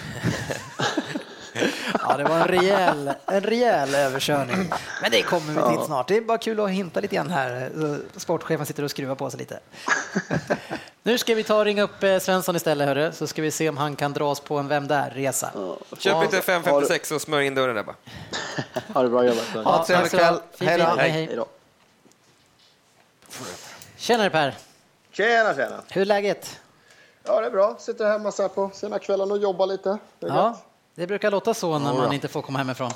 [2.02, 4.70] Ja, det var en rejäl, en rejäl överkörning.
[5.02, 6.08] Men det kommer vi till snart.
[6.08, 7.70] Det är bara kul att hinta lite grann här.
[8.16, 9.60] Sportchefen sitter och skruvar på sig lite.
[11.02, 13.68] Nu ska vi ta och ringa upp eh, Svensson istället, hörru, så ska vi se
[13.68, 15.50] om han kan dra oss på en Vem där-resa.
[15.98, 17.96] Köp inte 556 och smörj in dörren där bara.
[18.94, 19.44] Ha det bra jobbat.
[19.54, 20.40] Ja, trevlig kväll.
[20.58, 20.84] Hej då.
[20.84, 21.46] Hej, då.
[23.96, 24.54] Tjenare Per,
[25.12, 25.82] Tjena, tjena.
[25.90, 26.60] hur är läget?
[27.22, 27.76] Ja, det är bra.
[27.78, 29.98] Sitter hemma så här på sena kvällen och jobbar lite.
[30.20, 30.64] Det är Ja, gött.
[30.96, 32.90] Det brukar låta så när man inte får komma hemifrån.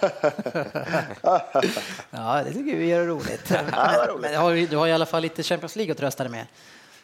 [2.10, 3.50] ja, det tycker vi är roligt.
[4.20, 6.46] Men du har i alla fall lite Champions League att trösta dig med.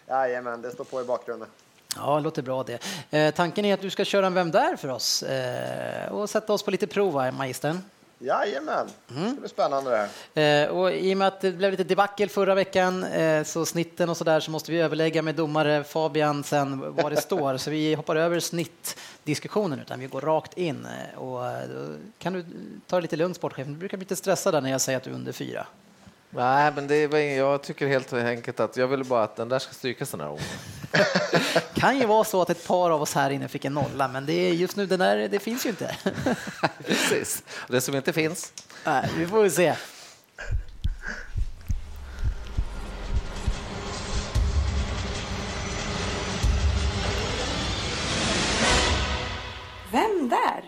[0.08, 1.48] Jajamän, det står på i bakgrunden.
[1.96, 2.78] Ja, det låter bra det.
[3.10, 6.52] Eh, tanken är att du ska köra en Vem där för oss eh, och sätta
[6.52, 7.80] oss på lite prov, magistern.
[8.20, 10.64] Jajamän, det ska bli spännande det här.
[10.64, 14.08] Eh, och I och med att det blev lite debacle förra veckan, eh, så snitten
[14.08, 17.56] och så där, så måste vi överlägga med domare Fabian sen vad det står.
[17.56, 20.86] Så vi hoppar över snittdiskussionen, utan vi går rakt in.
[21.14, 22.44] Eh, Och eh, då kan du
[22.86, 23.72] ta det lite lugnt, sportchefen.
[23.72, 25.66] Du brukar bli lite stressad där när jag säger att du är under fyra.
[26.30, 29.58] Nej, men det var, jag tycker helt enkelt att jag vill bara att den där
[29.58, 30.42] ska strykas den här gången.
[31.78, 34.26] kan ju vara så att ett par av oss här inne fick en nolla, men
[34.26, 35.96] det är just nu, den där, det finns ju inte.
[36.86, 37.42] Precis.
[37.68, 38.52] Det som inte finns.
[38.84, 39.74] Nej, vi får väl se.
[49.92, 50.64] Vem där?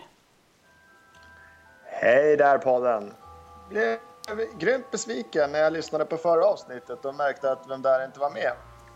[1.85, 3.13] Hej där podden!
[3.69, 3.99] Blev
[4.59, 8.29] grymt besviken när jag lyssnade på förra avsnittet och märkte att vem där inte var
[8.29, 8.51] med.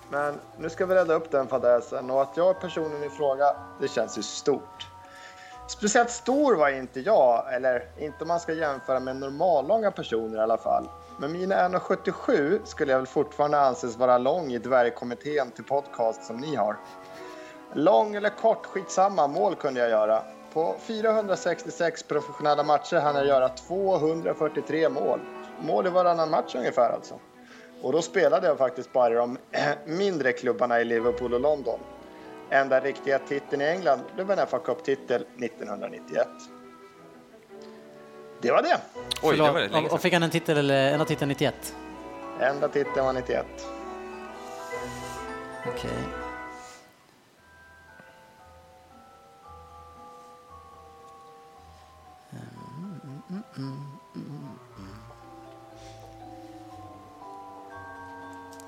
[0.09, 3.45] Men nu ska vi rädda upp den fadäsen och att jag är personen i fråga,
[3.79, 4.87] det känns ju stort.
[5.67, 10.41] Speciellt stor var inte jag, eller inte om man ska jämföra med normallånga personer i
[10.41, 10.87] alla fall.
[11.17, 16.37] Men mina 1,77 skulle jag väl fortfarande anses vara lång i dvärgkommittén till podcast som
[16.37, 16.77] ni har.
[17.73, 20.21] Lång eller kort, skitsamma, mål kunde jag göra.
[20.53, 25.19] På 466 professionella matcher hann jag göra 243 mål.
[25.61, 27.19] Mål i varannan match ungefär alltså.
[27.81, 29.37] Och då spelade jag faktiskt bara i de
[29.85, 31.79] mindre klubbarna i Liverpool och London.
[32.49, 36.27] Enda riktiga titeln i England blev en FA Cup-titel 1991.
[38.41, 38.77] Det var det.
[39.21, 41.75] Oj, det var det länge och, och fick han en titel, eller enda titeln 91?
[42.39, 43.45] Enda titeln var 91.
[45.67, 46.24] Okej.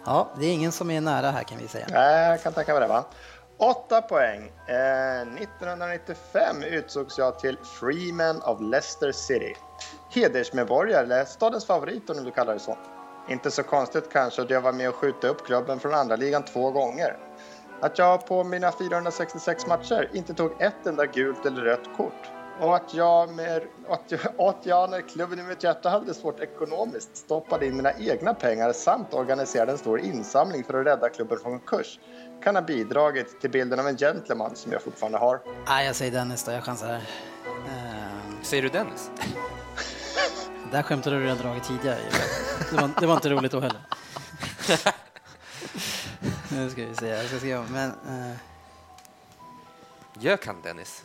[0.08, 1.86] Ja, det är ingen som är nära här kan vi säga.
[1.90, 3.06] Nej, jag kan tänka mig det va.
[3.58, 4.52] 8 poäng.
[4.68, 9.56] Eh, 1995 utsågs jag till Freeman of Leicester City.
[10.10, 12.78] Hedersmedborgare, eller stadens favorit om du vill kalla det så.
[13.30, 16.44] Inte så konstigt kanske att jag var med och skjuta upp klubben från andra ligan
[16.44, 17.18] två gånger.
[17.82, 22.37] Att jag på mina 466 matcher inte tog ett enda gult eller rött kort.
[22.60, 26.14] Och att jag, med, att jag, att jag när klubben i mitt hjärta hade det
[26.14, 31.10] svårt ekonomiskt stoppade in mina egna pengar samt organiserade en stor insamling för att rädda
[31.10, 32.00] klubben från konkurs
[32.44, 35.40] kan ha bidragit till bilden av en gentleman som jag fortfarande har.
[35.68, 37.02] Nej, jag säger Dennis då, jag chansar här.
[37.70, 39.12] Ehm, Säger du Dennis?
[40.72, 41.98] där skämtade du redan dragit tidigare.
[42.72, 43.82] Det var, det var inte roligt då heller.
[46.52, 47.90] nu ska vi se, jag ska skriva, men...
[47.90, 48.36] eh,
[50.20, 51.04] Gök han Dennis?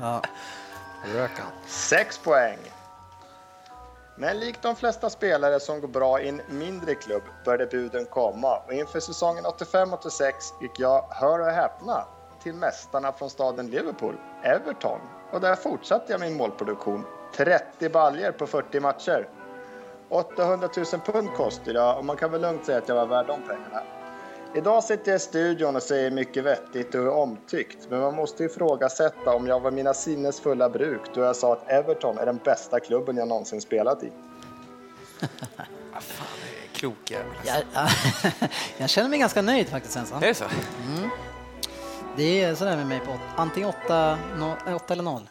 [0.00, 0.22] Ja.
[1.14, 1.46] Rökan.
[1.66, 2.58] 6 poäng.
[4.16, 8.56] Men likt de flesta spelare som går bra i en mindre klubb började buden komma
[8.66, 12.04] och inför säsongen 85-86 gick jag, hör och häpna,
[12.42, 15.00] till mästarna från staden Liverpool, Everton.
[15.30, 17.04] Och där fortsatte jag min målproduktion.
[17.36, 19.28] 30 baljer på 40 matcher.
[20.08, 23.26] 800 000 pund kostade jag och man kan väl lugnt säga att jag var värd
[23.26, 23.82] de pengarna.
[24.56, 28.44] Idag sitter jag i studion och säger mycket vettigt och är omtyckt, men man måste
[28.44, 32.40] ifrågasätta om jag var mina sinnes fulla bruk då jag sa att Everton är den
[32.44, 34.12] bästa klubben jag någonsin spelat i.
[36.72, 37.26] Klok jävel.
[37.44, 37.62] Jag,
[38.78, 40.22] jag känner mig ganska nöjd faktiskt Svensson.
[40.22, 40.44] Är det så?
[42.16, 44.18] Det är sådär med mig på åt- antingen 8,
[44.92, 45.28] eller 0.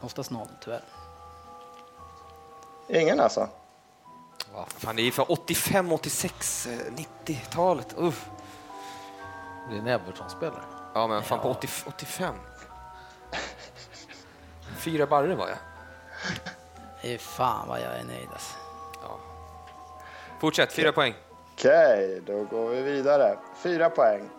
[0.00, 0.82] Oftast 0 tyvärr.
[2.88, 3.48] Ingen alltså?
[4.76, 6.78] Fan, det är för 85, 86, eh,
[7.24, 7.94] 90-talet.
[7.96, 8.26] Uff.
[9.68, 10.62] Det är en Everton-spelare.
[10.94, 12.34] Ja, men fan på 80, 85.
[14.78, 15.58] Fyra barre var jag.
[17.02, 18.56] Fy fan vad jag är nöjd alltså.
[19.02, 19.18] Ja.
[20.40, 21.14] Fortsätt, fyra poäng.
[21.54, 23.38] Okej, då går vi vidare.
[23.62, 24.30] Fyra poäng.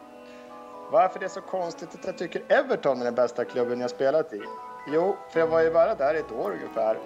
[0.91, 4.33] varför det är så konstigt att jag tycker Everton är den bästa klubben jag spelat
[4.33, 4.41] i?
[4.87, 6.99] Jo, för jag var ju bara där i ett år ungefär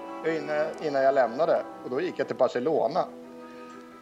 [0.79, 3.05] innan jag lämnade och då gick jag till Barcelona.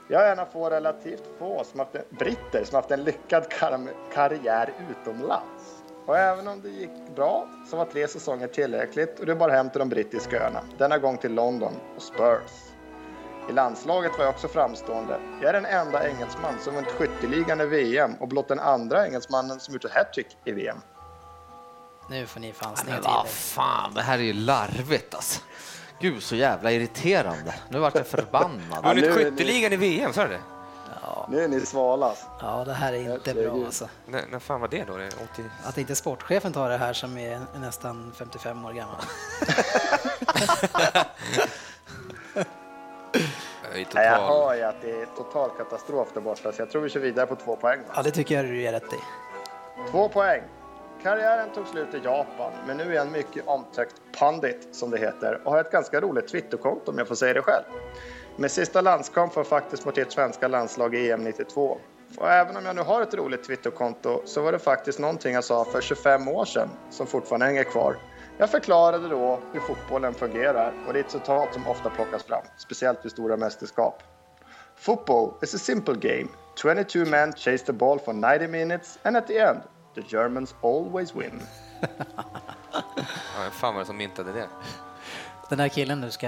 [0.08, 3.50] Jag är en av få relativt få som haft en, britter som haft en lyckad
[3.50, 3.80] kar
[4.14, 5.84] karriär utomlands.
[6.06, 9.52] Och även om det gick bra så var tre säsonger tillräckligt och det är bara
[9.52, 10.62] hem till de brittiska öarna.
[10.78, 12.52] Denna gång till London och Spurs.
[13.50, 15.20] I landslaget var jag också framstående.
[15.42, 19.60] Jag är den enda engelsman som vunnit skytteligan i VM och blott den andra engelsmannen
[19.60, 20.78] som gjort hattrick i VM.
[22.10, 25.42] Nu får ni fan sned till Vad fan, det här är ju larvigt alltså.
[26.00, 27.56] Gud, så jävla irriterande.
[27.70, 28.84] Nu vart jag förbannad.
[28.84, 30.40] Vunnit ja, skytteligan i VM, sa du det?
[31.02, 31.28] Ja.
[31.32, 32.14] Nu är ni svala.
[32.42, 33.90] Ja, det här är inte bra alltså.
[34.06, 34.98] När, när fan var det då?
[34.98, 35.44] Det 80...
[35.64, 38.96] Att inte sportchefen tar det här som är nästan 55 år gammal.
[43.86, 44.04] Total...
[44.04, 47.00] Jag hör ju att det är total katastrof där borta, så jag tror vi kör
[47.00, 47.80] vidare på två poäng.
[47.96, 49.00] Ja, det tycker jag du ger rätt i.
[49.92, 50.42] Två poäng.
[51.04, 55.42] Karriären tog slut i Japan, men nu är han mycket omtyckt pandit som det heter,
[55.44, 57.64] och har ett ganska roligt Twitterkonto om jag får säga det själv.
[58.36, 61.78] Med sista landskamp var faktiskt mot ert svenska landslag i EM 92.
[62.18, 65.44] Och även om jag nu har ett roligt Twitterkonto så var det faktiskt någonting jag
[65.44, 67.96] sa för 25 år sedan som fortfarande hänger kvar.
[68.38, 72.44] Jag förklarade då hur fotbollen fungerar och det är ett citat som ofta plockas fram,
[72.58, 74.04] speciellt vid stora mästerskap.
[74.76, 76.28] Football is a simple game.
[76.62, 79.62] 22 men chase the ball for 90 minutes and at the end
[79.98, 81.42] The Germans always win.
[81.82, 84.48] ja, fan var det som myntade det?
[85.50, 86.28] Den här killen du ska...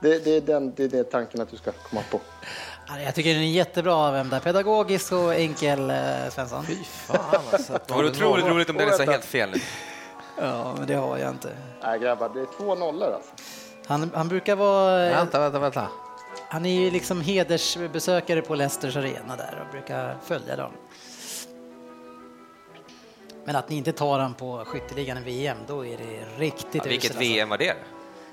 [0.00, 2.20] Det, det, är den, det är det tanken att du ska komma på.
[3.04, 4.40] Jag tycker den är jättebra av där.
[4.40, 5.96] Pedagogisk och enkel, eh,
[6.30, 6.64] Svensson.
[6.64, 7.72] Fy fan alltså.
[7.86, 9.60] Det vore otroligt roligt om är så helt fel nu.
[10.38, 11.50] Ja, men det har jag inte.
[11.82, 13.30] Nej grabbar, det är två nollor alltså.
[13.86, 15.08] Han, han brukar vara...
[15.08, 15.88] Vänta, vänta, vänta.
[16.48, 20.72] Han är ju liksom hedersbesökare på Leicesters arena där och brukar följa dem.
[23.44, 26.82] Men att ni inte tar han på skytteligan i VM, då är det riktigt ja,
[26.84, 27.68] Vilket VM alltså.
[27.68, 27.76] var det?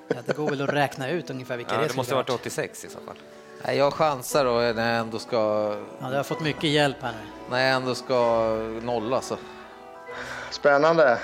[0.08, 2.30] Ja, det går väl att räkna ut ungefär vilka ja, det Det måste ha varit
[2.30, 3.16] 86 i så fall.
[3.66, 5.38] Nej, jag chansar då när jag ändå ska...
[6.02, 7.30] Ja, du har fått mycket hjälp här nu.
[7.50, 8.50] När jag ändå ska
[8.82, 9.38] nolla så.
[10.52, 11.20] Spännande.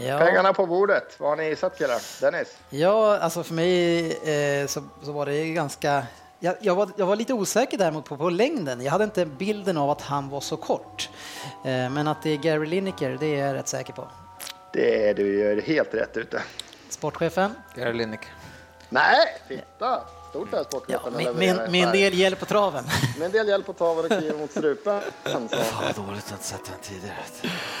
[0.00, 0.18] Ja.
[0.18, 1.20] Pengarna på bordet.
[1.20, 2.20] Vad har ni gissat killar?
[2.20, 2.58] Dennis?
[2.70, 6.02] Ja, alltså för mig eh, så, så var det ganska
[6.40, 8.80] jag, jag, var, jag, var, lite osäker däremot på, på längden.
[8.80, 11.10] Jag hade inte bilden av att han var så kort.
[11.64, 14.08] Eh, men att det är Gary Lineker, det är jag rätt säker på.
[14.72, 16.42] Det är du gör helt rätt ute.
[16.88, 17.54] Sportchefen?
[17.74, 18.30] Gary Lineker.
[18.88, 20.00] Nej, titta!
[20.30, 21.12] Stort där sportchefen.
[21.18, 22.84] Ja, med, med, med en del hjälp på traven.
[23.18, 25.00] Med en del hjälp på traven och kniven mot strupen.
[25.24, 25.48] Fan
[25.96, 27.16] dåligt att inte sett den tidigare.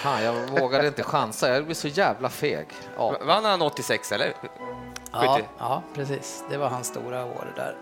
[0.02, 2.66] Fan, jag vågade inte chansa, jag blev så jävla feg.
[2.96, 3.16] Ja.
[3.22, 4.32] Vann han 86 eller?
[5.12, 6.44] Ja, ja, precis.
[6.50, 7.76] Det var hans stora år där.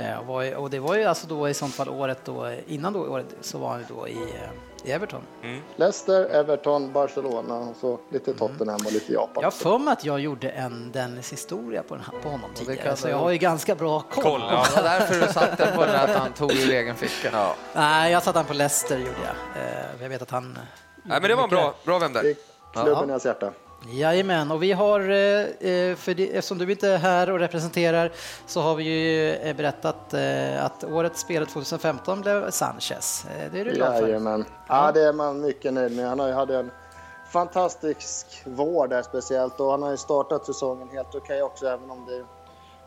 [0.00, 3.26] Eh, och det var ju alltså då i sånt fall året då, innan då året
[3.40, 5.20] så var han då i, eh, i Everton.
[5.42, 5.60] Mm.
[5.76, 9.34] Leicester, Everton, Barcelona och så lite Tottenham och lite Japan.
[9.34, 12.50] Jag har för mig att jag gjorde en Dennis historia på, den här, på honom
[12.54, 14.22] tidigare, så jag har ju ganska bra koll.
[14.22, 14.64] koll ja.
[14.68, 17.30] Det var därför du satte på den att han tog ur egen ficka.
[17.32, 17.54] Ja.
[17.74, 19.62] Nej, jag satte han på Leicester gjorde jag.
[19.62, 20.58] Eh, jag vet att han...
[21.02, 22.34] Nej, men det var bra, bra vem där.
[22.72, 23.52] Klubben i hans hjärta.
[23.88, 28.12] Jajamän, och vi har, eh, eh, för det, eftersom du inte är här och representerar,
[28.46, 30.14] så har vi ju eh, berättat
[30.58, 33.26] att årets spelare 2015 blev Sanchez.
[33.52, 34.02] Det är du glad för?
[34.02, 34.44] Jajamän.
[34.68, 36.08] Ja, det är man mycket nöjd med.
[36.08, 36.70] Han har ju hade en
[37.32, 41.90] fantastisk vår där speciellt och han har ju startat säsongen helt okej okay också, även
[41.90, 42.24] om det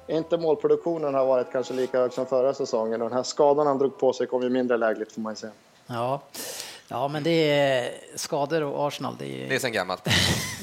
[0.07, 3.01] inte målproduktionen har varit kanske lika hög som förra säsongen.
[3.01, 5.35] Och den här skadan han drog på sig kom ju mindre lägligt får man ju
[5.35, 5.53] säga.
[5.87, 6.21] Ja.
[6.87, 9.15] Ja, men det är skador och Arsenal.
[9.19, 10.03] Det är, det är sen gammalt.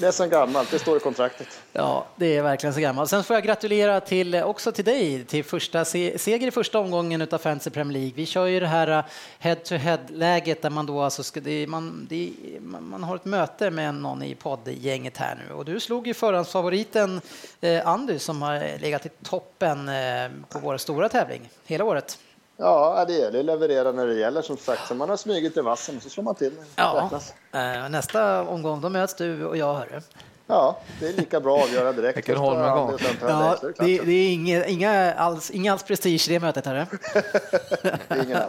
[0.00, 1.48] det är sen gammalt, det står i kontraktet.
[1.72, 3.10] Ja, det är verkligen så gammalt.
[3.10, 7.38] Sen får jag gratulera till, också till dig till första seger i första omgången av
[7.38, 8.12] Fantasy Premier League.
[8.16, 9.04] Vi kör ju det här
[9.38, 14.22] head-to-head-läget där man då alltså ska, det, man, det, man har ett möte med någon
[14.22, 17.20] i poddgänget här nu och du slog ju förhandsfavoriten
[17.60, 22.18] eh, Andy som har legat i toppen eh, på vår stora tävling hela året.
[22.61, 24.88] Ja, det gäller att leverera när det gäller som sagt.
[24.88, 26.52] Så man har smugit i vassen så slår man till.
[26.76, 27.11] Ja,
[27.52, 30.00] eh, nästa omgång då möts du och jag, hörru.
[30.46, 32.18] Ja, det är lika bra att avgöra direkt.
[32.18, 32.98] Vilken Holmgång.
[33.20, 36.86] Ja, det, det, är inga, inga, alls, inga alls prestige i det mötet, hörru.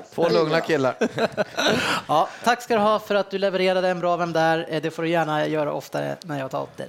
[0.15, 0.95] Två lugna killar.
[2.07, 4.67] ja, tack ska du ha för att du levererade en bra Vem där?
[4.69, 6.87] Eh, det får du gärna göra oftare när jag tar upp det.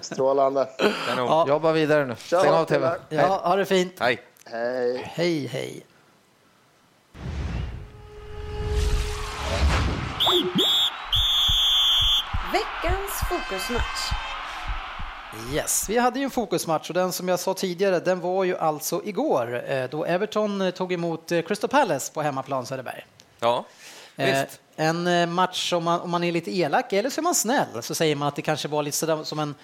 [0.00, 0.68] Strålande.
[1.16, 1.44] Ja.
[1.48, 2.14] Jobba vidare nu.
[2.18, 2.90] Stäng av TV.
[3.08, 3.96] Ja, ha det fint.
[4.00, 4.20] Hej.
[4.44, 5.10] Hej.
[5.14, 5.84] Hej, hej.
[12.52, 14.10] Veckans fokusmatch.
[15.52, 18.56] Yes, vi hade ju en fokusmatch och den som jag sa tidigare, den var ju
[18.56, 23.06] alltså igår eh, då Everton tog emot eh, Crystal Palace på hemmaplan Söderberg.
[23.40, 23.64] Ja,
[24.16, 24.60] Visst.
[24.76, 27.94] En match om man, om man är lite elak eller så är man snäll så
[27.94, 29.54] säger man att det kanske var lite sådär som en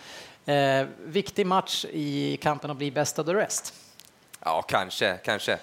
[0.47, 3.75] eh, viktig match i kampen att bli best of the rest.
[4.45, 5.59] Ja, kanske, kanske.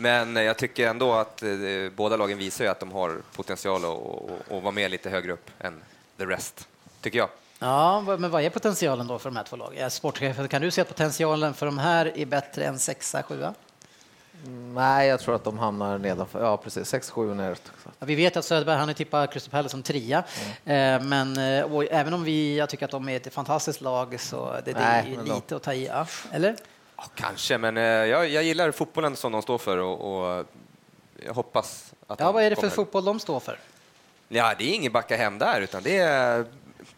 [0.00, 1.48] Men jag tycker ändå att eh,
[1.96, 5.50] båda lagen visar ju att de har potential att, att vara med lite högre upp
[5.60, 5.82] än
[6.16, 6.68] the rest,
[7.00, 7.28] tycker jag.
[7.58, 9.90] Ja, men vad är potentialen då för de här två lagen?
[9.90, 13.54] Sportchefen, kan du se att potentialen för de här är bättre än sexa, sjua?
[14.74, 16.44] Nej, jag tror att de hamnar nedanför.
[16.44, 16.94] Ja, precis.
[16.94, 17.72] 6-7 neråt.
[17.98, 20.24] Ja, vi vet att Söderberg han är tippat Crystal Palace som trea,
[20.64, 21.08] mm.
[21.08, 24.72] men och även om vi, jag tycker att de är ett fantastiskt lag så det,
[24.72, 25.90] det är ju lite att ta i,
[26.32, 26.56] eller?
[26.98, 30.46] Ja, kanske, men jag, jag gillar fotbollen som de står för och, och
[31.26, 32.74] jag hoppas att Ja, vad är det för kommer.
[32.74, 33.58] fotboll de står för?
[34.28, 36.46] Ja, det är ingen backa hem där, utan det är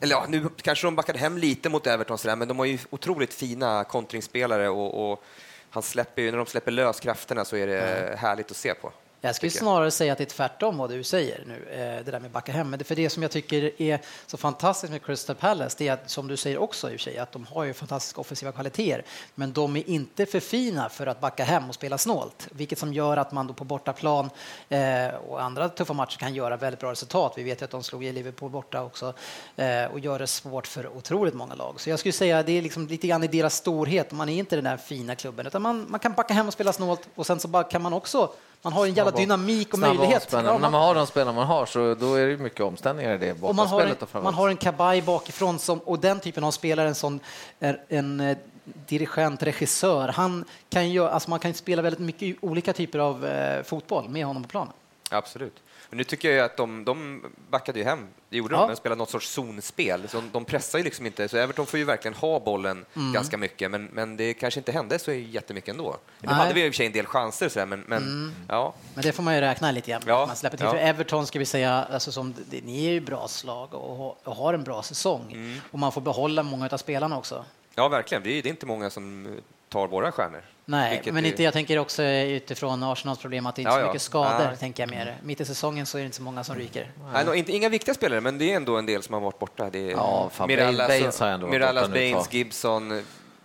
[0.01, 2.79] eller ja, nu kanske de backade hem lite mot Everton, sådär, men de har ju
[2.91, 5.25] otroligt fina kontringsspelare och, och
[5.71, 8.19] han släpper ju, när de släpper lös krafterna så är det mm.
[8.19, 8.93] härligt att se på.
[9.23, 12.21] Jag skulle snarare säga att det är tvärtom vad du säger nu, eh, det där
[12.21, 12.71] med backa hem.
[12.71, 16.11] Men för det som jag tycker är så fantastiskt med Crystal Palace, det är att,
[16.11, 19.05] som du säger också i och sig, att de har ju fantastiska offensiva kvaliteter,
[19.35, 22.95] men de är inte för fina för att backa hem och spela snålt, vilket som
[22.95, 24.31] gör att man då på bortaplan
[24.69, 27.33] eh, och andra tuffa matcher kan göra väldigt bra resultat.
[27.37, 29.15] Vi vet ju att de slog i Liverpool borta också
[29.57, 31.81] eh, och gör det svårt för otroligt många lag.
[31.81, 34.13] Så jag skulle säga att det är liksom lite grann i deras storhet.
[34.13, 36.73] Man är inte den där fina klubben, utan man, man kan backa hem och spela
[36.73, 38.33] snålt och sen så bara kan man också
[38.63, 40.29] man har en jävla dynamik och möjlighet.
[40.33, 40.61] Ja, man...
[40.61, 43.43] När man har de spelarna man har så då är det mycket omställningar i det
[43.43, 46.89] och man har, en, man har en kabaj bakifrån som, och den typen av spelare,
[46.89, 47.21] en sån
[47.59, 52.73] en, en eh, dirigent, regissör, han kan ju, alltså man kan spela väldigt mycket olika
[52.73, 54.73] typer av eh, fotboll med honom på planen.
[55.11, 55.63] Absolut.
[55.91, 58.61] Men nu tycker jag att de, de backade ju hem, det gjorde ja.
[58.61, 60.09] de, men spelade något sorts zonspel.
[60.09, 63.13] Så de, pressar ju liksom inte, så Everton får ju verkligen ha bollen mm.
[63.13, 65.97] ganska mycket, men, men det kanske inte hände så jättemycket ändå.
[66.21, 68.35] Nu hade vi i och för sig en del chanser, så där, men, men mm.
[68.49, 68.75] ja.
[68.95, 70.03] Men det får man ju räkna lite grann.
[70.07, 70.27] Ja.
[70.27, 70.67] Man släpper till.
[70.67, 70.73] Ja.
[70.73, 74.55] För Everton ska vi säga, alltså som, ni är ju bra slag och, och har
[74.55, 75.61] en bra säsong, mm.
[75.71, 77.45] och man får behålla många av spelarna också.
[77.75, 78.23] Ja, verkligen.
[78.23, 79.29] Det är, det är inte många som
[79.69, 80.43] tar våra stjärnor.
[80.71, 83.87] Nej, men inte, jag tänker också utifrån Arsenals problem att det inte är så ja,
[83.87, 84.57] mycket skador, ja.
[84.57, 85.17] tänker jag mer.
[85.23, 86.93] Mitt i säsongen så är det inte så många som ryker.
[87.13, 89.39] Nej, no, inte, inga viktiga spelare, men det är ändå en del som har varit
[89.39, 89.71] borta.
[89.71, 93.03] Det är ja, fan, Mirallas, Baines har ändå Mirallas, Baines, Gibson,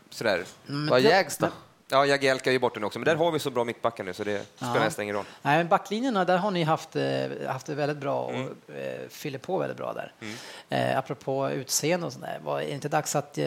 [0.10, 0.44] sådär.
[0.70, 1.48] Mm, Vad Jags då?
[1.88, 4.14] Ja, Jagielka är ju borta nu också, men där har vi så bra mittbackar nu
[4.14, 4.84] så det spelar ja.
[4.84, 5.26] nästan ingen roll.
[5.42, 7.04] Nej, men backlinjerna, där har ni haft, eh,
[7.48, 8.58] haft det väldigt bra och mm.
[8.68, 10.14] eh, fyller på väldigt bra där.
[10.22, 10.36] Mm.
[10.70, 13.46] Eh, apropå utseende och sånt där, var det inte dags att eh,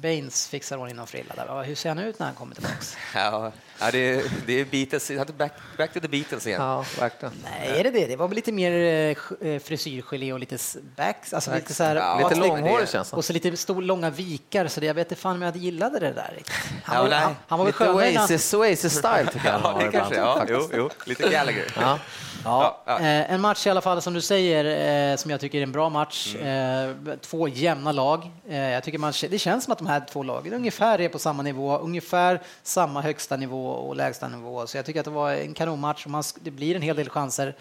[0.00, 1.62] Baines fixar ordning någon frilla där?
[1.62, 2.76] Hur ser han ut när han kommer tillbaka?
[3.14, 6.62] ja, ja, det, är, det är Beatles, back, back to the Beatles igen.
[6.62, 7.34] Ja, verkligen.
[7.42, 8.06] Nej, är det det?
[8.06, 10.58] Det var väl lite mer eh, eh frisyrgelé och lite
[10.96, 13.16] backs, alltså lite så här, ja, lite långhårigt känns det.
[13.16, 15.98] Och så lite stor, långa vikar, så det, jag vet inte fan om jag gillade
[15.98, 16.38] det där.
[16.84, 19.92] Han, ja, var, han, han var väl skön Oasis, Oasis style tycker jag ja, det
[19.92, 21.66] kanske, ja, jo, jo, lite Gallagher.
[21.76, 21.98] Ja.
[22.44, 22.98] Ja, ja.
[22.98, 24.64] Eh, en match i alla fall som du säger,
[25.12, 26.34] eh, som jag tycker är en bra match.
[26.40, 27.08] Mm.
[27.08, 28.30] Eh, två jämna lag.
[28.48, 31.42] Jag tycker man, det känns som att de här två lagen ungefär är på samma
[31.42, 34.66] nivå, ungefär samma högsta nivå och lägsta nivå.
[34.66, 37.54] Så jag tycker att det var en kanonmatch man, det blir en hel del chanser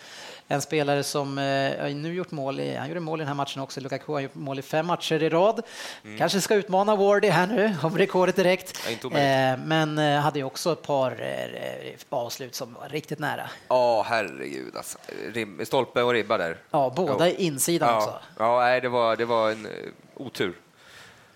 [0.52, 1.36] en spelare som
[1.96, 4.36] nu gjort mål i, han gjorde mål i den här matchen också, Lukaku har gjort
[4.36, 5.62] mål i fem matcher i rad.
[6.04, 6.18] Mm.
[6.18, 8.80] Kanske ska utmana Wardy här nu om rekordet direkt.
[9.02, 11.24] Ja, men hade ju också ett par
[12.10, 13.50] avslut som var riktigt nära.
[13.68, 14.98] Ja, oh, herregud alltså.
[15.64, 16.58] Stolpe och ribba där.
[16.72, 17.98] Ja, båda i insidan ja.
[17.98, 18.20] också.
[18.38, 19.72] Ja, nej, det var, det var en uh,
[20.16, 20.54] otur.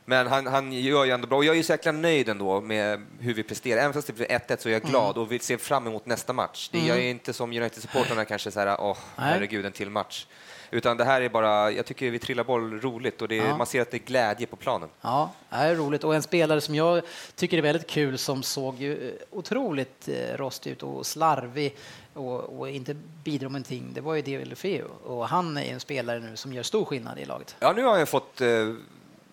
[0.06, 1.38] Men han, han gör ju ändå bra.
[1.38, 3.82] Och jag är så jäkla nöjd ändå med hur vi presterar.
[3.82, 4.92] Även fast det blir 1-1 så är jag mm.
[4.92, 5.22] glad mm.
[5.22, 6.70] och vill se fram emot nästa match.
[6.72, 6.90] Det, mm.
[6.90, 10.26] Jag är inte som United-supportrarna kanske så här, åh, oh, herregud, en till match.
[10.74, 13.58] Utan det här är bara, jag tycker vi trillar boll roligt och det, ja.
[13.58, 14.90] man ser att det är glädje på planen.
[15.02, 16.04] Ja, det är roligt.
[16.04, 17.02] Och en spelare som jag
[17.36, 21.76] tycker är väldigt kul som såg ju eh, otroligt eh, rostig ut och slarvig
[22.14, 24.84] och, och, inte bidrog med någonting, det var ju David Lefeu.
[25.04, 27.56] Och han är en spelare nu som gör stor skillnad i laget.
[27.60, 28.74] Ja, nu har jag fått eh,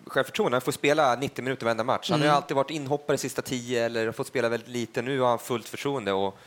[0.05, 0.55] självförtroende.
[0.55, 2.09] Han får spela 90 minuter varenda match.
[2.09, 2.29] Han mm.
[2.29, 5.01] har alltid varit inhoppare sista tio eller fått spela väldigt lite.
[5.01, 6.13] Nu har han fullt förtroende.
[6.13, 6.37] Och,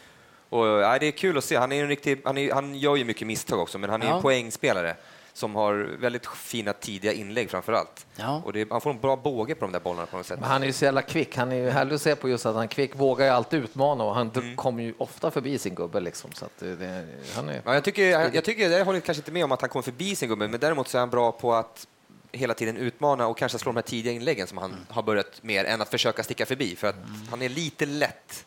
[0.49, 1.57] och, ja, det är kul att se.
[1.57, 4.07] Han, är en riktig, han, är, han gör ju mycket misstag också, men han är
[4.07, 4.17] ja.
[4.17, 4.97] en poängspelare
[5.35, 8.07] som har väldigt fina tidiga inlägg framför allt.
[8.17, 8.43] Ja.
[8.45, 10.41] Och det, han får en bra båge på de där bollarna på något sätt.
[10.41, 11.37] Men han är ju så jävla kvick.
[11.37, 14.05] Han är ju härlig att se på just att han kvick, vågar ju alltid utmana
[14.05, 14.57] och han mm.
[14.57, 16.33] kommer ju ofta förbi sin gubbe liksom.
[16.33, 17.63] Så att det, han är...
[17.65, 19.83] ja, jag, tycker, jag, jag, tycker, jag håller kanske inte med om att han kommer
[19.83, 21.87] förbi sin gubbe, men däremot så är han bra på att
[22.33, 24.87] hela tiden utmana och kanske slå de här tidiga inläggen som han mm.
[24.89, 27.11] har börjat mer än att försöka sticka förbi, för att mm.
[27.31, 28.47] han är lite lätt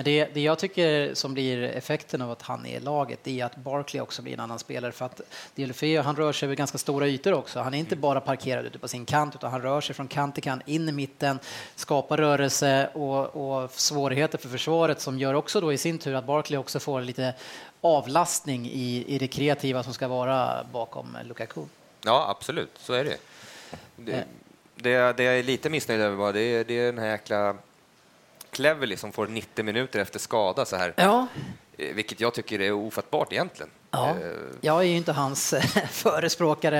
[0.00, 3.44] Men det, det jag tycker som blir effekten av att han är i laget, är
[3.44, 5.20] att Barkley också blir en annan spelare för att
[5.54, 7.60] Deulofeu, han rör sig över ganska stora ytor också.
[7.60, 10.34] Han är inte bara parkerad ute på sin kant utan han rör sig från kant
[10.34, 11.38] till kant in i mitten,
[11.74, 16.26] skapar rörelse och, och svårigheter för försvaret som gör också då i sin tur att
[16.26, 17.34] Barkley också får lite
[17.80, 21.60] avlastning i, i det kreativa som ska vara bakom Lukaku.
[22.04, 23.16] Ja, absolut, så är det.
[23.96, 24.24] Det, eh.
[24.74, 27.56] det, det jag är lite missnöjd över bara, det är, det är den här jäkla
[28.50, 30.94] Cleverly som får 90 minuter efter skada så här.
[30.96, 31.26] Ja.
[31.78, 33.70] Eh, vilket jag tycker är ofattbart egentligen.
[33.90, 34.16] Ja, eh,
[34.60, 35.54] jag är ju inte hans
[35.90, 36.78] förespråkare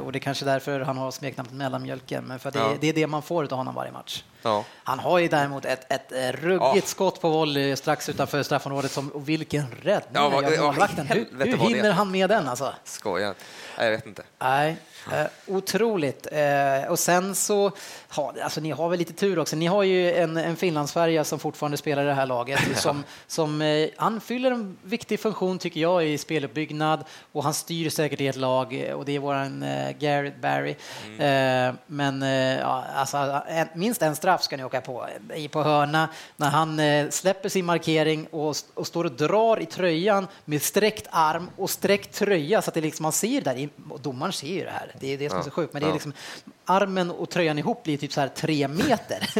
[0.00, 2.74] och det är kanske därför han har smeknamnet Mellanmjölken, men för det, ja.
[2.80, 4.24] det är det man får av honom varje match.
[4.42, 4.64] Ja.
[4.84, 6.80] Han har ju däremot ett, ett ruggigt ja.
[6.84, 11.92] skott på volley strax utanför straffområdet, som, och vilken räddning ja, vad, Hur, hur hinner
[11.92, 12.74] han med den alltså?
[12.84, 13.34] Skojar.
[13.78, 14.22] Jag vet inte.
[14.38, 14.76] Nej,
[15.12, 16.26] Eh, otroligt.
[16.32, 17.72] Eh, och sen så,
[18.08, 19.56] ha, alltså ni har väl lite tur också.
[19.56, 22.60] Ni har ju en, en Finlandsfärja som fortfarande spelar i det här laget.
[22.76, 27.90] Som, som, eh, han fyller en viktig funktion tycker jag i speluppbyggnad och han styr
[27.90, 30.74] säkert i ett lag och det är våran eh, Garrett Barry.
[31.06, 31.68] Mm.
[31.68, 35.62] Eh, men eh, ja, alltså, en, minst en straff ska ni åka på i på
[35.62, 36.80] hörna när han
[37.12, 42.14] släpper sin markering och, och står och drar i tröjan med sträckt arm och sträckt
[42.14, 43.68] tröja så att det liksom, man ser där,
[44.02, 44.92] domaren ser ju det här.
[45.00, 45.72] Det är det som är så sjukt.
[45.72, 46.12] Men det är liksom,
[46.66, 49.30] armen och tröjan ihop blir typ så här tre meter.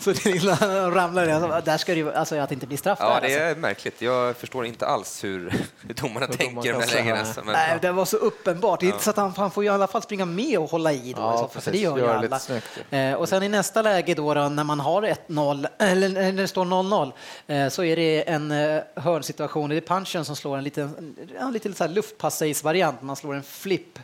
[0.00, 0.56] så det liksom,
[0.94, 2.98] ramlar alltså, där ska det ju, alltså att det inte blir straff.
[3.02, 3.60] Ja, där, det är alltså.
[3.60, 4.02] märkligt.
[4.02, 5.52] Jag förstår inte alls hur,
[5.82, 7.18] domarna hur tänker de lägena.
[7.18, 8.80] Alltså, men, Nej, det var så uppenbart.
[8.80, 10.92] Det är inte så att han, han får i alla fall springa med och hålla
[10.92, 12.38] i då, ja, för det gör ju alla.
[12.38, 16.32] Snyggt, eh, och sen i nästa läge då, då när man har 1-0, eller när
[16.32, 17.12] det står 0-0,
[17.46, 19.70] eh, så är det en eh, hörnsituation.
[19.70, 23.02] Det är punchen som slår en liten, en liten luftpassage-variant.
[23.02, 23.98] Man slår en flipp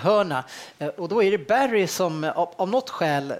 [0.00, 0.44] hörna.
[0.96, 3.34] Och då är det Barry som av, av något skäl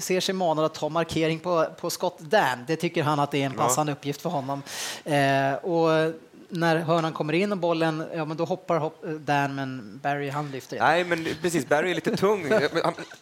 [0.00, 2.64] ser sig manad att ta markering på, på Scott Dan.
[2.66, 3.96] Det tycker han att det är en passande ja.
[3.96, 4.62] uppgift för honom.
[5.04, 6.12] Eh, och
[6.54, 10.50] när hörnan kommer in och bollen, ja men då hoppar hopp, Dan, men Barry han
[10.50, 10.78] lyfter.
[10.78, 12.52] Nej, men precis, Barry är lite tung.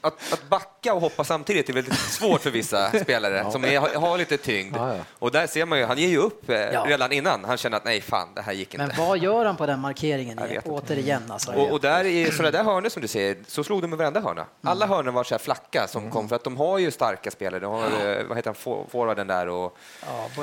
[0.00, 3.50] Att, att backa och hoppa samtidigt är väldigt svårt för vissa spelare ja.
[3.50, 4.76] som är, har lite tyngd.
[4.76, 5.04] Ja, ja.
[5.18, 7.44] Och där ser man ju, han ger ju upp eh, redan innan.
[7.44, 8.86] Han känner att nej, fan, det här gick inte.
[8.86, 11.22] Men vad gör han på den markeringen återigen?
[11.28, 11.52] Alltså.
[11.52, 14.20] Och, och där i sådana där hörnor som du säger, så slog de med varenda
[14.20, 14.46] hörna.
[14.62, 14.96] Alla mm.
[14.96, 16.12] hörnor var så här flacka som mm.
[16.12, 17.60] kom, för att de har ju starka spelare.
[17.60, 19.76] De har, eh, vad heter han, forwarden där och...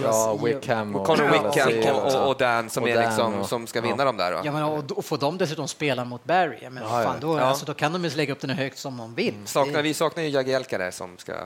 [0.03, 3.95] Ja, Wickham och, Connor Wickham och, och, och Dan som, är liksom, som ska vinna
[3.97, 4.05] ja.
[4.05, 4.31] dem där.
[4.31, 4.41] Då.
[4.43, 7.41] Ja, men, och, och får de dessutom spela mot Barry, men, ja, fan, då, ja.
[7.41, 9.33] alltså, då kan de ju lägga upp den högt som de vill.
[9.33, 9.47] Mm.
[9.47, 11.39] Saknar, vi saknar ju Jagielka där som ska uh,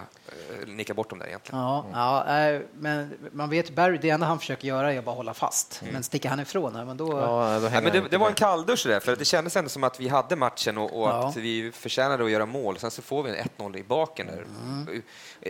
[0.68, 1.62] nicka bort dem där egentligen.
[1.62, 2.00] Ja, mm.
[2.00, 5.34] ja äh, men man vet Barry, det enda han försöker göra är att bara hålla
[5.34, 5.80] fast.
[5.82, 5.94] Mm.
[5.94, 7.20] Men sticker han ifrån, men då...
[7.20, 10.00] Ja, då men det, det var en kalldusch där, för det kändes ändå som att
[10.00, 12.80] vi hade matchen och, och att vi förtjänade att göra mål.
[12.80, 14.46] Sen så får vi en 1-0 i baken där.
[14.66, 15.02] Mm.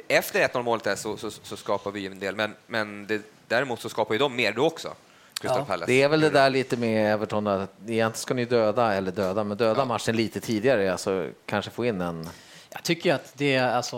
[0.08, 3.82] Efter 1-0 målet där så, så, så, skapar vi en del, men, men det, däremot
[3.82, 4.94] så skapar ju de mer då också.
[5.44, 5.86] Crystal ja.
[5.86, 9.44] Det är väl det där lite med Everton, att egentligen ska ni döda, eller döda,
[9.44, 9.86] men döda ja.
[9.86, 12.30] matchen lite tidigare, alltså kanske få in en
[12.74, 13.98] jag tycker att det alltså,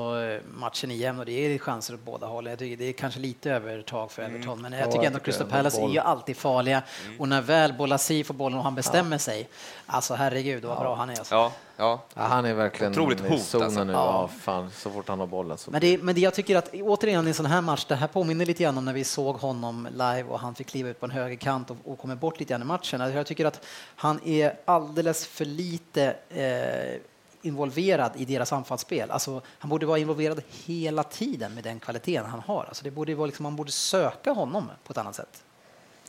[0.53, 2.45] matchen är jämn och det är chanser åt båda håll.
[2.45, 4.35] Jag tycker det är kanske lite övertag för mm.
[4.35, 6.83] Everton, men jag tycker ändå att Crystal Palace är ju alltid farliga.
[7.05, 7.19] Mm.
[7.19, 9.19] Och när väl Bolasi får bollen och han bestämmer ja.
[9.19, 9.49] sig,
[9.85, 11.19] alltså herregud vad bra han är.
[11.19, 11.35] Alltså.
[11.35, 11.51] Ja.
[11.77, 12.01] Ja.
[12.13, 12.21] ja.
[12.21, 13.83] han är verkligen Otroligt hot, i zonen alltså.
[13.83, 13.93] nu.
[13.93, 14.29] Ja.
[14.39, 15.57] fan, så fort han har bollen.
[15.57, 15.71] Så.
[15.71, 18.07] Men, det, men det, jag tycker att återigen i en sån här match, det här
[18.07, 21.05] påminner lite grann om när vi såg honom live och han fick kliva ut på
[21.05, 23.01] en högerkant och, och kommer bort lite grann i matchen.
[23.01, 23.65] Alltså, jag tycker att
[23.95, 27.01] han är alldeles för lite eh,
[27.45, 29.11] involverad i deras anfallsspel.
[29.11, 32.65] Alltså, han borde vara involverad hela tiden med den kvaliteten han har.
[32.65, 35.43] Alltså, det borde vara liksom, man borde söka honom på ett annat sätt.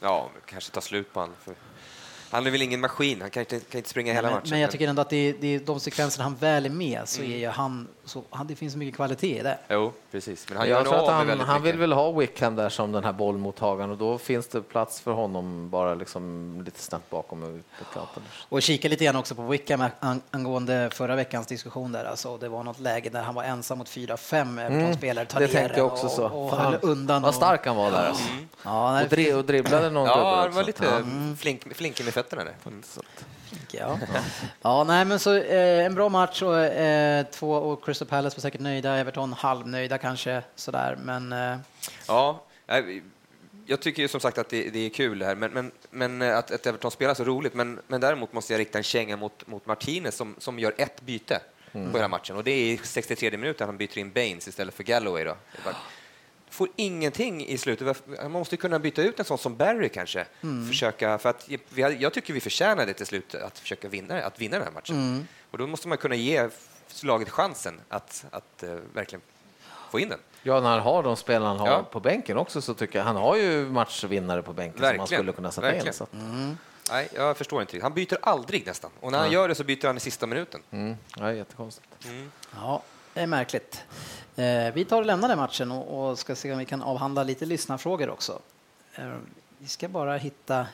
[0.01, 1.37] Ja, kanske ta slut på honom.
[1.45, 1.55] För
[2.31, 4.51] han är väl ingen maskin, han kan inte, kan inte springa hela men, matchen.
[4.51, 7.33] Men jag tycker ändå att det, det, de sekvenser han väl är med så mm.
[7.33, 9.59] är ju han, så, han, det finns så mycket kvalitet i det.
[9.69, 10.49] Jo, precis.
[10.49, 13.13] Men han jag tror att han, han vill väl ha Wickham där som den här
[13.13, 17.65] bollmottagaren och då finns det plats för honom bara liksom lite snabbt bakom och ut
[17.79, 18.23] på kanten.
[18.49, 19.85] Och kika lite grann också på Wickham
[20.31, 22.05] angående förra veckans diskussion där.
[22.05, 24.95] Alltså, det var något läge där han var ensam mot fyra, fem mm.
[24.95, 25.27] spelare.
[25.39, 26.25] Det tänkte jag också så.
[26.25, 27.23] Och, och höll undan.
[27.23, 28.09] Vad stark han var där.
[28.09, 28.31] Alltså.
[28.31, 28.49] Mm.
[28.63, 31.37] Ja, och, dri och dribblade någon Ja, han var lite mm.
[31.37, 32.55] flink, flink med fötterna där.
[32.67, 32.83] Mm.
[33.71, 33.99] Ja.
[34.63, 38.41] ja, nej, men så eh, en bra match och eh, två och Crystal Palace var
[38.41, 41.33] säkert nöjda, Everton halvnöjda kanske sådär, men.
[41.33, 41.57] Eh.
[42.09, 42.45] Ja,
[43.67, 46.23] jag tycker ju som sagt att det, det är kul det här, men, men, men
[46.23, 47.55] att, att, Everton spelar så roligt.
[47.55, 51.01] Men, men däremot måste jag rikta en känga mot, mot Martinez som, som gör ett
[51.01, 51.41] byte
[51.73, 51.93] mm.
[51.93, 54.85] på hela matchen och det är i 63 minuter han byter in Baines istället för
[54.85, 55.25] Galloway.
[55.25, 55.37] Då
[56.51, 58.03] får ingenting i slutet.
[58.23, 60.27] Man måste kunna byta ut en sån som Barry kanske.
[60.43, 60.69] Mm.
[60.69, 61.49] Försöka, för att
[61.99, 64.97] jag tycker vi förtjänade till slut att försöka vinna, att vinna den här matchen.
[64.97, 65.29] Mm.
[65.51, 66.49] Och då måste man kunna ge
[67.03, 69.23] laget chansen att, att uh, verkligen
[69.91, 70.19] få in den.
[70.43, 71.83] Ja, när han har de spelarna han har ja.
[71.83, 75.07] på bänken också så tycker jag han har ju matchvinnare på bänken Verkligen.
[75.07, 75.87] som man skulle kunna sätta Verkligen.
[75.87, 75.93] in.
[75.93, 76.07] Så.
[76.13, 76.59] Mm.
[76.91, 77.81] Nej, jag förstår inte.
[77.83, 78.91] Han byter aldrig nästan.
[79.01, 80.61] Och när han gör det så byter han i sista minuten.
[80.71, 80.97] Mm.
[81.17, 82.05] Ja, jättekonstigt.
[82.05, 82.33] Mm.
[82.55, 82.83] Ja,
[83.17, 83.85] det är märkligt.
[84.37, 87.47] Eh, vi tar och lämnar den matchen och, ska se om vi kan avhandla lite
[87.47, 88.41] lyssnarfrågor också.
[88.95, 89.13] Eh,
[89.59, 90.67] vi ska bara hitta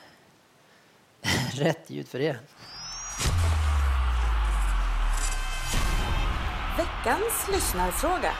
[1.53, 2.37] rätt ljud för det.
[6.77, 8.31] Veckans lyssnarfråga.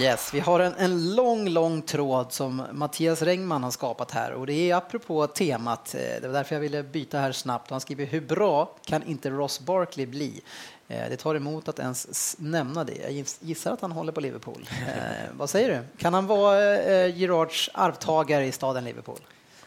[0.00, 4.46] Yes, vi har en, en lång, lång tråd som Mattias Rengman har skapat här och
[4.46, 5.94] det är apropå temat.
[5.94, 7.70] Eh, det var därför jag ville byta här snabbt.
[7.70, 10.42] Han skriver hur bra kan inte Ross Barkley bli?
[10.88, 12.96] Eh, det tar emot att ens nämna det.
[12.96, 14.68] Jag gissar att han håller på Liverpool.
[14.70, 16.02] Eh, vad säger du?
[16.02, 19.18] Kan han vara eh, Gerards arvtagare i staden Liverpool?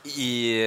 [0.04, 0.62] I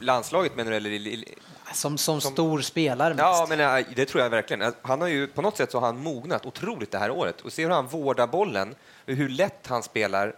[0.00, 0.76] landslaget menar du?
[0.76, 1.24] Eller
[1.72, 3.14] som, som, som, stor spelare.
[3.18, 4.72] Ja, men det tror jag verkligen.
[4.82, 7.40] Han har ju, på något sätt så har han mognat otroligt det här året.
[7.40, 8.74] Och se hur han vårdar bollen,
[9.06, 10.34] hur lätt han spelar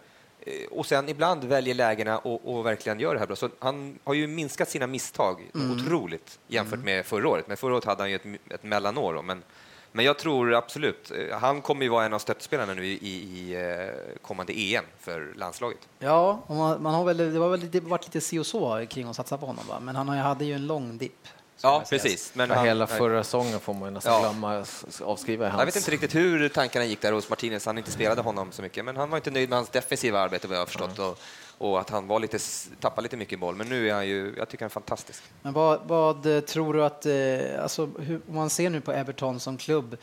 [0.71, 3.35] och sen ibland väljer lägena och, och, verkligen gör det här bra.
[3.35, 5.71] Så han har ju minskat sina misstag mm.
[5.71, 6.85] otroligt jämfört mm.
[6.85, 7.47] med förra året.
[7.47, 9.21] Men förra året hade han ju ett, ett mellanår.
[9.21, 9.43] Men
[9.91, 13.55] men jag tror absolut, eh, han kommer ju vara en av stöttespelarna nu i, i,
[13.55, 15.79] eh, kommande EM för landslaget.
[15.99, 19.15] Ja, man, man, har väl, det har väl varit lite si och så kring att
[19.15, 19.79] satsa på honom, va?
[19.79, 21.27] men han hade ju en lång dipp.
[21.61, 22.35] Ja, precis.
[22.35, 24.19] Men han, hela förra säsongen får man ju nästan ja.
[24.19, 24.65] glömma
[25.01, 25.59] avskriva hans...
[25.59, 27.65] Jag vet inte riktigt hur tankarna gick där hos Martinez.
[27.65, 30.47] Han inte spelade honom så mycket, men han var inte nöjd med hans defensiva arbete
[30.47, 30.97] vad jag har förstått.
[30.97, 31.09] Mm.
[31.09, 31.19] Och,
[31.57, 32.39] och att han var lite,
[32.79, 33.55] tappade lite mycket boll.
[33.55, 35.23] Men nu är han ju, jag tycker han är fantastisk.
[35.41, 38.91] Men vad, vad eh, tror du att, eh, alltså, hur, om man ser nu på
[38.91, 39.97] Everton som klubb,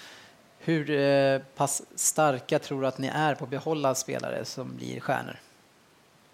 [0.58, 5.00] hur eh, pass starka tror du att ni är på att behålla spelare som blir
[5.00, 5.36] stjärnor?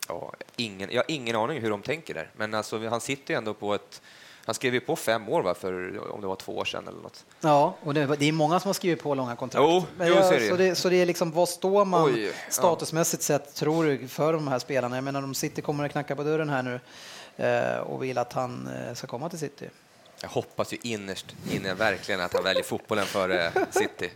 [0.09, 3.39] Ja, ingen, jag har ingen aning hur de tänker där, men alltså, han sitter ju
[3.39, 4.03] ändå på ett
[4.45, 7.01] han skrev ju på fem år va, för om det var två år sedan eller
[7.01, 7.25] något.
[7.41, 9.63] Ja, och det, det är många som har skrivit på långa kontrakt.
[9.69, 13.39] Jo, jo, jag, så, det, så det är liksom, vad står man Oj, statusmässigt ja.
[13.39, 14.97] sett, tror du, för de här spelarna?
[14.97, 16.81] Jag menar, de City kommer att knacka på dörren här nu
[17.47, 19.69] eh, och vill att han eh, ska komma till City.
[20.23, 24.11] Jag hoppas ju innerst inne verkligen att han väljer fotbollen före City.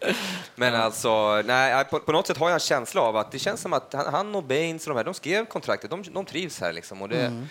[0.55, 3.61] Men alltså, nej, på, på, något sätt har jag en känsla av att det känns
[3.61, 6.73] som att han, och Baines och de här, de skrev kontraktet, de, de trivs här
[6.73, 7.03] liksom.
[7.03, 7.49] Och det, mm.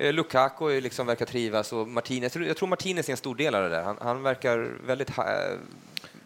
[0.00, 3.62] Eh, Lukaku liksom verkar trivas och Martinez, jag tror Martinez är en stor del av
[3.62, 3.82] det där.
[3.82, 5.10] Han, han verkar väldigt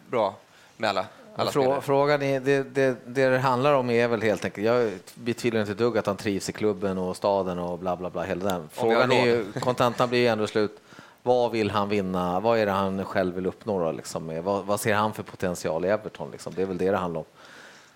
[0.09, 0.35] bra
[0.77, 1.05] med alla.
[1.35, 4.91] alla Frå, frågan är, det, det, det, det handlar om är väl helt enkelt, jag
[5.15, 8.51] betvivlar inte dugg att han trivs i klubben och staden och bla bla bla, hela
[8.51, 8.69] den.
[8.71, 10.79] Frågan är ju, kontentan blir ju ändå slut,
[11.23, 12.39] vad vill han vinna?
[12.39, 13.79] Vad är det han själv vill uppnå?
[13.79, 14.43] Då, liksom?
[14.43, 16.31] vad, vad, ser han för potential i Everton?
[16.31, 16.53] Liksom?
[16.55, 17.25] Det är väl det det handlar om.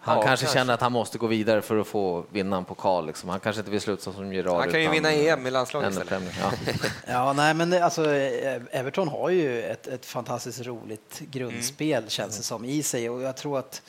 [0.01, 2.65] Han ja, kanske, kanske, känner att han måste gå vidare för att få vinna en
[2.65, 3.07] pokal.
[3.07, 3.29] Liksom.
[3.29, 4.59] Han kanske inte vill sluta som Gerard.
[4.59, 6.33] Han kan ju vinna EM i landslaget istället.
[6.41, 6.73] Ja.
[7.07, 8.05] ja, nej, men alltså,
[8.71, 12.09] Everton har ju ett, ett fantastiskt roligt grundspel mm.
[12.09, 13.81] känns det som i sig och jag tror att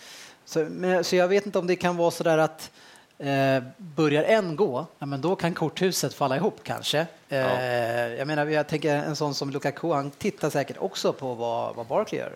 [0.44, 2.70] så, men, så jag vet inte om det kan vara så där att
[3.20, 7.06] Eh, börjar en gå, ja, men då kan korthuset falla ihop kanske.
[7.28, 7.60] Eh, ja.
[8.08, 11.86] Jag menar, jag tänker en sån som Lukaku, han tittar säkert också på vad, vad
[11.86, 12.32] Barkley gör.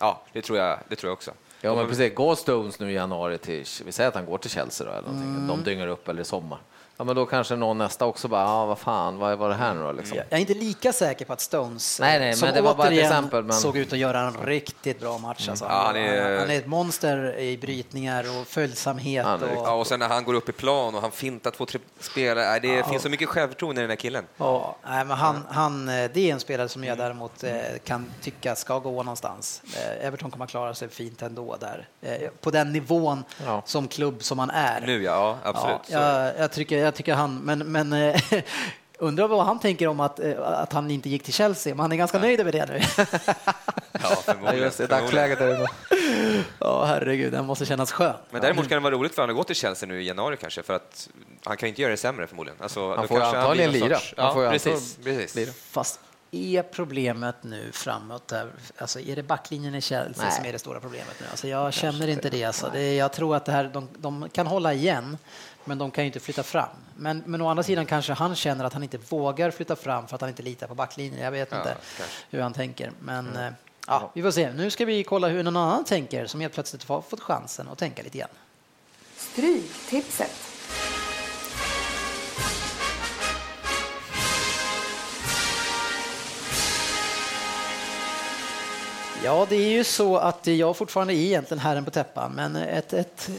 [0.00, 1.30] Ja, det tror jag, det tror jag också.
[1.60, 2.14] Ja, men precis.
[2.14, 5.08] Går Stones nu i januari till, vi säger att han går till Chelsea då, eller
[5.08, 5.30] någonting.
[5.30, 5.46] Mm.
[5.46, 6.58] de dyngar upp eller i sommar.
[6.98, 9.74] Ja, men då kanske någon nästa också bara, ah, vad fan, vad var det här
[9.74, 9.92] nu då?
[9.92, 10.16] Liksom.
[10.16, 12.88] Jag är inte lika säker på att Stones, nej, nej, som men det var bara
[12.88, 13.56] ett exempel, men...
[13.56, 15.40] såg ut att göra en riktigt bra match.
[15.40, 15.50] Mm.
[15.50, 15.64] Alltså.
[15.64, 16.38] Ja, han, är...
[16.38, 16.58] han, är...
[16.58, 19.26] ett monster i brytningar och följsamhet.
[19.26, 19.48] Och...
[19.54, 22.58] Ja, och sen när han går upp i plan och han fintar två, tre spelare,
[22.58, 22.84] det ja.
[22.84, 24.24] finns så mycket självförtroende i den här killen.
[24.36, 27.04] Ja, nej, men han, han, eh, det är en spelare som jag mm.
[27.04, 27.52] däremot eh,
[27.84, 29.62] kan tycka ska gå någonstans.
[29.76, 31.88] Eh, Everton kommer att klara sig fint ändå där,
[32.40, 33.62] på den nivån ja.
[33.66, 34.80] som klubb som han är.
[34.80, 35.80] Nu ja, absolut.
[35.88, 38.20] Ja, jag, jag, tycker, jag tycker han, men men eh,
[38.98, 41.92] undrar vad han tänker om att, eh, att han inte gick till Chelsea, men han
[41.92, 42.80] är ganska nöjd över det nu.
[43.92, 44.64] ja, förmodligen.
[44.64, 45.68] Just det, dagsläget är det
[46.58, 48.14] Ja, herregud, den måste kännas skön.
[48.30, 50.36] Men däremot kan det vara roligt för honom att gå till Chelsea nu i januari
[50.36, 51.08] kanske, för att
[51.44, 52.62] han kan inte göra det sämre förmodligen.
[52.62, 53.98] Alltså, han får antagligen lira.
[54.16, 55.34] Ja, får precis, precis.
[55.34, 55.52] Lira.
[55.70, 58.28] Fast är problemet nu framåt?
[58.28, 60.32] Där, alltså är det backlinjen i Chelsea Nej.
[60.32, 61.26] som är det stora problemet nu?
[61.30, 62.44] Alltså jag känner inte det.
[62.44, 62.70] Alltså.
[62.72, 65.18] det jag tror att det här, de, de, kan hålla igen,
[65.66, 66.68] men de kan ju inte flytta fram.
[66.96, 70.14] Men, men å andra sidan kanske han känner att han inte vågar flytta fram för
[70.14, 71.24] att han inte litar på backlinjen.
[71.24, 72.16] Jag vet ja, inte kanske.
[72.30, 72.92] hur han tänker.
[73.00, 73.54] Men mm.
[73.86, 74.52] ja, vi får se.
[74.52, 77.78] Nu ska vi kolla hur någon annan tänker som helt plötsligt har fått chansen att
[77.78, 78.28] tänka lite grann.
[79.16, 80.46] Stryktipset.
[89.24, 92.92] Ja, det är ju så att jag fortfarande är egentligen herren på täppan, men ett,
[92.92, 93.30] ett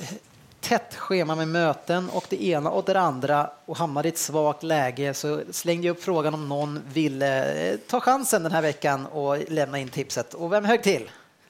[0.60, 4.64] tätt schema med möten och det ena och det andra och hamnade i ett svagt
[4.64, 9.06] läge så slängde jag upp frågan om någon ville eh, ta chansen den här veckan
[9.06, 10.34] och lämna in tipset.
[10.34, 11.10] Och vem högg till?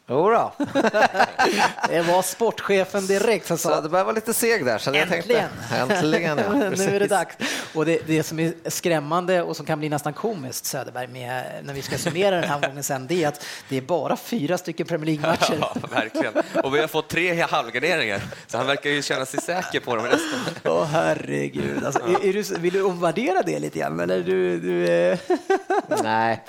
[0.09, 0.51] Jodå.
[1.89, 4.77] det var sportchefen direkt som sa Söderberg var lite seg där.
[4.77, 5.49] Så Äntligen!
[5.69, 6.53] Jag tänkte, äntligen ja.
[6.85, 7.35] nu är det dags.
[7.73, 11.73] Och det, det som är skrämmande och som kan bli nästan komiskt, Söderberg, med, när
[11.73, 14.87] vi ska summera den här omgången sen, det är att det är bara fyra stycken
[14.87, 15.57] Premier League-matcher.
[15.59, 16.33] Ja, verkligen.
[16.63, 20.05] Och vi har fått tre halvgarderingar, så han verkar ju känna sig säker på dem
[20.05, 20.39] resten.
[20.65, 21.85] Åh herregud.
[21.85, 23.99] Alltså, är, är du, vill du omvärdera det lite grann?
[23.99, 25.17] Eller du, du.
[26.03, 26.43] Nej,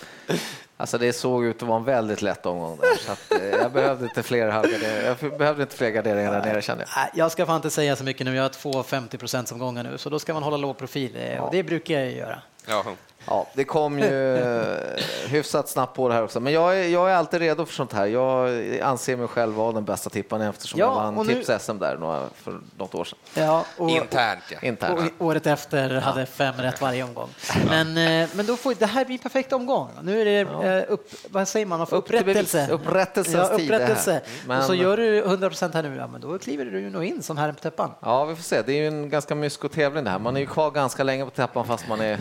[0.79, 2.97] alltså det såg ut att vara en väldigt lätt omgång där.
[3.07, 5.17] Så att, eh, jag behövde inte fler halvgarderingar.
[5.23, 7.09] Jag behövde inte fler garderingar där nere kände jag.
[7.15, 8.35] Jag ska fan inte säga så mycket nu.
[8.37, 11.17] Jag har två 50 procents omgångar nu, så då ska man hålla låg profil.
[11.21, 12.39] eh, Och det brukar jag göra.
[12.69, 12.85] Ja.
[13.27, 14.79] Ja, det kom ju eh,
[15.27, 16.41] hyfsat snabbt på det här också.
[16.41, 18.07] Men jag är, jag är alltid redo för sånt här.
[18.07, 18.51] Jag
[18.81, 22.23] anser mig själv vara den bästa tipparen eftersom Ja, jag vann nu- Tips-SM där några,
[22.35, 23.19] för något år sedan.
[23.35, 24.59] Ja, och, Internt, ja.
[24.63, 25.13] Internt.
[25.19, 27.29] och året efter hade fem rätt varje omgång.
[27.69, 29.91] Men, eh, men då får, det här blir en perfekt omgång.
[30.03, 30.41] Nu är det
[30.87, 32.69] eh, upp, vad säger man, man får Upp upprättelse.
[32.71, 34.21] Upprättelsens ja, tid upprättelse.
[34.47, 36.91] Men- Och så gör du 100 procent här nu, ja, men då kliver du ju
[36.91, 37.91] nog in som herren på täppan.
[38.01, 38.63] Ja, vi får se.
[38.63, 40.19] Det är ju en ganska mysko tävling det här.
[40.19, 42.19] Man är ju kvar ganska länge på täppan fast man är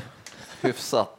[0.61, 1.13] hyfsat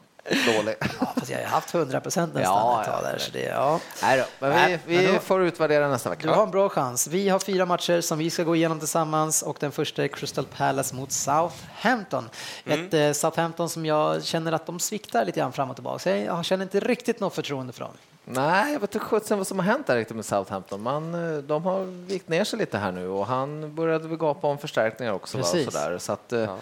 [0.57, 0.75] dålig.
[1.01, 3.11] Ja, fast jag har haft 100 procent nästan Ja, ett tag ja.
[3.11, 3.19] där.
[3.19, 3.81] Så det, ja.
[4.03, 6.35] Nej då, men vi, Nej, vi men då- får utvärdera nästa Du vecka.
[6.35, 7.07] har en bra chans.
[7.09, 10.45] Vi har fyra matcher som vi ska gå igenom tillsammans och den första är Crystal
[10.57, 12.29] Palace mot Southampton.
[12.65, 12.87] Mm.
[12.87, 15.99] Ett eh, Southampton som jag känner att de sviktar lite grann fram och tillbaka.
[15.99, 17.93] Så jag känner inte riktigt något förtroende för dem.
[18.25, 20.83] Nej, jag vet inte vad som har hänt där riktigt med Southampton.
[20.83, 24.59] Man, eh, de har vikt ner sig lite här nu och han började gapa om
[24.59, 25.39] förstärkningar också.
[25.39, 25.45] Va?
[25.45, 25.73] Och Precis.
[25.73, 25.99] sådär.
[25.99, 26.55] Så att, eh,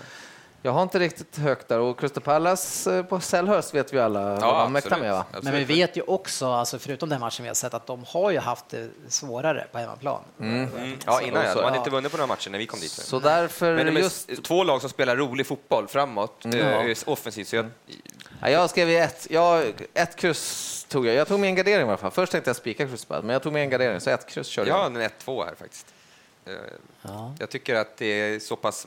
[0.63, 4.35] Jag har inte riktigt högt där och Crystal Palace eh, på Selhurst vet vi alla
[4.35, 5.13] vad man mäktar med.
[5.13, 5.25] Va?
[5.43, 8.31] Men vi vet ju också, alltså förutom den matchen vi har sett, att de har
[8.31, 10.21] ju haft det svårare på hemmaplan.
[10.41, 10.69] Mm.
[11.07, 11.55] Ja, innan ja.
[11.55, 11.79] De hade ja.
[11.79, 12.91] inte vunnit på några matcher när vi kom dit.
[12.91, 14.45] Så därför Men de är just...
[14.45, 17.49] två lag som spelar rolig fotboll framåt, eh, offensivt.
[17.49, 17.71] Så jag,
[18.41, 21.15] Ja, jag skrev ju ett, jag, ett kryss tog jag.
[21.15, 22.11] Jag tog med en gardering i alla fall.
[22.11, 24.69] Först tänkte jag spika Crystal men jag tog med en gardering så ett kryss körde
[24.71, 25.03] jag har jag.
[25.03, 25.87] en 1-2 här faktiskt.
[26.47, 26.53] Eh,
[27.03, 27.35] Ja.
[27.39, 28.87] Jag tycker att det är så pass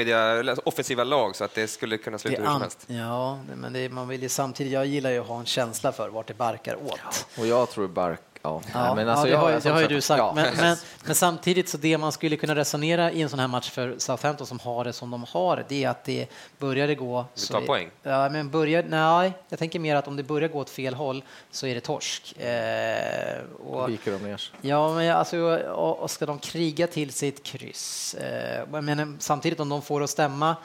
[0.00, 2.84] eller offensiva lag så att det skulle kunna sluta hur som helst.
[2.86, 6.08] ja, men det, man vill ju samtidigt, jag gillar ju att ha en känsla för
[6.08, 7.26] vart det barkar åt.
[7.38, 8.20] Och jag tror Bark...
[8.46, 10.18] Ja, Ja, men alltså, ja, det har, jag- det har ju du sagt.
[10.18, 10.32] ja.
[10.34, 13.70] Men, men, men samtidigt så det man skulle kunna resonera i en sån här match
[13.70, 16.26] för Southampton som har det som de har, det är att det
[16.58, 17.26] börjar det gå...
[17.34, 17.90] Du tar poäng?
[18.02, 21.22] Ja, men börjar, nej, jag tänker mer att om det börjar gå åt fel håll
[21.50, 22.40] så är det torsk.
[22.40, 24.50] Eh, och, viker de ner.
[24.60, 25.36] Ja, men alltså,
[25.68, 28.14] och, och ska de kriga till sitt kryss?
[28.14, 30.56] Eh, men- samtidigt om de får att stämma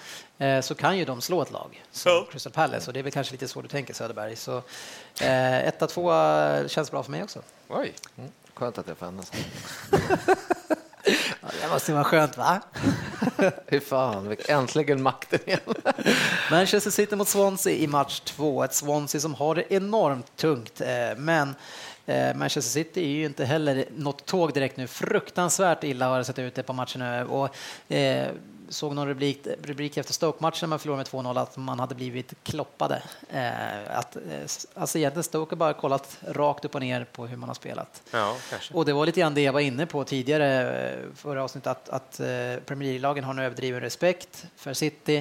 [0.62, 3.32] så kan ju de slå ett lag som Crystal Palace och det är väl kanske
[3.32, 4.36] lite så du tänker Söderberg.
[4.36, 4.58] Så
[5.22, 7.42] eh, etta, tvåa känns bra för mig också.
[7.68, 7.94] Oj.
[8.54, 9.24] Skönt att jag får hända.
[11.42, 12.62] Ja, det måste vara skönt va?
[13.70, 15.60] Fy fan, äntligen makten igen.
[16.52, 18.64] Manchester City mot Swansea i match två.
[18.64, 21.56] Ett Swansea som har det enormt tungt, eh, men
[22.06, 24.88] eh, Manchester City är ju inte heller något tåg direkt nu.
[24.88, 27.24] Fruktansvärt illa har det sett ut det på matchen nu.
[27.26, 27.56] Och,
[27.94, 28.28] eh,
[28.70, 32.34] såg någon rubrik, rubrik efter Stoke-matchen när man förlorade med 2-0 att man hade blivit
[32.44, 33.02] kloppade.
[33.30, 34.22] Eh, att, eh,
[34.74, 38.02] alltså egentligen Stoke har bara kollat rakt upp och ner på hur man har spelat.
[38.12, 38.36] Ja.
[38.74, 41.90] Och det var lite grann det jag var inne på tidigare eh, förra avsnittet att,
[41.90, 42.26] att eh,
[42.66, 45.18] Premier League-lagen har en överdriven respekt för City.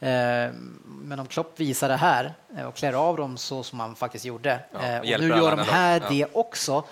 [0.00, 0.50] Eh,
[0.86, 4.24] Men om Klopp visar det här eh, och klär av dem så som han faktiskt
[4.24, 4.60] gjorde.
[4.72, 6.08] Ja, eh, och hjälper nu gör de här lag.
[6.10, 6.84] det också.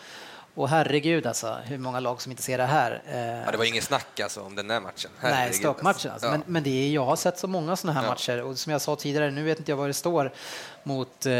[0.54, 3.02] Och herregud alltså, hur många lag som inte ser det här.
[3.06, 5.10] Eh, Ja, det var ingen snack alltså om den där matchen.
[5.22, 6.26] Nej, Herregud, Stoke-matchen alltså.
[6.26, 6.30] Ja.
[6.30, 8.10] Men, men det är, jag har sett så många sådana här Ja.
[8.12, 10.32] matcher och som jag sa tidigare, nu vet inte jag vad det står
[10.82, 11.32] mot eh,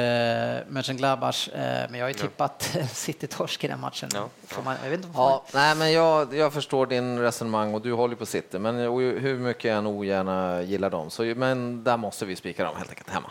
[0.69, 4.09] Mönchengladbach, eh, men jag har ju tippat City-torsk i den matchen.
[4.15, 4.29] Ja.
[4.65, 8.17] Man, jag vet inte Ja, nej, men jag, jag förstår din resonemang och du håller
[8.17, 12.37] på City, men hur mycket jag än ogärna gillar dem, så, men där måste vi
[12.37, 13.31] spika dem helt enkelt hemma.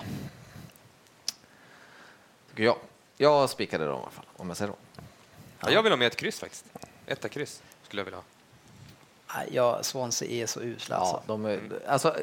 [2.49, 2.75] Tycker jag.
[3.17, 4.77] Jag spikade dem i alla fall, om jag säger så.
[5.61, 6.65] Ja, jag vill ha med ett kryss faktiskt.
[7.07, 8.23] Etta kryss skulle jag vilja ha.
[9.35, 11.15] Nej, Ja, Swansea är så usla alltså.
[11.15, 12.15] Ja, de är, alltså,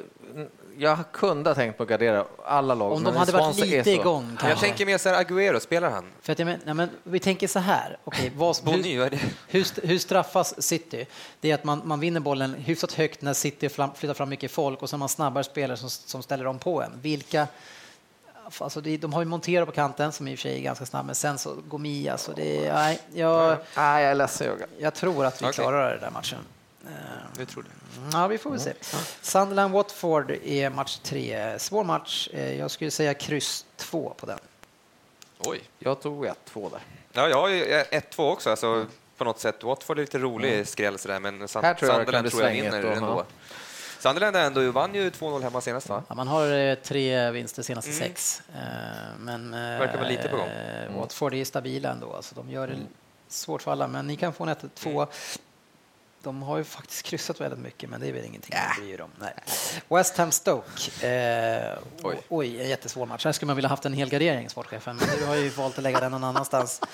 [0.79, 2.93] jag kunde ha tänkt på att gardera alla lag.
[2.93, 4.67] Om de hade varit Swansea är lite så- igång Jag kanske.
[4.67, 6.05] tänker mer så här, Agüero, spelar han?
[6.23, 9.99] För att jag men, nej, men vi tänker så här, okej, vad, hur, hur, hur
[9.99, 11.07] straffas City?
[11.41, 14.83] Det är att man, man vinner bollen hyfsat högt när City flyttar fram mycket folk
[14.83, 16.93] och så har man snabbare spelare som, som ställer dem på en.
[17.01, 17.47] Vilka
[18.59, 20.87] Alltså det, de har ju Montero på kanten som i och för sig är ganska
[20.87, 24.69] snabb, men sen så Gomi, alltså det är, nej, jag, Nej, jag är ledsen Jörgen.
[24.79, 25.53] jag tror att vi Okej.
[25.55, 26.39] klarar den där matchen.
[26.87, 26.91] Eh,
[27.37, 27.69] Du tror det?
[28.13, 28.73] Ja, vi får väl se.
[29.23, 31.59] Sunderland-Watford är match tre.
[31.59, 32.29] Svår match.
[32.33, 34.39] Eh, Jag skulle säga kryss två på den.
[35.39, 35.61] Oj.
[35.79, 36.81] Jag tog ett, två där.
[37.13, 39.63] Ja, jag har ju 1-2 också, alltså, på något sätt.
[39.63, 42.51] Watford är lite rolig skräll sådär, men Sun- Här tror jag det Sunderland tror jag
[42.53, 43.25] vinner då, ändå.
[43.99, 46.03] Sunderland ändå vann ju 2-0 hemma senast, va?
[46.09, 48.01] Ja, man har eh, tre vinster senaste Mm.
[48.03, 48.43] sex.
[48.55, 48.61] Eh,
[49.19, 50.47] Men Verkar vara lite på gång.
[50.49, 52.13] eh, Watford är stabila ändå.
[52.13, 52.77] Alltså, de gör det
[53.29, 55.07] svårt för alla, men ni kan få en 1-2.
[56.23, 59.01] De har ju faktiskt kryssat väldigt mycket, men det är väl ingenting att bry er
[59.01, 59.11] om.
[59.21, 59.35] Nej.
[59.89, 61.09] West Ham Stoke.
[61.09, 62.17] Eh, oj.
[62.29, 63.25] oj, en jättesvår match.
[63.25, 65.83] Här skulle man vilja haft en hel gardering, sportchefen, men du har ju valt att
[65.85, 66.81] lägga den någon annannanstans.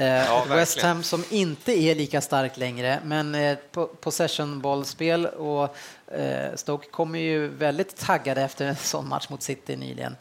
[0.00, 0.56] Eh, verkligen.
[0.58, 5.76] West Ham som inte är lika stark längre, men eh, po- possession-bollspel och
[6.14, 10.16] eh, Stoke kommer ju väldigt taggade efter en sån match mot City nyligen.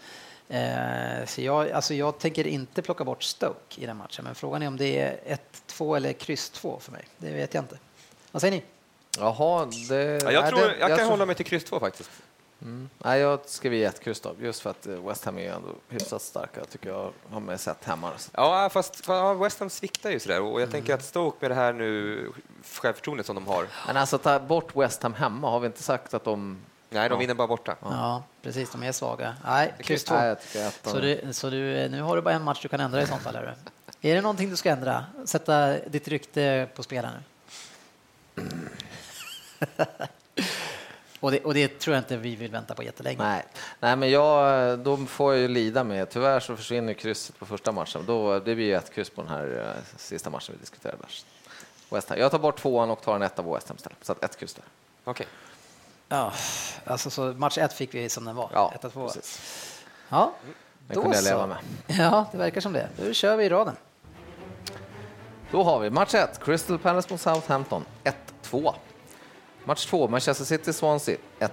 [0.49, 4.63] Eh, så jag, alltså jag tänker inte plocka bort Stoke i den matchen, men frågan
[4.63, 5.37] är om det är
[5.69, 7.03] 1-2 eller kryss 2 för mig.
[7.17, 7.77] Det vet jag inte.
[8.37, 8.63] Vad säger ni?
[9.19, 9.95] Jaha, det...
[10.23, 12.09] Ja, jag, nej, tror, det, jag kan tror- hålla mig till kryss 2 faktiskt.
[12.97, 16.21] Nej, jag skriver ett kryss då, just för att eh, West Ham är ändå hyfsat
[16.21, 18.11] starka, tycker jag har med sett hemma.
[18.31, 21.55] Ja, fast ja, West Ham sviktar ju sådär och jag tänker att Stoke med det
[21.55, 22.31] här nu
[22.81, 23.67] självförtroendet som de har.
[23.87, 26.57] Men alltså ta bort West Ham hemma, har vi inte sagt att de...
[26.89, 27.19] Nej, de Ja.
[27.19, 27.75] vinner bara borta.
[27.81, 28.69] Ja, precis.
[28.71, 29.35] De är svaga.
[29.45, 30.15] Nej, kryss 2.
[30.15, 30.89] Nej, jag de...
[30.89, 33.21] Så, du, så du, nu har du bara en match du kan ändra i sånt
[33.21, 33.35] fall?
[33.35, 33.55] Är
[34.01, 35.05] det, är det någonting du ska ändra?
[35.25, 37.23] Sätta ditt rykte på spel här nu?
[41.19, 43.23] och, det, och det tror jag inte vi vill vänta på jättelänge.
[43.23, 43.45] Nej.
[43.79, 46.09] Nej, men jag, då får jag ju lida med.
[46.09, 48.03] Tyvärr så försvinner krysset på första matchen.
[48.07, 51.03] Då, det blir ju ett kryss på den här eh, sista matchen vi diskuterade.
[51.89, 52.19] West Ham.
[52.19, 53.97] Jag tar bort tvåan och tar en etta på West Ham istället.
[54.01, 54.65] Så att ett kryss där.
[55.03, 55.27] Okej.
[56.09, 56.33] Ja,
[56.85, 58.49] alltså så match ett fick vi som den var.
[58.53, 59.07] Ja, 1-2.
[59.07, 59.41] precis.
[60.09, 60.33] Ja,
[60.87, 61.57] Den då kunde jag leva med.
[61.87, 62.89] Ja, det verkar som det.
[62.99, 63.75] Nu kör vi i raden.
[65.51, 67.85] Då har vi match 1, Crystal Palace mot Southampton,
[68.43, 68.73] 1-2.
[69.63, 71.51] Match 2, Manchester City Swansea, 1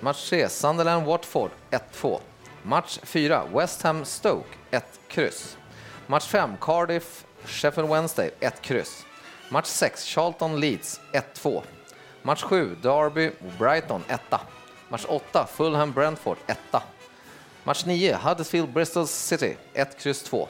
[0.00, 2.20] Match 3, Sunderland Watford, 1-2.
[2.62, 5.56] Match 4, West Ham Stoke, 1 kryss.
[6.06, 9.04] Match 5, Cardiff Sheffield Wednesday, 1 kryss.
[9.50, 11.62] Match 6, Charlton Leeds, 1-2.
[12.22, 14.20] Match 7, Derby Brighton, 1
[14.88, 16.82] Match 8, Fulham Brentford, 1
[17.64, 20.48] Match 9, Huddersfield Bristol City, 1 kryss 2.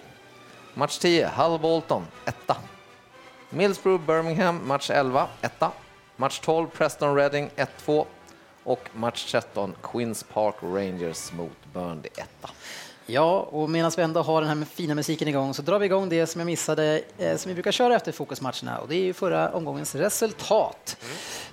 [0.79, 2.57] Match 10, Hull Bolton, etta.
[3.51, 5.73] Millsbrough Birmingham, match 11, etta.
[6.17, 8.07] Match 12, Preston Reading, 1-2.
[8.65, 12.51] Och match 13, Queens Park Rangers mot Burnley, etta.
[13.09, 16.09] Ja, och medan vi ändå har den här fina musiken igång så drar vi igång
[16.09, 19.13] det som jag missade, eh, som vi brukar köra efter fokusmatcherna och det är ju
[19.13, 20.97] förra omgångens resultat.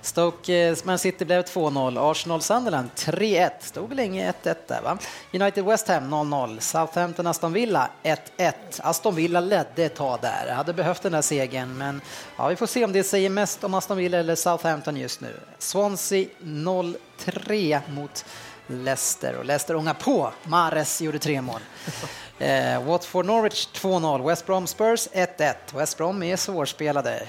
[0.00, 4.98] Stoke eh, Man City blev 2-0, Arsenal Sunderland 3-1, stod länge 1-1 där va.
[5.32, 8.52] United West Ham 0-0, Southampton Aston Villa 1-1.
[8.78, 12.00] Aston Villa ledde ett tag där, hade behövt den där segern men
[12.36, 15.34] ja, vi får se om det säger mest om Aston Villa eller Southampton just nu.
[15.58, 18.24] Swansea 0-3 mot
[18.66, 20.32] Leicester och Leicester ångar på.
[20.44, 21.60] Mares gjorde tre mål.
[22.38, 24.26] Eh, Watford Norwich 2-0.
[24.26, 25.54] West Brom Spurs 1-1.
[25.74, 27.28] West Brom är svårspelade.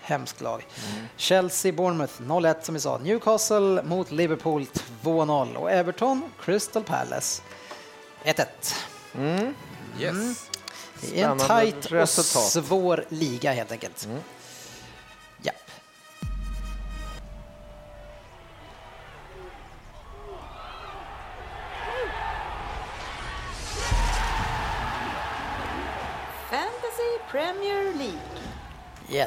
[0.00, 0.66] Hemskt lag.
[1.16, 2.98] Chelsea Bournemouth 0-1 som vi sa.
[2.98, 4.66] Newcastle mot Liverpool
[5.02, 7.42] 2-0 och Everton Crystal Palace
[8.24, 8.44] 1-1.
[10.00, 10.50] Yes.
[11.00, 14.08] Det är en tajt och svår liga helt enkelt.
[14.10, 14.18] Ja.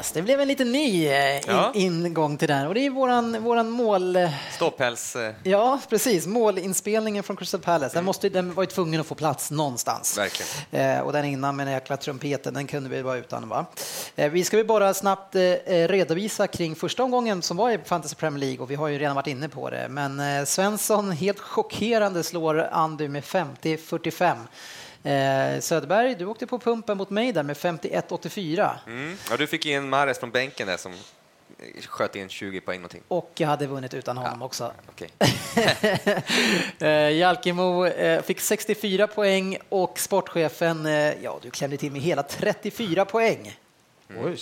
[0.04, 1.72] Yes, det blev en liten ny eh, in, Ja.
[1.76, 4.16] ingång till den och det är våran, våran mål...
[4.16, 5.16] eh, Ståpäls...
[5.16, 6.28] eh, Ja, precis.
[6.28, 7.96] Målinspelningen från Crystal Palace.
[7.98, 10.20] Den, måste, den var ju tvungen att få plats någonstans.
[10.72, 13.50] Eh, och den innan med den jäkla trumpeten, den kunde vi vara utan.
[13.50, 13.66] Va?
[14.16, 15.42] Eh, vi ska väl bara snabbt eh,
[15.88, 19.16] redovisa kring första omgången som var i Fantasy Premier League och vi har ju redan
[19.16, 19.88] varit inne på det.
[19.90, 24.36] Men Svensson helt chockerande slår Andy med 50-45.
[25.04, 29.18] Eh, Söderberg, du åkte på pumpen mot mig där med 51-84 Mm.
[29.30, 30.94] Ja, du fick in Mares från bänken där som
[31.88, 33.02] sköt in 20 poäng någonting.
[33.08, 34.72] och jag hade vunnit utan honom också.
[34.90, 35.10] Okej.
[36.80, 42.24] Eh, Jalkemo eh, fick 64 poäng och sportchefen, eh, ja du klämde till med hela
[42.24, 43.60] 34 poäng.
[44.24, 44.38] Oj,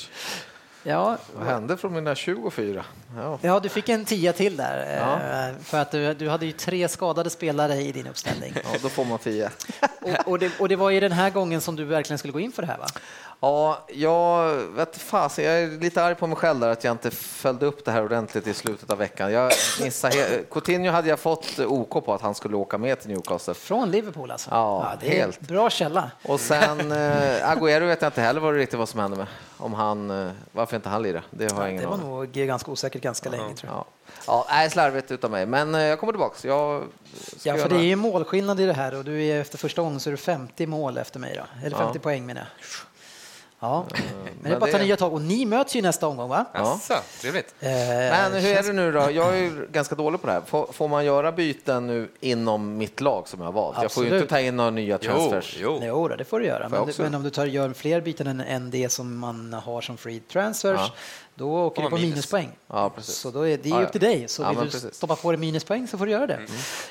[0.83, 2.85] Ja, vad hände från mina 24?
[3.17, 3.39] Ja.
[3.41, 5.49] ja du fick en tia till där eh, Ja.
[5.63, 8.53] för att du, du hade ju tre skadade spelare i din uppställning.
[8.55, 9.49] ja, då får man 10.
[10.01, 12.39] och, och, det, och det var ju den här gången som du verkligen skulle gå
[12.39, 12.87] in för det här va?
[13.43, 17.11] Ja, jag vet fasen, jag är lite arg på mig själv där att jag inte
[17.11, 19.31] följde upp det här ordentligt i slutet av veckan.
[19.33, 19.51] Jag
[19.83, 23.53] missade Coutinho hade jag fått OK på att han skulle åka med till Newcastle.
[23.53, 24.49] Från Liverpool alltså?
[24.51, 25.39] Ja, det är helt.
[25.39, 26.11] Bra källa.
[26.23, 26.97] Och sen eh,
[27.51, 29.27] Agüero vet jag inte heller vad, riktigt vad som hände med.
[29.61, 31.23] Om han, eh, varför inte han lirade?
[31.29, 32.09] Det har jag ingen Det var aning.
[32.09, 33.77] nog ganska osäkert ganska länge tror jag.
[33.77, 33.85] Ja,
[34.27, 36.45] ja nej, slarvigt utav mig, men eh, jag kommer tillbaks.
[36.45, 36.83] Jag
[37.43, 39.99] Ja, för det är ju målskillnad i det här och du är efter första gången
[39.99, 41.65] så är du 50 mål efter mig då.
[41.65, 42.47] Eller 50 poäng menar jag.
[43.63, 44.03] Ja, men
[44.43, 45.13] det är bara att ta nya tag.
[45.13, 46.45] Och ni möts ju nästa omgång, va?
[46.53, 46.59] Ja.
[46.59, 47.55] Asså, trevligt.
[47.59, 49.11] Eh, men hur är det nu då?
[49.11, 50.41] Jag är ju ganska dålig på det här.
[50.41, 53.77] Får, får man göra byten nu inom mitt lag som jag har valt?
[53.77, 53.83] Absolut.
[53.83, 55.57] Jag får ju inte ta in några nya transfers.
[55.59, 55.87] Jo, jo.
[55.87, 56.69] Jo, det får du göra.
[56.69, 57.01] Men, också?
[57.01, 60.19] men om du tar, gör fler byten än, än det som man har som free
[60.19, 60.91] transfers, Ja.
[61.41, 62.09] Då åker du på minus.
[62.09, 62.49] minuspoäng.
[62.67, 62.91] Ja.
[63.01, 64.27] Så då är det är Ja, upp till dig.
[64.27, 64.93] Så Ja, vill du precis.
[64.95, 66.33] stoppa på dig minuspoäng så får du göra det.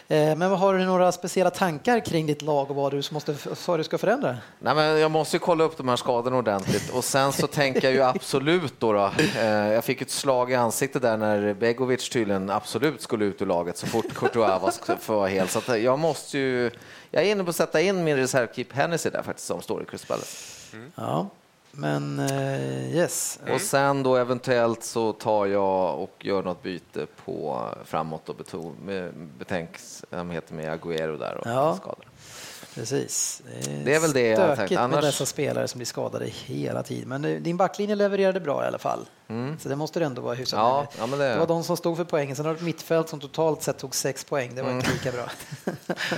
[0.08, 0.30] Mm.
[0.32, 3.34] Eh, Men har du några speciella tankar kring ditt lag och vad du måste,
[3.66, 4.36] vad du ska förändra?
[4.58, 7.82] Nej, men jag måste ju kolla upp de här skadorna ordentligt och sen så tänker
[7.84, 12.08] jag ju absolut då, då eh, jag fick ett slag i ansiktet där när Begovic
[12.08, 14.60] tydligen absolut skulle ut ur laget så fort Courtois
[15.08, 15.48] var vara hel.
[15.48, 16.70] Så jag måste ju,
[17.10, 19.86] jag är inne på att sätta in min reservkeep Hennessy där faktiskt som står i
[19.86, 20.36] Crystal Palace.
[20.94, 21.28] Ja,
[21.72, 23.38] men eh, yes.
[23.54, 28.74] Och sen då eventuellt så tar jag och gör något byte på framåt och beton,
[28.84, 31.76] med betänksamhet med Agüero där och Ja.
[31.76, 32.04] skador.
[32.74, 33.42] Precis.
[33.84, 34.70] Det är väl det jag tänkt.
[34.70, 37.08] med Annars- dessa spelare som blir skadade hela tiden.
[37.08, 39.06] Men eh, din backlinje levererade bra i alla fall.
[39.62, 40.66] Så det måste du ändå vara hyfsat Mm.
[40.70, 40.88] Ja, med.
[40.98, 42.36] ja, men det- det var de som stod för poängen.
[42.36, 44.54] Sen har du ett mittfält som totalt sett tog sex poäng.
[44.54, 45.30] Det var inte lika bra.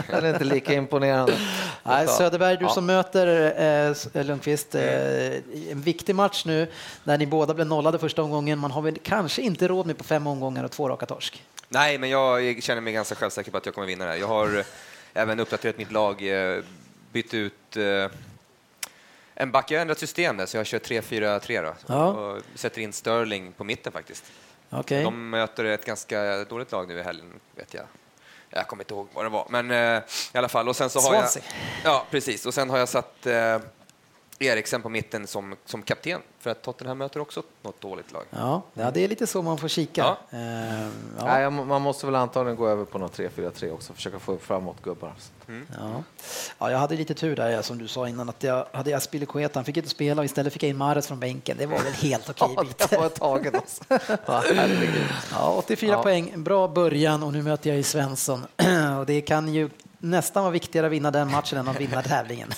[0.08, 1.34] Det är inte lika imponerande.
[1.82, 2.70] Nej, Söderberg, du Ja.
[2.70, 3.26] som möter
[3.60, 5.32] eh, S- Lundqvist, eh,
[5.70, 6.70] en viktig match nu
[7.04, 8.58] när ni båda blev nollade första omgången.
[8.58, 11.42] Man har väl kanske inte råd med på fem omgångar och två raka torsk.
[11.68, 14.18] Nej, men jag känner mig ganska självsäker på att jag kommer vinna det här.
[14.18, 14.64] Jag har eh,
[15.14, 16.22] även uppdaterat mitt lag,
[16.56, 16.64] eh,
[17.12, 18.10] bytt ut eh,
[19.34, 19.70] en back.
[19.70, 21.74] Jag har ändrat system där, så jag kör 3-4-3 då.
[21.86, 22.06] Ja.
[22.06, 24.24] Och sätter in Sterling på mitten faktiskt.
[24.70, 25.04] Okej.
[25.04, 27.84] De möter ett ganska dåligt lag nu i helgen, vet jag.
[28.50, 30.02] Jag kommer inte ihåg vad det var, men eh,
[30.34, 30.68] i alla fall.
[30.68, 31.28] Och sen så har jag,
[31.84, 32.46] ja, precis.
[32.46, 33.58] Och sen har jag satt eh,
[34.42, 38.22] Eriksen på mitten som, som kapten, för att Tottenham möter också något dåligt lag.
[38.30, 40.00] Ja, ja, det är lite så man får kika.
[40.00, 40.18] Ja.
[40.30, 40.88] Eh, Nej,
[41.18, 41.40] ja.
[41.40, 44.82] jag- man måste väl antagligen gå över på något 3-4-3 också, försöka få upp framåt
[44.82, 45.12] gubbar.
[45.78, 46.02] Ja.
[46.58, 49.58] ja, jag hade lite tur där ja, som du sa innan att jag hade Aspilicueta,
[49.58, 51.56] han fick inte spela och istället fick jag in Mahrez från bänken.
[51.58, 52.86] Det var väl helt okej Ja, byte.
[52.90, 53.84] det var taget alltså.
[54.26, 55.04] Ja, herregud.
[55.32, 56.02] Ja, 84 Ja.
[56.02, 58.42] poäng, bra början och nu möter jag ju Svensson.
[59.00, 59.70] och det kan ju
[60.02, 62.48] nästan vara viktigare att vinna den matchen än att vinna tävlingen.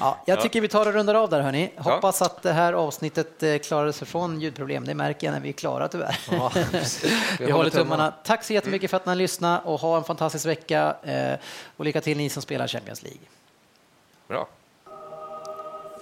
[0.00, 0.18] ja.
[0.26, 1.72] jag tycker vi tar och rundar av där hörni.
[1.76, 4.84] Hoppas att det här avsnittet eh, klarade sig från ljudproblem.
[4.84, 6.18] Det märker jag när vi är klara tyvärr.
[6.30, 6.52] Ja,
[7.38, 8.14] vi håller tummarna.
[8.24, 11.38] Tack så jättemycket för att ni har lyssnat och ha en fantastisk vecka eh,
[11.76, 13.20] och lycka till ni som spelar Champions League.
[14.28, 14.48] Bra.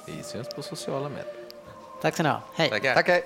[0.06, 1.34] Vi syns på sociala medier.
[2.02, 2.40] Tack ska ni ha.
[2.54, 2.70] Hej.
[2.70, 2.94] Tackar.
[2.94, 3.24] Tack, hej.